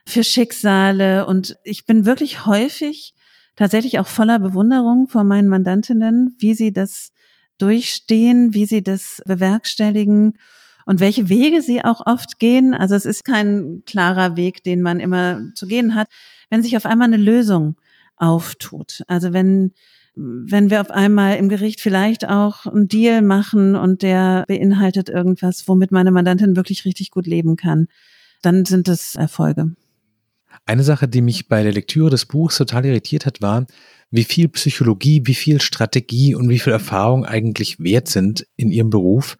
für 0.05 0.23
Schicksale? 0.23 1.27
Und 1.27 1.57
ich 1.63 1.85
bin 1.85 2.05
wirklich 2.05 2.45
häufig 2.47 3.13
tatsächlich 3.55 3.99
auch 3.99 4.07
voller 4.07 4.39
Bewunderung 4.39 5.07
vor 5.07 5.23
meinen 5.23 5.47
Mandantinnen, 5.47 6.35
wie 6.39 6.55
sie 6.55 6.73
das 6.73 7.11
durchstehen, 7.59 8.53
wie 8.53 8.65
sie 8.65 8.83
das 8.83 9.21
bewerkstelligen 9.25 10.37
und 10.85 10.99
welche 10.99 11.29
Wege 11.29 11.61
sie 11.61 11.83
auch 11.83 12.05
oft 12.05 12.39
gehen. 12.39 12.73
Also 12.73 12.95
es 12.95 13.05
ist 13.05 13.25
kein 13.25 13.83
klarer 13.85 14.37
Weg, 14.37 14.63
den 14.63 14.81
man 14.81 14.99
immer 14.99 15.41
zu 15.55 15.67
gehen 15.67 15.95
hat, 15.95 16.07
wenn 16.49 16.63
sich 16.63 16.77
auf 16.77 16.85
einmal 16.85 17.07
eine 17.07 17.17
Lösung 17.17 17.75
auftut. 18.15 19.01
Also 19.07 19.33
wenn 19.33 19.71
wenn 20.15 20.69
wir 20.69 20.79
auf 20.81 20.91
einmal 20.91 21.35
im 21.37 21.49
Gericht 21.49 21.81
vielleicht 21.81 22.27
auch 22.27 22.65
einen 22.65 22.87
Deal 22.87 23.21
machen 23.21 23.75
und 23.75 24.01
der 24.01 24.45
beinhaltet 24.47 25.09
irgendwas, 25.09 25.67
womit 25.67 25.91
meine 25.91 26.11
Mandantin 26.11 26.55
wirklich 26.55 26.85
richtig 26.85 27.11
gut 27.11 27.27
leben 27.27 27.57
kann, 27.57 27.87
dann 28.41 28.63
sind 28.65 28.87
das 28.87 29.15
Erfolge. 29.15 29.75
Eine 30.65 30.83
Sache, 30.83 31.09
die 31.09 31.21
mich 31.21 31.49
bei 31.49 31.63
der 31.63 31.73
Lektüre 31.73 32.09
des 32.09 32.25
Buchs 32.25 32.57
total 32.57 32.85
irritiert 32.85 33.25
hat, 33.25 33.41
war, 33.41 33.65
wie 34.09 34.23
viel 34.23 34.47
Psychologie, 34.47 35.21
wie 35.25 35.35
viel 35.35 35.59
Strategie 35.59 36.33
und 36.33 36.47
wie 36.47 36.59
viel 36.59 36.71
Erfahrung 36.71 37.25
eigentlich 37.25 37.79
wert 37.79 38.07
sind 38.07 38.47
in 38.55 38.71
ihrem 38.71 38.89
Beruf. 38.89 39.37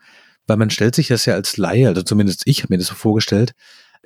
Weil 0.48 0.58
man 0.58 0.70
stellt 0.70 0.96
sich 0.96 1.08
das 1.08 1.26
ja 1.26 1.34
als 1.34 1.58
Laie, 1.58 1.88
also 1.88 2.02
zumindest 2.02 2.44
ich 2.46 2.64
habe 2.64 2.74
mir 2.74 2.78
das 2.78 2.88
so 2.88 2.96
vorgestellt, 2.96 3.54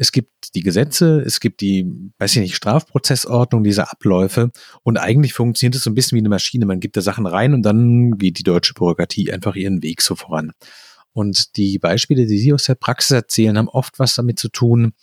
es 0.01 0.13
gibt 0.13 0.55
die 0.55 0.61
Gesetze, 0.63 1.21
es 1.25 1.41
gibt 1.41 1.59
die, 1.59 1.85
weiß 2.19 2.37
ich 2.37 2.41
nicht, 2.41 2.55
Strafprozessordnung, 2.55 3.65
diese 3.65 3.91
Abläufe 3.91 4.49
und 4.83 4.97
eigentlich 4.97 5.33
funktioniert 5.33 5.75
es 5.75 5.83
so 5.83 5.89
ein 5.89 5.93
bisschen 5.93 6.15
wie 6.15 6.21
eine 6.21 6.29
Maschine. 6.29 6.65
Man 6.65 6.79
gibt 6.79 6.95
da 6.95 7.01
Sachen 7.01 7.25
rein 7.25 7.53
und 7.53 7.63
dann 7.63 8.17
geht 8.17 8.39
die 8.39 8.43
deutsche 8.43 8.73
Bürokratie 8.73 9.33
einfach 9.33 9.55
ihren 9.55 9.83
Weg 9.83 10.01
so 10.01 10.15
voran. 10.15 10.53
Und 11.11 11.57
die 11.57 11.79
Beispiele, 11.79 12.25
die 12.25 12.37
Sie 12.37 12.53
aus 12.53 12.63
der 12.63 12.75
Praxis 12.75 13.11
erzählen, 13.11 13.57
haben 13.57 13.67
oft 13.67 13.99
was 13.99 14.15
damit 14.15 14.39
zu 14.39 14.47
tun, 14.47 14.93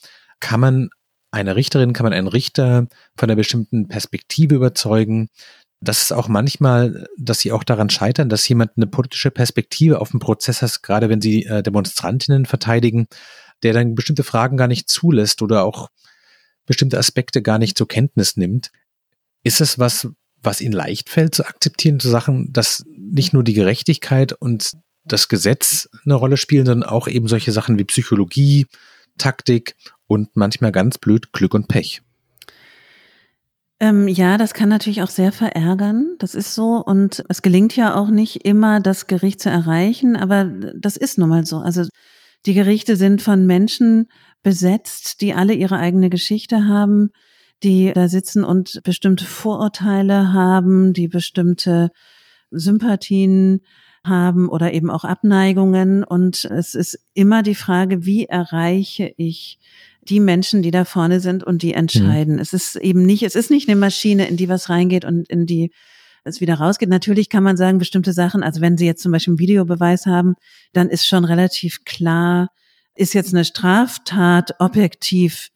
kann 0.41 0.61
man 0.61 0.89
eine 1.30 1.57
Richterin, 1.57 1.93
kann 1.93 2.05
man 2.05 2.14
einen 2.14 2.28
Richter 2.28 2.87
von 3.16 3.28
einer 3.28 3.37
bestimmten 3.37 3.89
Perspektive 3.89 4.55
überzeugen. 4.55 5.28
Das 5.81 6.03
ist 6.03 6.12
auch 6.12 6.29
manchmal, 6.29 7.07
dass 7.18 7.41
sie 7.41 7.53
auch 7.53 7.62
daran 7.62 7.91
scheitern, 7.91 8.29
dass 8.29 8.49
jemand 8.49 8.72
eine 8.77 8.87
politische 8.87 9.31
Perspektive 9.31 10.01
auf 10.01 10.11
den 10.11 10.20
Prozess 10.20 10.62
hat, 10.62 10.83
gerade 10.83 11.09
wenn 11.09 11.20
sie 11.20 11.45
äh, 11.45 11.62
Demonstrantinnen 11.62 12.47
verteidigen, 12.47 13.07
der 13.62 13.72
dann 13.72 13.95
bestimmte 13.95 14.24
Fragen 14.24 14.57
gar 14.57 14.68
nicht 14.68 14.89
zulässt 14.89 15.43
oder 15.43 15.64
auch 15.64 15.89
bestimmte 16.64 16.99
Aspekte 16.99 17.43
gar 17.43 17.59
nicht 17.59 17.77
zur 17.77 17.89
Kenntnis 17.89 18.37
nimmt. 18.37 18.70
Ist 19.43 19.61
es 19.61 19.79
was, 19.79 20.09
was 20.43 20.61
ihnen 20.61 20.72
leicht 20.72 21.09
fällt 21.11 21.35
zu 21.35 21.47
akzeptieren, 21.47 22.01
zu 22.01 22.09
sagen, 22.09 22.53
dass 22.53 22.85
nicht 22.97 23.33
nur 23.33 23.45
die 23.45 23.55
Gerechtigkeit 23.55 24.33
und 24.33 24.72
das 25.05 25.29
Gesetz 25.29 25.89
eine 26.05 26.14
Rolle 26.14 26.37
spielen, 26.37 26.66
sondern 26.66 26.89
auch 26.89 27.07
eben 27.07 27.29
solche 27.29 27.53
Sachen 27.53 27.79
wie 27.79 27.85
Psychologie, 27.85 28.66
Taktik 29.18 29.77
und 30.07 30.37
manchmal 30.37 30.72
ganz 30.72 30.99
blöd 30.99 31.33
Glück 31.33 31.55
und 31.55 31.68
Pech? 31.68 32.03
Ähm, 33.79 34.09
ja, 34.09 34.39
das 34.39 34.55
kann 34.55 34.70
natürlich 34.70 35.03
auch 35.03 35.11
sehr 35.11 35.33
verärgern. 35.33 36.16
Das 36.18 36.35
ist 36.35 36.55
so. 36.55 36.83
Und 36.83 37.24
es 37.29 37.43
gelingt 37.43 37.77
ja 37.77 37.95
auch 37.95 38.09
nicht 38.09 38.47
immer, 38.47 38.81
das 38.81 39.07
Gericht 39.07 39.41
zu 39.41 39.51
erreichen, 39.51 40.16
aber 40.16 40.45
das 40.45 40.97
ist 40.97 41.18
nun 41.18 41.29
mal 41.29 41.45
so. 41.45 41.59
Also 41.59 41.85
die 42.47 42.55
Gerichte 42.55 42.97
sind 42.97 43.20
von 43.20 43.47
Menschen 43.47 44.09
besetzt, 44.43 45.20
die 45.20 45.35
alle 45.35 45.53
ihre 45.53 45.77
eigene 45.77 46.09
Geschichte 46.09 46.66
haben, 46.66 47.11
die 47.62 47.93
da 47.93 48.09
sitzen 48.09 48.45
und 48.45 48.81
bestimmte 48.85 49.24
Vorurteile 49.24 50.33
haben, 50.33 50.93
die 50.93 51.09
bestimmte 51.09 51.91
Sympathien 52.51 53.61
haben 54.05 54.49
oder 54.49 54.72
eben 54.72 54.91
auch 54.91 55.05
Abneigungen. 55.05 56.05
Und 56.05 56.45
es 56.47 56.74
ist 56.74 56.99
immer 57.12 57.43
die 57.43 57.55
Frage, 57.55 58.07
wie 58.07 58.24
erreiche 58.27 59.12
ich 59.16 59.59
die 60.09 60.20
Menschen, 60.20 60.62
die 60.62 60.70
da 60.70 60.84
vorne 60.84 61.20
sind 61.20 61.44
und 61.44 61.62
die 61.62 61.74
entscheiden. 61.74 62.34
Mhm. 62.34 62.40
Es 62.40 62.52
ist 62.52 62.76
eben 62.76 63.04
nicht, 63.04 63.22
es 63.22 63.34
ist 63.34 63.50
nicht 63.50 63.68
eine 63.68 63.78
Maschine, 63.78 64.28
in 64.28 64.36
die 64.36 64.48
was 64.48 64.68
reingeht 64.68 65.04
und 65.04 65.28
in 65.28 65.46
die 65.46 65.72
es 66.24 66.40
wieder 66.40 66.54
rausgeht. 66.54 66.88
Natürlich 66.88 67.28
kann 67.28 67.42
man 67.42 67.57
sagen, 67.57 67.78
bestimmte 67.78 68.12
Sachen, 68.12 68.42
also 68.42 68.61
wenn 68.61 68.76
Sie 68.76 68.86
jetzt 68.86 69.02
zum 69.02 69.12
Beispiel 69.12 69.32
einen 69.32 69.38
Videobeweis 69.38 70.07
haben, 70.07 70.34
dann 70.72 70.88
ist 70.88 71.07
schon 71.07 71.24
relativ 71.24 71.84
klar, 71.84 72.50
ist 72.94 73.14
jetzt 73.14 73.34
eine 73.34 73.44
Straftat 73.44 74.57
objektiv 74.59 75.50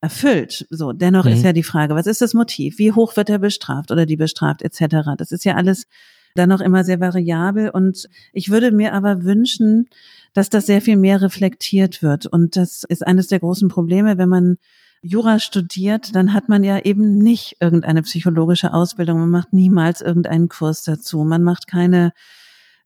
erfüllt. 0.00 0.66
So, 0.70 0.92
dennoch 0.92 1.24
mhm. 1.24 1.32
ist 1.32 1.44
ja 1.44 1.52
die 1.52 1.62
Frage, 1.62 1.94
was 1.94 2.06
ist 2.06 2.20
das 2.20 2.34
Motiv? 2.34 2.78
Wie 2.78 2.92
hoch 2.92 3.16
wird 3.16 3.30
er 3.30 3.38
bestraft 3.38 3.90
oder 3.90 4.06
die 4.06 4.16
bestraft 4.16 4.62
etc. 4.62 5.16
Das 5.16 5.32
ist 5.32 5.44
ja 5.44 5.54
alles 5.54 5.86
dann 6.34 6.48
noch 6.48 6.60
immer 6.60 6.84
sehr 6.84 7.00
variabel 7.00 7.70
und 7.70 8.08
ich 8.32 8.50
würde 8.50 8.72
mir 8.72 8.92
aber 8.92 9.24
wünschen, 9.24 9.88
dass 10.32 10.50
das 10.50 10.66
sehr 10.66 10.82
viel 10.82 10.96
mehr 10.96 11.22
reflektiert 11.22 12.02
wird 12.02 12.26
und 12.26 12.56
das 12.56 12.84
ist 12.84 13.06
eines 13.06 13.28
der 13.28 13.40
großen 13.40 13.68
Probleme, 13.68 14.18
wenn 14.18 14.28
man 14.28 14.56
Jura 15.04 15.38
studiert, 15.38 16.14
dann 16.14 16.32
hat 16.32 16.48
man 16.48 16.64
ja 16.64 16.78
eben 16.78 17.18
nicht 17.18 17.56
irgendeine 17.60 18.00
psychologische 18.02 18.72
Ausbildung. 18.72 19.20
Man 19.20 19.28
macht 19.28 19.52
niemals 19.52 20.00
irgendeinen 20.00 20.48
Kurs 20.48 20.82
dazu. 20.82 21.24
Man 21.24 21.42
macht 21.42 21.66
keine 21.66 22.12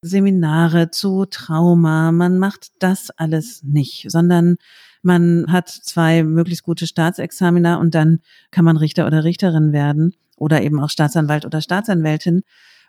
Seminare 0.03 0.91
zu 0.91 1.27
Trauma. 1.27 2.11
Man 2.11 2.39
macht 2.39 2.71
das 2.81 3.11
alles 3.11 3.63
nicht, 3.63 4.11
sondern 4.11 4.57
man 5.03 5.47
hat 5.49 5.69
zwei 5.69 6.25
möglichst 6.25 6.65
gute 6.65 6.89
Staatsexamina 6.89 7.77
und 7.77 7.95
dann 7.95 8.19
kann 8.51 8.65
man 8.65 8.77
Richter 8.77 9.07
oder 9.07 9.23
Richterin 9.23 9.73
werden 9.73 10.15
oder 10.37 10.63
eben 10.63 10.81
auch 10.81 10.91
Staatsanwalt 10.91 11.45
oder 11.45 11.61
Staatsanwältin. 11.61 12.43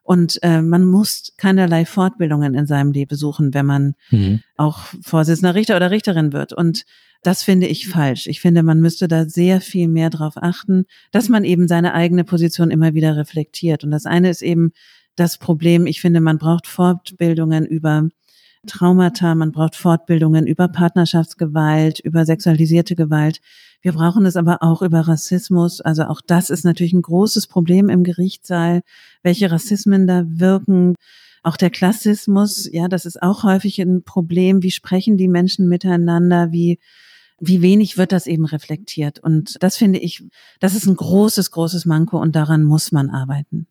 Und 0.04 0.42
äh, 0.44 0.62
man 0.62 0.86
muss 0.86 1.34
keinerlei 1.38 1.86
Fortbildungen 1.86 2.56
in 2.56 2.66
seinem 2.66 2.92
Leben 2.92 3.10
besuchen, 3.10 3.54
wenn 3.54 3.66
man 3.66 3.96
mhm. 4.10 4.42
auch 4.58 4.80
Vorsitzender 5.02 5.56
Richter 5.56 5.76
oder 5.76 5.92
Richterin 5.92 6.34
wird. 6.34 6.54
Und 6.54 6.86
das 7.22 7.44
finde 7.44 7.68
ich 7.68 7.88
falsch. 7.88 8.28
Ich 8.28 8.40
finde, 8.40 8.64
man 8.64 8.80
müsste 8.80 9.08
da 9.08 9.28
sehr 9.28 9.60
viel 9.62 9.88
mehr 9.88 10.10
drauf 10.10 10.34
achten, 10.38 10.86
dass 11.12 11.28
man 11.28 11.44
eben 11.44 11.68
seine 11.68 11.94
eigene 11.94 12.24
Position 12.24 12.72
immer 12.72 12.94
wieder 12.94 13.18
reflektiert. 13.18 13.84
Und 13.84 13.92
das 13.92 14.06
eine 14.06 14.30
ist 14.30 14.42
eben 14.42 14.72
das 15.16 15.38
Problem. 15.38 15.86
Ich 15.86 16.00
finde, 16.00 16.22
man 16.22 16.38
braucht 16.38 16.66
Fortbildungen 16.66 17.66
über 17.66 18.08
Traumata, 18.68 19.36
man 19.36 19.52
braucht 19.52 19.76
Fortbildungen 19.76 20.48
über 20.48 20.68
Partnerschaftsgewalt, 20.68 22.00
über 22.00 22.26
sexualisierte 22.26 22.96
Gewalt. 22.96 23.40
Wir 23.82 23.94
brauchen 23.94 24.26
es 24.26 24.36
aber 24.36 24.62
auch 24.62 24.82
über 24.82 25.02
Rassismus. 25.02 25.80
Also 25.82 26.04
auch 26.04 26.22
das 26.26 26.50
ist 26.50 26.66
natürlich 26.66 26.94
ein 26.94 27.02
großes 27.02 27.48
Problem 27.48 27.90
im 27.90 28.04
Gerichtssaal, 28.04 28.82
welche 29.24 29.52
Rassismen 29.52 30.08
da 30.08 30.24
wirken. 30.26 30.96
Auch 31.44 31.58
der 31.58 31.70
Klassismus, 31.70 32.70
ja, 32.72 32.88
das 32.88 33.06
ist 33.06 33.22
auch 33.22 33.44
häufig 33.44 33.80
ein 33.80 34.04
Problem. 34.04 34.62
Wie 34.64 34.72
sprechen 34.72 35.18
die 35.18 35.28
Menschen 35.28 35.68
miteinander? 35.68 36.52
Wie 36.52 36.80
wie 37.42 37.62
wenig 37.62 37.98
wird 37.98 38.12
das 38.12 38.28
eben 38.28 38.46
reflektiert. 38.46 39.20
Und 39.20 39.56
das 39.62 39.78
finde 39.78 40.00
ich, 40.00 40.24
das 40.60 40.76
ist 40.76 40.88
ein 40.88 40.96
großes, 40.96 41.52
großes 41.52 41.86
Manko 41.86 42.20
und 42.20 42.36
daran 42.36 42.64
muss 42.64 42.92
man 42.92 43.10
arbeiten. 43.10 43.68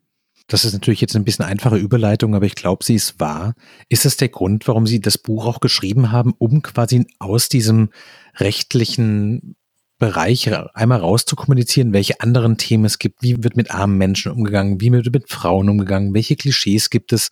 Das 0.47 0.65
ist 0.65 0.73
natürlich 0.73 1.01
jetzt 1.01 1.15
ein 1.15 1.25
bisschen 1.25 1.45
einfache 1.45 1.77
Überleitung, 1.77 2.33
aber 2.33 2.47
ich 2.47 2.55
glaube, 2.55 2.83
sie 2.83 2.95
ist 2.95 3.19
wahr. 3.19 3.53
Ist 3.87 4.05
das 4.05 4.17
der 4.17 4.29
Grund, 4.29 4.67
warum 4.67 4.87
Sie 4.87 4.99
das 4.99 5.19
Buch 5.19 5.45
auch 5.45 5.59
geschrieben 5.59 6.11
haben, 6.11 6.33
um 6.39 6.63
quasi 6.63 7.05
aus 7.19 7.49
diesem 7.49 7.89
rechtlichen 8.37 9.55
Bereich 9.99 10.49
einmal 10.73 10.99
rauszukommunizieren, 10.99 11.93
welche 11.93 12.21
anderen 12.21 12.57
Themen 12.57 12.85
es 12.85 12.99
gibt, 12.99 13.21
wie 13.21 13.43
wird 13.43 13.57
mit 13.57 13.71
armen 13.71 13.97
Menschen 13.97 14.31
umgegangen, 14.31 14.81
wie 14.81 14.91
wird 14.91 15.13
mit 15.13 15.29
Frauen 15.29 15.69
umgegangen, 15.69 16.13
welche 16.13 16.35
Klischees 16.35 16.89
gibt 16.89 17.13
es, 17.13 17.29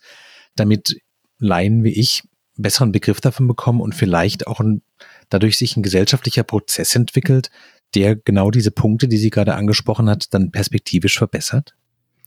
damit 0.54 1.00
Laien 1.38 1.82
wie 1.82 1.98
ich 1.98 2.22
besseren 2.56 2.92
Begriff 2.92 3.20
davon 3.20 3.46
bekommen 3.46 3.80
und 3.80 3.94
vielleicht 3.94 4.46
auch 4.46 4.60
ein 4.60 4.82
dadurch 5.28 5.58
sich 5.58 5.76
ein 5.76 5.82
gesellschaftlicher 5.82 6.42
Prozess 6.42 6.94
entwickelt, 6.94 7.50
der 7.94 8.16
genau 8.16 8.50
diese 8.50 8.70
Punkte, 8.70 9.08
die 9.08 9.16
sie 9.16 9.30
gerade 9.30 9.54
angesprochen 9.54 10.08
hat, 10.08 10.32
dann 10.34 10.50
perspektivisch 10.50 11.18
verbessert? 11.18 11.74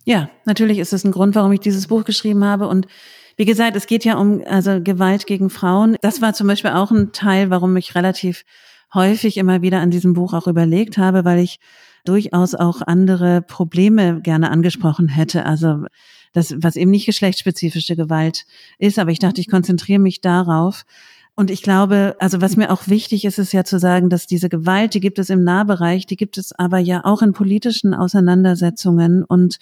Ja, 0.04 0.30
natürlich 0.46 0.80
ist 0.80 0.94
es 0.94 1.04
ein 1.04 1.12
Grund, 1.12 1.36
warum 1.36 1.52
ich 1.52 1.60
dieses 1.60 1.88
Buch 1.88 2.06
geschrieben 2.06 2.44
habe. 2.44 2.68
Und 2.68 2.88
wie 3.38 3.46
gesagt, 3.46 3.76
es 3.76 3.86
geht 3.86 4.04
ja 4.04 4.18
um 4.18 4.42
also 4.48 4.82
Gewalt 4.82 5.28
gegen 5.28 5.50
Frauen. 5.50 5.98
Das 6.02 6.22
war 6.22 6.34
zum 6.34 6.48
Beispiel 6.48 6.72
auch 6.72 6.92
ein 6.92 7.12
Teil, 7.12 7.50
warum 7.50 7.78
ich 7.78 7.94
relativ 7.94 8.44
häufig 8.94 9.38
immer 9.38 9.62
wieder 9.62 9.80
an 9.80 9.92
diesem 9.92 10.14
Buch 10.14 10.34
auch 10.34 10.48
überlegt 10.48 10.98
habe, 10.98 11.26
weil 11.26 11.40
ich 11.40 11.60
durchaus 12.06 12.56
auch 12.56 12.82
andere 12.82 13.42
Probleme 13.42 14.22
gerne 14.22 14.50
angesprochen 14.50 15.08
hätte. 15.08 15.46
Also 15.46 15.86
das, 16.34 16.56
was 16.58 16.76
eben 16.76 16.92
nicht 16.92 17.06
geschlechtsspezifische 17.06 17.96
Gewalt 17.96 18.46
ist. 18.80 19.00
Aber 19.00 19.12
ich 19.12 19.20
dachte, 19.20 19.42
ich 19.42 19.50
konzentriere 19.50 20.00
mich 20.00 20.22
darauf, 20.22 20.86
und 21.34 21.50
ich 21.50 21.62
glaube, 21.62 22.16
also 22.20 22.42
was 22.42 22.58
mir 22.58 22.72
auch 22.72 22.88
wichtig 22.88 23.26
ist, 23.26 23.40
ist 23.40 23.54
ja 23.54 23.64
zu 23.64 23.80
sagen, 23.80 24.10
dass 24.10 24.28
diese 24.28 24.50
Gewalt, 24.50 24.94
die 24.94 25.00
gibt 25.00 25.18
es 25.18 25.30
im 25.30 25.44
Nahbereich, 25.44 26.06
die 26.06 26.18
gibt 26.18 26.38
es 26.38 26.52
aber 26.52 26.78
ja 26.78 27.06
auch 27.06 27.22
in 27.22 27.32
politischen 27.34 27.94
Auseinandersetzungen. 27.94 29.24
Und 29.24 29.58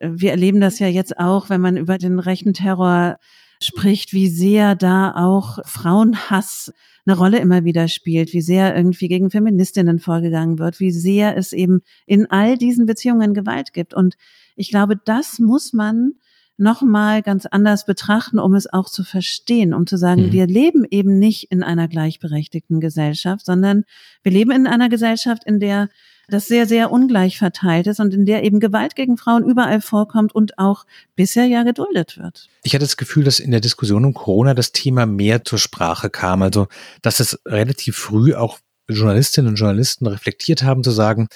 wir 0.00 0.30
erleben 0.30 0.60
das 0.60 0.78
ja 0.78 0.88
jetzt 0.88 1.18
auch, 1.18 1.50
wenn 1.50 1.60
man 1.60 1.76
über 1.76 1.98
den 1.98 2.18
rechten 2.18 2.54
Terror 2.54 3.18
spricht, 3.64 4.12
wie 4.12 4.28
sehr 4.28 4.74
da 4.74 5.14
auch 5.14 5.58
Frauenhass 5.64 6.72
eine 7.04 7.16
Rolle 7.16 7.38
immer 7.38 7.64
wieder 7.64 7.88
spielt, 7.88 8.32
wie 8.32 8.40
sehr 8.40 8.76
irgendwie 8.76 9.08
gegen 9.08 9.30
Feministinnen 9.30 9.98
vorgegangen 9.98 10.58
wird, 10.58 10.78
wie 10.78 10.92
sehr 10.92 11.36
es 11.36 11.52
eben 11.52 11.80
in 12.06 12.30
all 12.30 12.56
diesen 12.56 12.86
Beziehungen 12.86 13.34
Gewalt 13.34 13.72
gibt. 13.72 13.92
Und 13.92 14.14
ich 14.54 14.70
glaube, 14.70 14.96
das 15.04 15.38
muss 15.38 15.72
man 15.72 16.12
nochmal 16.56 17.22
ganz 17.22 17.46
anders 17.46 17.86
betrachten, 17.86 18.38
um 18.38 18.54
es 18.54 18.72
auch 18.72 18.88
zu 18.88 19.04
verstehen, 19.04 19.74
um 19.74 19.86
zu 19.86 19.96
sagen, 19.96 20.26
mhm. 20.26 20.32
wir 20.32 20.46
leben 20.46 20.84
eben 20.88 21.18
nicht 21.18 21.50
in 21.50 21.62
einer 21.62 21.88
gleichberechtigten 21.88 22.78
Gesellschaft, 22.80 23.44
sondern 23.44 23.84
wir 24.22 24.32
leben 24.32 24.52
in 24.52 24.66
einer 24.66 24.88
Gesellschaft, 24.88 25.44
in 25.44 25.58
der 25.58 25.88
das 26.28 26.46
sehr, 26.46 26.66
sehr 26.66 26.90
ungleich 26.90 27.38
verteilt 27.38 27.86
ist 27.86 28.00
und 28.00 28.14
in 28.14 28.26
der 28.26 28.44
eben 28.44 28.60
Gewalt 28.60 28.96
gegen 28.96 29.16
Frauen 29.16 29.44
überall 29.44 29.80
vorkommt 29.80 30.34
und 30.34 30.58
auch 30.58 30.84
bisher 31.16 31.46
ja 31.46 31.62
geduldet 31.62 32.18
wird. 32.18 32.48
Ich 32.62 32.74
hatte 32.74 32.84
das 32.84 32.96
Gefühl, 32.96 33.24
dass 33.24 33.40
in 33.40 33.50
der 33.50 33.60
Diskussion 33.60 34.04
um 34.04 34.14
Corona 34.14 34.54
das 34.54 34.72
Thema 34.72 35.06
mehr 35.06 35.44
zur 35.44 35.58
Sprache 35.58 36.10
kam. 36.10 36.42
Also, 36.42 36.68
dass 37.02 37.20
es 37.20 37.40
relativ 37.46 37.96
früh 37.96 38.34
auch 38.34 38.58
Journalistinnen 38.88 39.50
und 39.50 39.56
Journalisten 39.56 40.06
reflektiert 40.06 40.62
haben, 40.62 40.82
zu 40.82 40.90
sagen, 40.90 41.28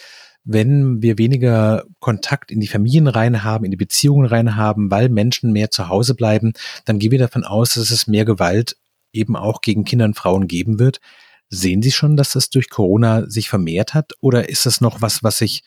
wenn 0.44 1.02
wir 1.02 1.18
weniger 1.18 1.84
Kontakt 1.98 2.52
in 2.52 2.60
die 2.60 2.68
Familien 2.68 3.08
rein 3.08 3.42
haben, 3.42 3.64
in 3.64 3.72
die 3.72 3.76
Beziehungen 3.76 4.26
rein 4.26 4.54
haben, 4.54 4.90
weil 4.92 5.08
Menschen 5.08 5.52
mehr 5.52 5.72
zu 5.72 5.88
Hause 5.88 6.14
bleiben, 6.14 6.52
dann 6.84 7.00
gehen 7.00 7.10
wir 7.10 7.18
davon 7.18 7.44
aus, 7.44 7.74
dass 7.74 7.90
es 7.90 8.06
mehr 8.06 8.24
Gewalt 8.24 8.76
eben 9.12 9.34
auch 9.34 9.60
gegen 9.60 9.84
Kinder 9.84 10.04
und 10.04 10.16
Frauen 10.16 10.46
geben 10.46 10.78
wird. 10.78 11.00
Sehen 11.48 11.82
Sie 11.82 11.92
schon, 11.92 12.16
dass 12.16 12.32
das 12.32 12.50
durch 12.50 12.70
Corona 12.70 13.28
sich 13.28 13.48
vermehrt 13.48 13.94
hat 13.94 14.12
oder 14.20 14.48
ist 14.48 14.66
das 14.66 14.80
noch 14.80 15.02
was, 15.02 15.22
was 15.22 15.38
sich 15.38 15.62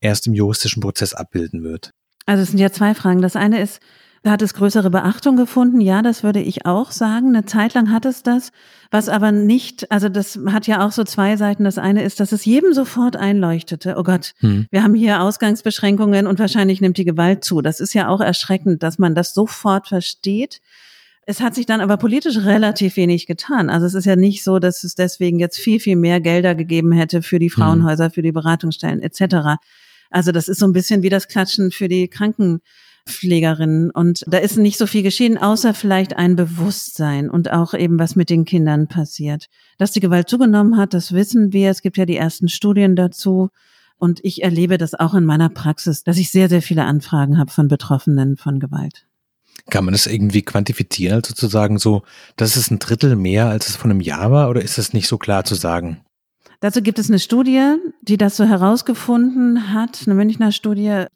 erst 0.00 0.26
im 0.26 0.34
juristischen 0.34 0.82
Prozess 0.82 1.14
abbilden 1.14 1.62
wird? 1.62 1.92
Also 2.26 2.42
es 2.42 2.50
sind 2.50 2.58
ja 2.58 2.72
zwei 2.72 2.94
Fragen. 2.94 3.22
Das 3.22 3.36
eine 3.36 3.60
ist, 3.60 3.80
hat 4.24 4.42
es 4.42 4.52
größere 4.52 4.90
Beachtung 4.90 5.36
gefunden? 5.36 5.80
Ja, 5.80 6.02
das 6.02 6.22
würde 6.22 6.40
ich 6.40 6.66
auch 6.66 6.90
sagen. 6.90 7.28
Eine 7.28 7.46
Zeit 7.46 7.72
lang 7.72 7.90
hat 7.90 8.04
es 8.04 8.22
das, 8.22 8.52
was 8.90 9.08
aber 9.08 9.32
nicht, 9.32 9.90
also 9.90 10.10
das 10.10 10.38
hat 10.46 10.66
ja 10.66 10.84
auch 10.86 10.92
so 10.92 11.04
zwei 11.04 11.36
Seiten. 11.36 11.64
Das 11.64 11.78
eine 11.78 12.02
ist, 12.02 12.20
dass 12.20 12.32
es 12.32 12.44
jedem 12.44 12.74
sofort 12.74 13.16
einleuchtete. 13.16 13.94
Oh 13.96 14.02
Gott, 14.02 14.34
hm. 14.40 14.66
wir 14.70 14.82
haben 14.82 14.94
hier 14.94 15.22
Ausgangsbeschränkungen 15.22 16.26
und 16.26 16.38
wahrscheinlich 16.38 16.82
nimmt 16.82 16.98
die 16.98 17.06
Gewalt 17.06 17.44
zu. 17.44 17.62
Das 17.62 17.80
ist 17.80 17.94
ja 17.94 18.08
auch 18.08 18.20
erschreckend, 18.20 18.82
dass 18.82 18.98
man 18.98 19.14
das 19.14 19.32
sofort 19.32 19.88
versteht. 19.88 20.60
Es 21.30 21.40
hat 21.40 21.54
sich 21.54 21.64
dann 21.64 21.80
aber 21.80 21.96
politisch 21.96 22.38
relativ 22.38 22.96
wenig 22.96 23.28
getan. 23.28 23.70
Also 23.70 23.86
es 23.86 23.94
ist 23.94 24.04
ja 24.04 24.16
nicht 24.16 24.42
so, 24.42 24.58
dass 24.58 24.82
es 24.82 24.96
deswegen 24.96 25.38
jetzt 25.38 25.60
viel, 25.60 25.78
viel 25.78 25.94
mehr 25.94 26.20
Gelder 26.20 26.56
gegeben 26.56 26.90
hätte 26.90 27.22
für 27.22 27.38
die 27.38 27.50
hm. 27.50 27.54
Frauenhäuser, 27.54 28.10
für 28.10 28.22
die 28.22 28.32
Beratungsstellen 28.32 29.00
etc. 29.00 29.60
Also 30.10 30.32
das 30.32 30.48
ist 30.48 30.58
so 30.58 30.66
ein 30.66 30.72
bisschen 30.72 31.04
wie 31.04 31.08
das 31.08 31.28
Klatschen 31.28 31.70
für 31.70 31.86
die 31.86 32.08
Kranken 32.08 32.62
Pflegerinnen. 33.06 33.92
Und 33.92 34.24
da 34.26 34.38
ist 34.38 34.56
nicht 34.56 34.76
so 34.76 34.88
viel 34.88 35.04
geschehen, 35.04 35.38
außer 35.38 35.72
vielleicht 35.72 36.16
ein 36.16 36.34
Bewusstsein 36.34 37.30
und 37.30 37.52
auch 37.52 37.74
eben, 37.74 38.00
was 38.00 38.16
mit 38.16 38.28
den 38.28 38.44
Kindern 38.44 38.88
passiert. 38.88 39.46
Dass 39.78 39.92
die 39.92 40.00
Gewalt 40.00 40.28
zugenommen 40.28 40.76
hat, 40.76 40.94
das 40.94 41.12
wissen 41.12 41.52
wir. 41.52 41.70
Es 41.70 41.80
gibt 41.80 41.96
ja 41.96 42.06
die 42.06 42.16
ersten 42.16 42.48
Studien 42.48 42.96
dazu. 42.96 43.50
Und 43.98 44.18
ich 44.24 44.42
erlebe 44.42 44.78
das 44.78 44.94
auch 44.94 45.14
in 45.14 45.24
meiner 45.24 45.48
Praxis, 45.48 46.02
dass 46.02 46.18
ich 46.18 46.32
sehr, 46.32 46.48
sehr 46.48 46.60
viele 46.60 46.86
Anfragen 46.86 47.38
habe 47.38 47.52
von 47.52 47.68
Betroffenen 47.68 48.36
von 48.36 48.58
Gewalt. 48.58 49.06
Kann 49.68 49.84
man 49.84 49.92
das 49.92 50.06
irgendwie 50.06 50.42
quantifizieren, 50.42 51.16
also 51.16 51.34
zu 51.34 51.48
so, 51.78 52.02
das 52.36 52.56
ist 52.56 52.70
ein 52.70 52.78
Drittel 52.78 53.16
mehr, 53.16 53.46
als 53.46 53.68
es 53.68 53.76
von 53.76 53.90
einem 53.90 54.00
Jahr 54.00 54.30
war, 54.30 54.48
oder 54.50 54.62
ist 54.62 54.78
das 54.78 54.92
nicht 54.92 55.08
so 55.08 55.18
klar 55.18 55.44
zu 55.44 55.54
sagen? 55.54 56.00
Dazu 56.60 56.82
gibt 56.82 56.98
es 56.98 57.08
eine 57.08 57.18
Studie, 57.18 57.76
die 58.02 58.18
das 58.18 58.36
so 58.36 58.44
herausgefunden 58.44 59.72
hat, 59.72 60.02
eine 60.06 60.14
Münchner 60.14 60.52
Studie, 60.52 61.06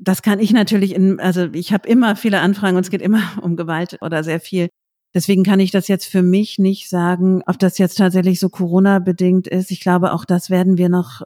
das 0.00 0.22
kann 0.22 0.40
ich 0.40 0.52
natürlich 0.52 0.94
in, 0.94 1.20
also 1.20 1.48
ich 1.52 1.72
habe 1.72 1.86
immer 1.86 2.16
viele 2.16 2.40
Anfragen 2.40 2.76
und 2.76 2.82
es 2.82 2.90
geht 2.90 3.02
immer 3.02 3.22
um 3.42 3.56
Gewalt 3.56 3.98
oder 4.00 4.24
sehr 4.24 4.40
viel. 4.40 4.68
Deswegen 5.14 5.42
kann 5.42 5.60
ich 5.60 5.72
das 5.72 5.88
jetzt 5.88 6.06
für 6.06 6.22
mich 6.22 6.58
nicht 6.58 6.88
sagen, 6.88 7.42
ob 7.46 7.58
das 7.58 7.78
jetzt 7.78 7.98
tatsächlich 7.98 8.38
so 8.38 8.48
Corona-bedingt 8.48 9.48
ist. 9.48 9.72
Ich 9.72 9.80
glaube, 9.80 10.12
auch 10.12 10.24
das 10.24 10.50
werden 10.50 10.78
wir 10.78 10.88
noch, 10.88 11.22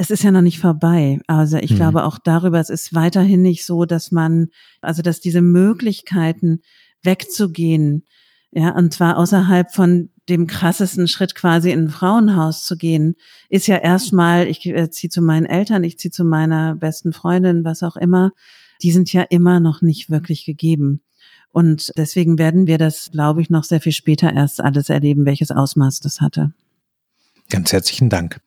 es 0.00 0.08
ist 0.08 0.22
ja 0.22 0.30
noch 0.30 0.40
nicht 0.40 0.60
vorbei. 0.60 1.20
Also 1.26 1.58
ich 1.58 1.72
mhm. 1.72 1.76
glaube 1.76 2.04
auch 2.04 2.18
darüber, 2.18 2.58
es 2.58 2.70
ist 2.70 2.94
weiterhin 2.94 3.42
nicht 3.42 3.66
so, 3.66 3.84
dass 3.84 4.10
man, 4.10 4.48
also 4.80 5.02
dass 5.02 5.20
diese 5.20 5.42
Möglichkeiten 5.42 6.62
wegzugehen, 7.02 8.06
ja, 8.50 8.74
und 8.74 8.94
zwar 8.94 9.18
außerhalb 9.18 9.70
von 9.70 10.08
dem 10.26 10.46
krassesten 10.46 11.06
Schritt 11.06 11.34
quasi 11.34 11.70
in 11.70 11.80
ein 11.80 11.90
Frauenhaus 11.90 12.64
zu 12.64 12.78
gehen, 12.78 13.14
ist 13.50 13.66
ja 13.66 13.76
erstmal, 13.76 14.46
ich 14.46 14.64
äh, 14.64 14.90
ziehe 14.90 15.10
zu 15.10 15.20
meinen 15.20 15.44
Eltern, 15.44 15.84
ich 15.84 15.98
ziehe 15.98 16.10
zu 16.10 16.24
meiner 16.24 16.76
besten 16.76 17.12
Freundin, 17.12 17.62
was 17.64 17.82
auch 17.82 17.96
immer, 17.96 18.32
die 18.82 18.92
sind 18.92 19.12
ja 19.12 19.20
immer 19.20 19.60
noch 19.60 19.82
nicht 19.82 20.08
wirklich 20.08 20.46
gegeben. 20.46 21.02
Und 21.52 21.92
deswegen 21.98 22.38
werden 22.38 22.66
wir 22.66 22.78
das, 22.78 23.10
glaube 23.12 23.42
ich, 23.42 23.50
noch 23.50 23.64
sehr 23.64 23.82
viel 23.82 23.92
später 23.92 24.32
erst 24.32 24.62
alles 24.62 24.88
erleben, 24.88 25.26
welches 25.26 25.50
Ausmaß 25.50 26.00
das 26.00 26.22
hatte. 26.22 26.54
Ganz 27.50 27.70
herzlichen 27.70 28.08
Dank. 28.08 28.40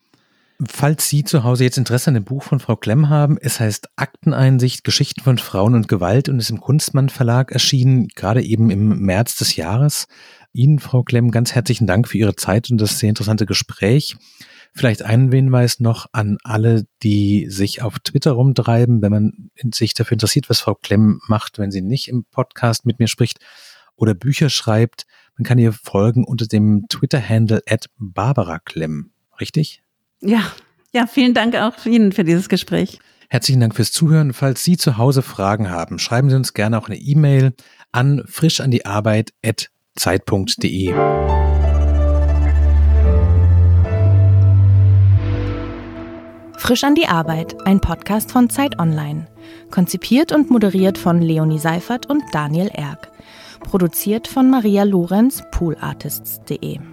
Falls 0.68 1.09
Sie 1.09 1.24
zu 1.24 1.43
Hause 1.43 1.64
jetzt 1.64 1.78
Interesse 1.78 2.09
an 2.09 2.14
dem 2.14 2.24
Buch 2.24 2.43
von 2.43 2.59
Frau 2.59 2.76
Klemm 2.76 3.09
haben, 3.09 3.38
es 3.39 3.59
heißt 3.59 3.89
Akteneinsicht, 3.95 4.84
Geschichten 4.84 5.22
von 5.22 5.38
Frauen 5.38 5.74
und 5.74 5.88
Gewalt 5.88 6.30
und 6.30 6.39
ist 6.39 6.49
im 6.49 6.61
Kunstmann 6.61 7.09
Verlag 7.09 7.51
erschienen, 7.51 8.07
gerade 8.09 8.43
eben 8.43 8.70
im 8.70 8.99
März 8.99 9.36
des 9.36 9.55
Jahres. 9.55 10.07
Ihnen, 10.53 10.80
Frau 10.80 11.03
Klemm, 11.03 11.32
ganz 11.32 11.55
herzlichen 11.55 11.88
Dank 11.88 12.07
für 12.07 12.18
Ihre 12.18 12.36
Zeit 12.36 12.70
und 12.70 12.80
das 12.80 12.99
sehr 12.99 13.09
interessante 13.09 13.45
Gespräch. 13.45 14.16
Vielleicht 14.74 15.03
einen 15.03 15.32
Hinweis 15.32 15.80
noch 15.80 16.07
an 16.14 16.38
alle, 16.43 16.86
die 17.01 17.47
sich 17.49 17.82
auf 17.82 17.99
Twitter 17.99 18.32
rumtreiben, 18.32 19.01
wenn 19.01 19.11
man 19.11 19.51
sich 19.74 19.93
dafür 19.93 20.16
interessiert, 20.16 20.49
was 20.49 20.61
Frau 20.61 20.76
Klemm 20.76 21.20
macht, 21.28 21.59
wenn 21.59 21.72
sie 21.72 21.82
nicht 21.82 22.07
im 22.07 22.26
Podcast 22.26 22.86
mit 22.86 22.99
mir 22.99 23.07
spricht 23.07 23.39
oder 23.95 24.14
Bücher 24.14 24.49
schreibt. 24.49 25.05
Man 25.38 25.45
kann 25.45 25.59
ihr 25.59 25.74
folgen 25.74 26.24
unter 26.24 26.47
dem 26.47 26.86
Twitter-Handle 26.89 27.61
at 27.68 27.86
Barbara 27.97 28.59
Klemm. 28.59 29.11
Richtig? 29.39 29.82
Ja, 30.24 30.51
ja, 30.93 31.07
vielen 31.07 31.34
Dank 31.34 31.55
auch 31.55 31.86
Ihnen 31.86 32.11
für 32.11 32.24
dieses 32.24 32.49
Gespräch. 32.49 32.99
Herzlichen 33.30 33.59
Dank 33.59 33.76
fürs 33.76 33.91
Zuhören. 33.91 34.34
Falls 34.34 34.63
Sie 34.63 34.78
zu 34.78 34.97
Hause 34.97 35.21
Fragen 35.21 35.69
haben, 35.69 35.99
schreiben 35.99 36.30
Sie 36.30 36.36
uns 36.36 36.53
gerne 36.53 36.78
auch 36.78 36.88
eine 36.88 36.97
E-Mail 36.97 37.53
an 37.91 38.24
frischandiarbeit@ 38.28 39.69
Zeit.de. 39.95 40.93
Frisch 46.57 46.84
an 46.84 46.95
die 46.95 47.07
Arbeit, 47.07 47.55
ein 47.67 47.82
Podcast 47.82 48.32
von 48.32 48.49
Zeit 48.49 48.80
Online. 48.80 49.28
Konzipiert 49.69 50.32
und 50.32 50.49
moderiert 50.49 50.97
von 50.97 51.21
Leonie 51.21 51.59
Seifert 51.59 52.09
und 52.09 52.24
Daniel 52.32 52.69
Erck. 52.74 53.11
Produziert 53.59 54.28
von 54.28 54.49
Maria 54.49 54.84
Lorenz, 54.84 55.43
poolartists.de. 55.51 56.92